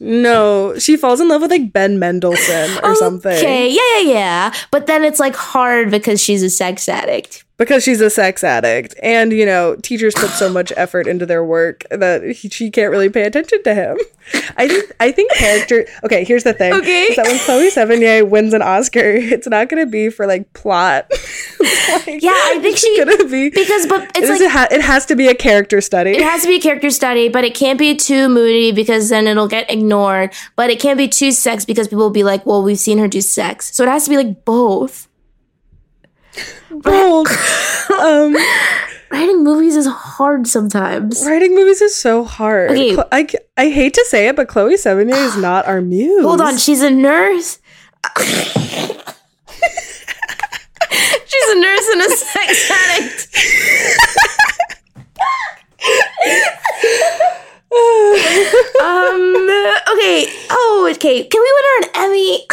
No, 0.00 0.76
she 0.78 0.96
falls 0.96 1.20
in 1.20 1.28
love 1.28 1.40
with 1.42 1.50
like 1.50 1.72
Ben 1.72 1.98
Mendelsohn 1.98 2.70
or 2.82 2.94
something. 2.96 3.32
Okay, 3.32 3.70
yeah, 3.70 4.00
yeah, 4.00 4.12
yeah. 4.12 4.54
But 4.70 4.86
then 4.86 5.04
it's 5.04 5.20
like 5.20 5.34
hard 5.36 5.90
because 5.90 6.20
she's 6.20 6.42
a 6.42 6.50
sex 6.50 6.88
addict. 6.88 7.43
Because 7.56 7.84
she's 7.84 8.00
a 8.00 8.10
sex 8.10 8.42
addict. 8.42 8.96
And, 9.00 9.30
you 9.32 9.46
know, 9.46 9.76
teachers 9.76 10.12
put 10.14 10.30
so 10.30 10.48
much 10.52 10.72
effort 10.76 11.06
into 11.06 11.24
their 11.24 11.44
work 11.44 11.84
that 11.88 12.24
he, 12.24 12.48
she 12.48 12.68
can't 12.68 12.90
really 12.90 13.08
pay 13.08 13.22
attention 13.22 13.62
to 13.62 13.74
him. 13.74 13.96
I 14.56 14.66
think 14.66 14.92
I 14.98 15.12
think 15.12 15.32
character 15.34 15.86
Okay, 16.02 16.24
here's 16.24 16.42
the 16.42 16.52
thing. 16.52 16.72
Okay. 16.72 17.04
Is 17.04 17.16
that 17.16 17.26
when 17.26 17.38
Chloe 17.40 17.70
Sevigny 17.70 18.28
wins 18.28 18.54
an 18.54 18.62
Oscar, 18.62 19.00
it's 19.14 19.46
not 19.46 19.68
gonna 19.68 19.86
be 19.86 20.08
for 20.10 20.26
like 20.26 20.52
plot. 20.52 21.10
Like, 22.06 22.22
Yeah, 22.22 22.30
I 22.32 22.58
think 22.60 22.74
it's 22.74 22.80
she- 22.80 22.96
gonna 23.04 23.24
be 23.30 23.50
Because, 23.50 23.86
but 23.86 24.10
it's 24.16 24.28
it, 24.28 24.42
like 24.42 24.50
ha- 24.50 24.68
it 24.70 24.80
has 24.80 25.06
to 25.06 25.14
be 25.16 25.28
a 25.28 25.34
character 25.34 25.80
study. 25.80 26.10
it 26.12 26.22
has 26.22 26.42
to 26.42 26.48
be 26.48 26.56
a 26.56 26.60
character 26.60 26.90
study, 26.90 27.28
but 27.28 27.44
it 27.44 27.54
can't 27.54 27.78
be 27.78 27.94
too 27.94 28.28
moody 28.28 28.72
because 28.72 29.10
then 29.10 29.26
it'll 29.26 29.46
get 29.48 29.70
ignored. 29.70 30.32
But 30.56 30.70
it 30.70 30.80
can't 30.80 30.96
be 30.98 31.06
too 31.08 31.30
sex 31.30 31.64
because 31.64 31.86
people 31.88 32.04
will 32.04 32.10
be 32.10 32.24
like, 32.24 32.44
"Well, 32.46 32.62
we've 32.62 32.78
seen 32.78 32.98
her 32.98 33.06
do 33.08 33.20
sex," 33.20 33.70
so 33.74 33.84
it 33.84 33.88
has 33.88 34.04
to 34.04 34.10
be 34.10 34.16
like 34.16 34.44
both. 34.44 35.08
Bold. 36.70 37.28
um 37.98 38.36
Writing 39.10 39.44
movies 39.44 39.76
is 39.76 39.86
hard 39.86 40.46
sometimes. 40.48 41.24
Writing 41.24 41.54
movies 41.54 41.80
is 41.80 41.94
so 41.94 42.24
hard. 42.24 42.72
Okay. 42.72 42.96
Chlo- 42.96 43.06
I, 43.12 43.28
I 43.56 43.68
hate 43.70 43.94
to 43.94 44.04
say 44.06 44.26
it, 44.26 44.34
but 44.34 44.48
Chloe 44.48 44.74
Sevigny 44.74 45.12
is 45.12 45.36
not 45.36 45.66
our 45.66 45.80
muse. 45.80 46.24
Hold 46.24 46.40
on, 46.40 46.56
she's 46.58 46.82
a 46.82 46.90
nurse. 46.90 47.60
she's 48.18 48.56
a 51.48 51.54
nurse 51.60 51.88
and 51.92 52.00
a 52.02 52.10
sex 52.16 52.70
addict. 52.70 53.28
um. 58.82 59.22
Okay. 59.94 60.26
Oh. 60.50 60.88
Okay. 60.94 61.22
Can 61.24 61.40
we 61.40 61.52
win 61.54 61.64
her 61.70 61.78
an 61.82 61.88
Emmy? 62.10 62.46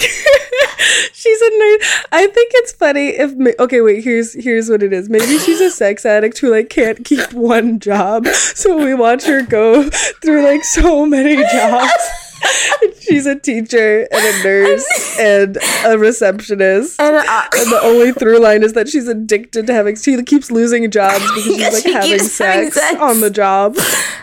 she's 1.12 1.40
a 1.40 1.50
nerd. 1.50 2.06
I 2.12 2.26
think 2.26 2.52
it's 2.54 2.72
funny 2.72 3.08
if 3.08 3.58
okay, 3.60 3.80
wait. 3.80 4.04
Here's 4.04 4.32
here's 4.34 4.68
what 4.68 4.82
it 4.82 4.92
is. 4.92 5.08
Maybe 5.08 5.38
she's 5.38 5.60
a 5.60 5.70
sex 5.70 6.04
addict 6.06 6.38
who 6.38 6.50
like 6.50 6.70
can't 6.70 7.04
keep 7.04 7.32
one 7.32 7.78
job, 7.80 8.26
so 8.28 8.76
we 8.76 8.94
watch 8.94 9.24
her 9.24 9.42
go 9.42 9.88
through 9.90 10.44
like 10.44 10.64
so 10.64 11.06
many 11.06 11.36
jobs. 11.36 11.92
she's 13.00 13.26
a 13.26 13.38
teacher 13.38 14.06
and 14.10 14.12
a 14.12 14.44
nurse 14.44 15.16
and 15.20 15.58
a 15.86 15.98
receptionist. 15.98 17.00
And 17.00 17.16
uh, 17.16 17.22
And 17.56 17.70
the 17.72 17.80
only 17.82 18.12
through 18.12 18.38
line 18.38 18.62
is 18.62 18.72
that 18.74 18.88
she's 18.88 19.08
addicted 19.08 19.66
to 19.66 19.72
having. 19.72 19.96
Sex. 19.96 20.04
She 20.04 20.22
keeps 20.24 20.50
losing 20.50 20.90
jobs 20.90 21.20
because 21.20 21.44
she's 21.44 21.72
like 21.72 21.82
she 21.82 21.92
having 21.92 22.10
keeps 22.10 22.38
having 22.38 22.70
sex, 22.70 22.76
sex. 22.76 23.00
on 23.00 23.20
the 23.20 23.30
job. 23.30 23.76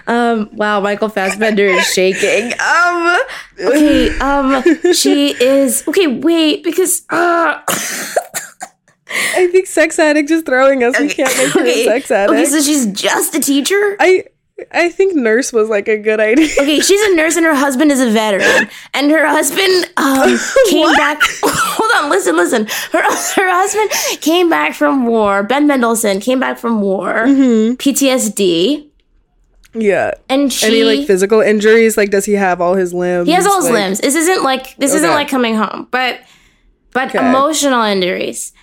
um. 0.07 0.49
Wow. 0.53 0.79
Michael 0.81 1.09
Fassbender 1.09 1.65
is 1.67 1.85
shaking. 1.93 2.53
Um. 2.59 3.17
Okay. 3.59 4.17
Um. 4.19 4.63
She 4.93 5.31
is. 5.41 5.87
Okay. 5.87 6.07
Wait. 6.07 6.63
Because. 6.63 7.03
Uh. 7.09 7.61
I 9.09 9.47
think 9.47 9.67
sex 9.67 9.97
addict 9.99 10.29
is 10.31 10.43
throwing 10.43 10.83
us. 10.83 10.99
We 10.99 11.07
can't 11.09 11.35
make 11.37 11.51
her 11.53 11.65
a 11.65 11.85
sex 11.85 12.11
addict. 12.11 12.33
Okay. 12.39 12.45
So 12.45 12.61
she's 12.61 12.85
just 12.87 13.33
a 13.35 13.39
teacher. 13.39 13.95
I 13.99 14.25
I 14.71 14.89
think 14.89 15.15
nurse 15.15 15.53
was 15.53 15.69
like 15.69 15.87
a 15.87 15.97
good 15.97 16.19
idea. 16.19 16.47
Okay, 16.59 16.79
she's 16.79 17.01
a 17.11 17.15
nurse 17.15 17.35
and 17.35 17.45
her 17.45 17.53
husband 17.53 17.91
is 17.91 17.99
a 18.01 18.09
veteran. 18.09 18.67
And 18.93 19.11
her 19.11 19.27
husband 19.27 19.91
um, 19.97 20.37
came 20.69 20.91
back. 20.95 21.19
Hold 21.43 21.91
on, 22.03 22.09
listen, 22.09 22.35
listen. 22.35 22.65
Her 22.91 23.03
her 23.03 23.49
husband 23.51 23.91
came 24.21 24.49
back 24.49 24.73
from 24.73 25.05
war. 25.05 25.43
Ben 25.43 25.67
Mendelsohn 25.67 26.19
came 26.19 26.39
back 26.39 26.57
from 26.57 26.81
war. 26.81 27.25
Mm-hmm. 27.27 27.73
PTSD, 27.75 28.87
Yeah. 29.75 30.11
and 30.27 30.51
she 30.51 30.65
Any 30.65 30.83
like 30.97 31.07
physical 31.07 31.39
injuries? 31.41 31.95
Like, 31.95 32.09
does 32.09 32.25
he 32.25 32.33
have 32.33 32.59
all 32.59 32.73
his 32.73 32.93
limbs? 32.95 33.27
he 33.27 33.33
has 33.33 33.45
all 33.45 33.57
his 33.57 33.65
Like- 33.65 33.73
limbs. 33.73 33.99
This 33.99 34.15
isn't 34.15 34.43
like 34.43 34.75
this 34.77 34.93
isn't 34.93 35.11
like 35.11 35.27
coming 35.29 35.55
home, 35.55 35.87
but 35.91 36.19
but 36.93 37.09
Okay. 37.15 37.19
emotional 37.29 37.83
injuries. 37.83 38.53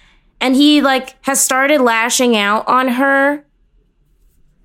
And 0.40 0.56
he 0.56 0.82
like 0.82 1.14
has 1.24 1.40
started 1.40 1.80
lashing 1.80 2.36
out 2.36 2.66
on 2.66 2.88
her 2.88 3.44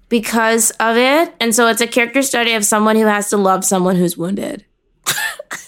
because 0.09 0.71
of 0.71 0.97
it. 0.97 1.33
And 1.39 1.55
so 1.55 1.67
it's 1.67 1.81
a 1.81 1.87
character 1.87 2.21
study 2.21 2.53
of 2.53 2.65
someone 2.65 2.95
who 2.95 3.05
has 3.05 3.29
to 3.29 3.37
love 3.37 3.63
someone 3.63 3.95
who's 3.95 4.17
wounded. 4.17 4.65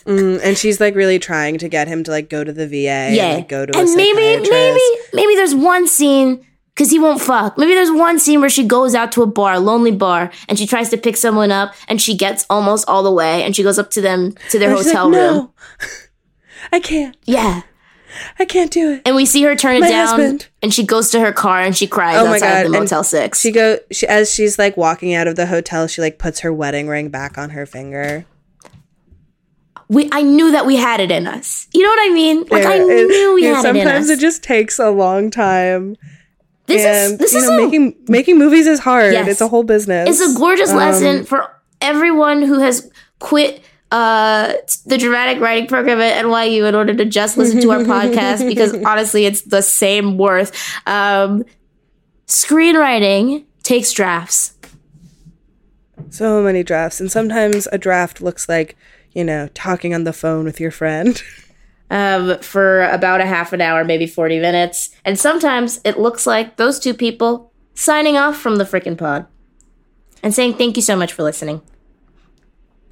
Mm, 0.05 0.39
and 0.43 0.57
she's 0.57 0.79
like 0.79 0.95
really 0.95 1.19
trying 1.19 1.57
to 1.59 1.69
get 1.69 1.87
him 1.87 2.03
to 2.03 2.11
like 2.11 2.29
go 2.29 2.43
to 2.43 2.51
the 2.51 2.67
VA. 2.67 2.75
Yeah, 2.75 3.07
And, 3.07 3.35
like, 3.37 3.49
go 3.49 3.65
to 3.65 3.77
a 3.77 3.81
and 3.81 3.95
maybe, 3.95 4.49
maybe, 4.49 4.81
maybe 5.13 5.35
there's 5.35 5.55
one 5.55 5.87
scene 5.87 6.45
because 6.73 6.89
he 6.89 6.99
won't 6.99 7.21
fuck. 7.21 7.57
Maybe 7.57 7.73
there's 7.73 7.91
one 7.91 8.17
scene 8.19 8.39
where 8.41 8.49
she 8.49 8.65
goes 8.65 8.95
out 8.95 9.11
to 9.13 9.23
a 9.23 9.27
bar, 9.27 9.53
a 9.53 9.59
lonely 9.59 9.91
bar, 9.91 10.31
and 10.47 10.57
she 10.57 10.65
tries 10.65 10.89
to 10.89 10.97
pick 10.97 11.17
someone 11.17 11.51
up, 11.51 11.73
and 11.87 12.01
she 12.01 12.15
gets 12.15 12.45
almost 12.49 12.87
all 12.87 13.03
the 13.03 13.11
way, 13.11 13.43
and 13.43 13.55
she 13.55 13.61
goes 13.63 13.77
up 13.77 13.91
to 13.91 14.01
them 14.01 14.33
to 14.49 14.57
their 14.57 14.69
And 14.69 14.77
hotel 14.79 15.09
like, 15.09 15.15
room. 15.19 15.35
No, 15.35 15.53
I 16.71 16.79
can't. 16.79 17.15
Yeah, 17.25 17.61
I 18.39 18.45
can't 18.45 18.71
do 18.71 18.91
it. 18.93 19.01
and 19.05 19.15
we 19.15 19.25
see 19.25 19.41
her 19.43 19.55
turn 19.55 19.77
it 19.77 19.81
My 19.81 19.89
down, 19.89 20.07
husband. 20.07 20.47
and 20.61 20.73
she 20.73 20.85
goes 20.85 21.09
to 21.11 21.19
her 21.19 21.31
car 21.31 21.61
and 21.61 21.75
she 21.75 21.87
cries 21.87 22.17
Oh 22.17 22.25
my 22.25 22.35
outside 22.35 22.63
God, 22.63 22.71
the 22.71 22.77
and 22.77 22.83
Motel 22.83 23.03
Six. 23.03 23.39
She 23.39 23.51
go. 23.51 23.77
She 23.91 24.07
as 24.07 24.33
she's 24.33 24.57
like 24.59 24.75
walking 24.77 25.13
out 25.13 25.27
of 25.27 25.35
the 25.35 25.45
hotel, 25.47 25.87
she 25.87 26.01
like 26.01 26.17
puts 26.19 26.39
her 26.41 26.51
wedding 26.53 26.87
ring 26.87 27.09
back 27.09 27.37
on 27.37 27.51
her 27.51 27.65
finger. 27.65 28.25
we, 29.87 30.07
I 30.11 30.21
knew 30.21 30.51
that 30.51 30.65
we 30.65 30.77
had 30.77 30.99
it 31.01 31.11
in 31.11 31.27
us. 31.27 31.67
You 31.73 31.83
know 31.83 31.89
what 31.89 32.11
I 32.11 32.13
mean? 32.13 32.45
Like 32.49 32.65
I 32.65 32.75
it- 32.75 33.07
knew 33.07 33.33
we 33.35 33.43
yeah, 33.43 33.55
had 33.61 33.65
it 33.65 33.69
in 33.69 33.75
us. 33.77 33.83
Sometimes 33.83 34.09
it 34.09 34.19
just 34.19 34.43
takes 34.43 34.79
a 34.79 34.89
long 34.89 35.29
time. 35.29 35.97
this 36.67 36.81
and 36.85 37.13
is 37.13 37.17
this 37.19 37.33
is 37.33 37.47
know, 37.49 37.57
a- 37.57 37.65
making 37.65 37.95
making 38.07 38.37
movies 38.37 38.67
is 38.67 38.79
hard. 38.79 39.13
Yes. 39.13 39.27
It's 39.27 39.41
a 39.41 39.47
whole 39.47 39.63
business. 39.63 40.09
It's 40.09 40.35
a 40.35 40.37
gorgeous 40.37 40.71
Um, 40.71 40.77
lesson 40.77 41.25
for 41.25 41.49
everyone 41.81 42.41
who 42.43 42.59
has 42.59 42.89
quit 43.19 43.61
uh, 43.91 44.53
the 44.85 44.97
dramatic 44.97 45.41
writing 45.41 45.67
program 45.67 45.99
at 45.99 46.23
NYU 46.23 46.67
in 46.67 46.75
order 46.75 46.93
to 46.93 47.05
just 47.05 47.37
listen 47.37 47.61
to 47.61 47.71
our 47.71 47.79
podcast 47.79 48.47
because 48.47 48.73
honestly, 48.85 49.25
it's 49.25 49.41
the 49.41 49.61
same 49.61 50.17
worth. 50.17 50.55
Um, 50.87 51.43
screenwriting 52.27 53.43
takes 53.63 53.91
drafts. 53.91 54.55
So 56.09 56.41
many 56.41 56.63
drafts. 56.63 56.99
And 56.99 57.11
sometimes 57.11 57.67
a 57.71 57.77
draft 57.77 58.21
looks 58.21 58.47
like, 58.47 58.77
you 59.11 59.23
know, 59.23 59.49
talking 59.53 59.93
on 59.93 60.05
the 60.05 60.13
phone 60.13 60.45
with 60.45 60.59
your 60.59 60.71
friend. 60.71 61.21
um, 61.91 62.39
for 62.39 62.83
about 62.85 63.19
a 63.19 63.25
half 63.25 63.51
an 63.51 63.59
hour, 63.59 63.83
maybe 63.83 64.07
40 64.07 64.39
minutes. 64.39 64.89
And 65.03 65.19
sometimes 65.19 65.81
it 65.83 65.99
looks 65.99 66.25
like 66.25 66.55
those 66.55 66.79
two 66.79 66.93
people 66.93 67.51
signing 67.75 68.15
off 68.17 68.37
from 68.37 68.55
the 68.55 68.63
frickin' 68.63 68.97
pod 68.97 69.25
and 70.23 70.33
saying 70.33 70.53
thank 70.53 70.77
you 70.77 70.81
so 70.81 70.95
much 70.95 71.11
for 71.11 71.23
listening. 71.23 71.61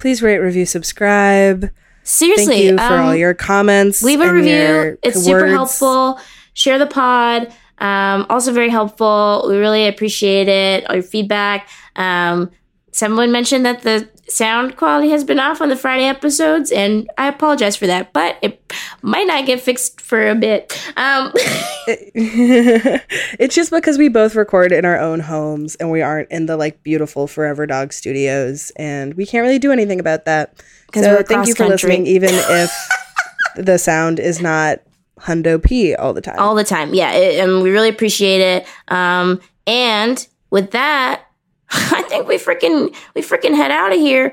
Please 0.00 0.22
rate, 0.22 0.38
review, 0.38 0.66
subscribe. 0.66 1.70
Seriously, 2.02 2.46
Thank 2.46 2.64
you 2.64 2.76
for 2.78 2.94
um, 2.94 3.06
all 3.06 3.14
your 3.14 3.34
comments. 3.34 4.02
leave 4.02 4.20
a 4.20 4.24
and 4.24 4.32
review. 4.32 4.98
It's 5.02 5.22
super 5.22 5.46
helpful. 5.46 6.18
Share 6.54 6.78
the 6.78 6.86
pod. 6.86 7.52
Um, 7.78 8.26
also 8.28 8.52
very 8.52 8.70
helpful. 8.70 9.44
We 9.48 9.56
really 9.56 9.86
appreciate 9.86 10.48
it. 10.48 10.88
All 10.88 10.96
your 10.96 11.02
feedback. 11.02 11.68
Um, 11.96 12.50
someone 12.92 13.30
mentioned 13.30 13.64
that 13.66 13.82
the 13.82 14.08
sound 14.30 14.76
quality 14.76 15.10
has 15.10 15.24
been 15.24 15.38
off 15.38 15.60
on 15.60 15.68
the 15.68 15.76
Friday 15.76 16.04
episodes, 16.04 16.70
and 16.70 17.10
I 17.18 17.28
apologize 17.28 17.76
for 17.76 17.86
that, 17.86 18.12
but 18.12 18.36
it 18.42 18.72
might 19.02 19.26
not 19.26 19.46
get 19.46 19.60
fixed 19.60 20.00
for 20.00 20.28
a 20.28 20.34
bit. 20.34 20.72
Um, 20.96 21.32
it's 21.86 23.54
just 23.54 23.70
because 23.70 23.98
we 23.98 24.08
both 24.08 24.34
record 24.34 24.72
in 24.72 24.84
our 24.84 24.98
own 24.98 25.20
homes 25.20 25.74
and 25.76 25.90
we 25.90 26.02
aren't 26.02 26.30
in 26.30 26.46
the 26.46 26.56
like 26.56 26.82
beautiful 26.82 27.26
Forever 27.26 27.66
Dog 27.66 27.92
studios, 27.92 28.72
and 28.76 29.14
we 29.14 29.26
can't 29.26 29.42
really 29.42 29.58
do 29.58 29.72
anything 29.72 30.00
about 30.00 30.24
that. 30.24 30.62
So 30.94 31.00
we're 31.02 31.22
thank 31.22 31.46
you 31.46 31.54
for 31.54 31.66
cross-country. 31.66 31.90
listening, 31.90 32.06
even 32.06 32.30
if 32.32 32.72
the 33.56 33.78
sound 33.78 34.18
is 34.18 34.40
not 34.40 34.80
hundo 35.18 35.62
p 35.62 35.94
all 35.94 36.14
the 36.14 36.20
time. 36.20 36.38
all 36.38 36.54
the 36.54 36.64
time. 36.64 36.94
Yeah, 36.94 37.12
it, 37.12 37.44
and 37.44 37.62
we 37.62 37.70
really 37.70 37.88
appreciate 37.88 38.40
it. 38.40 38.66
Um, 38.88 39.40
and 39.66 40.26
with 40.50 40.72
that, 40.72 41.24
I 41.92 42.02
think 42.08 42.26
we 42.26 42.36
freaking 42.36 42.94
we 43.14 43.22
freaking 43.22 43.54
head 43.54 43.70
out 43.70 43.92
of 43.92 43.98
here. 43.98 44.32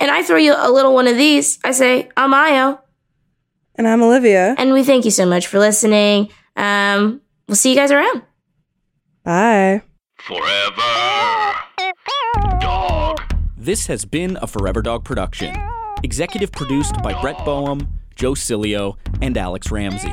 And 0.00 0.10
I 0.10 0.22
throw 0.22 0.36
you 0.36 0.54
a 0.56 0.70
little 0.70 0.94
one 0.94 1.06
of 1.06 1.16
these. 1.16 1.58
I 1.64 1.72
say, 1.72 2.08
I'm 2.16 2.32
Ayo, 2.32 2.78
and 3.74 3.86
I'm 3.86 4.02
Olivia. 4.02 4.54
and 4.56 4.72
we 4.72 4.82
thank 4.84 5.04
you 5.04 5.10
so 5.10 5.26
much 5.26 5.46
for 5.46 5.58
listening. 5.58 6.30
Um, 6.56 7.20
we'll 7.48 7.56
see 7.56 7.70
you 7.70 7.76
guys 7.76 7.90
around. 7.90 8.22
Bye. 9.24 9.82
Forever. 10.18 11.54
Dog. 12.60 13.20
This 13.56 13.86
has 13.88 14.04
been 14.04 14.38
a 14.40 14.46
Forever 14.46 14.80
Dog 14.82 15.04
production. 15.04 15.54
Executive 16.02 16.52
produced 16.52 17.02
by 17.02 17.18
Brett 17.20 17.44
Boehm, 17.44 17.88
Joe 18.14 18.32
Cilio, 18.32 18.96
and 19.20 19.36
Alex 19.36 19.70
Ramsey. 19.70 20.12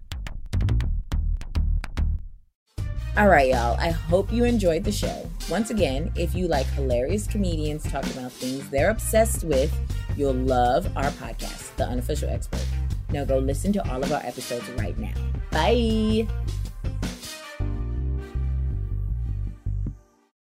All 3.17 3.27
right, 3.27 3.49
y'all. 3.49 3.75
I 3.77 3.89
hope 3.89 4.31
you 4.31 4.45
enjoyed 4.45 4.85
the 4.85 4.91
show. 4.91 5.29
Once 5.49 5.69
again, 5.69 6.13
if 6.15 6.33
you 6.33 6.47
like 6.47 6.65
hilarious 6.67 7.27
comedians 7.27 7.83
talking 7.83 8.13
about 8.13 8.31
things 8.31 8.69
they're 8.69 8.89
obsessed 8.89 9.43
with, 9.43 9.77
you'll 10.15 10.33
love 10.33 10.89
our 10.95 11.11
podcast, 11.11 11.75
The 11.75 11.83
Unofficial 11.83 12.29
Expert. 12.29 12.65
Now 13.09 13.25
go 13.25 13.37
listen 13.37 13.73
to 13.73 13.91
all 13.91 14.01
of 14.01 14.13
our 14.13 14.21
episodes 14.25 14.67
right 14.71 14.97
now. 14.97 15.13
Bye. 15.51 16.25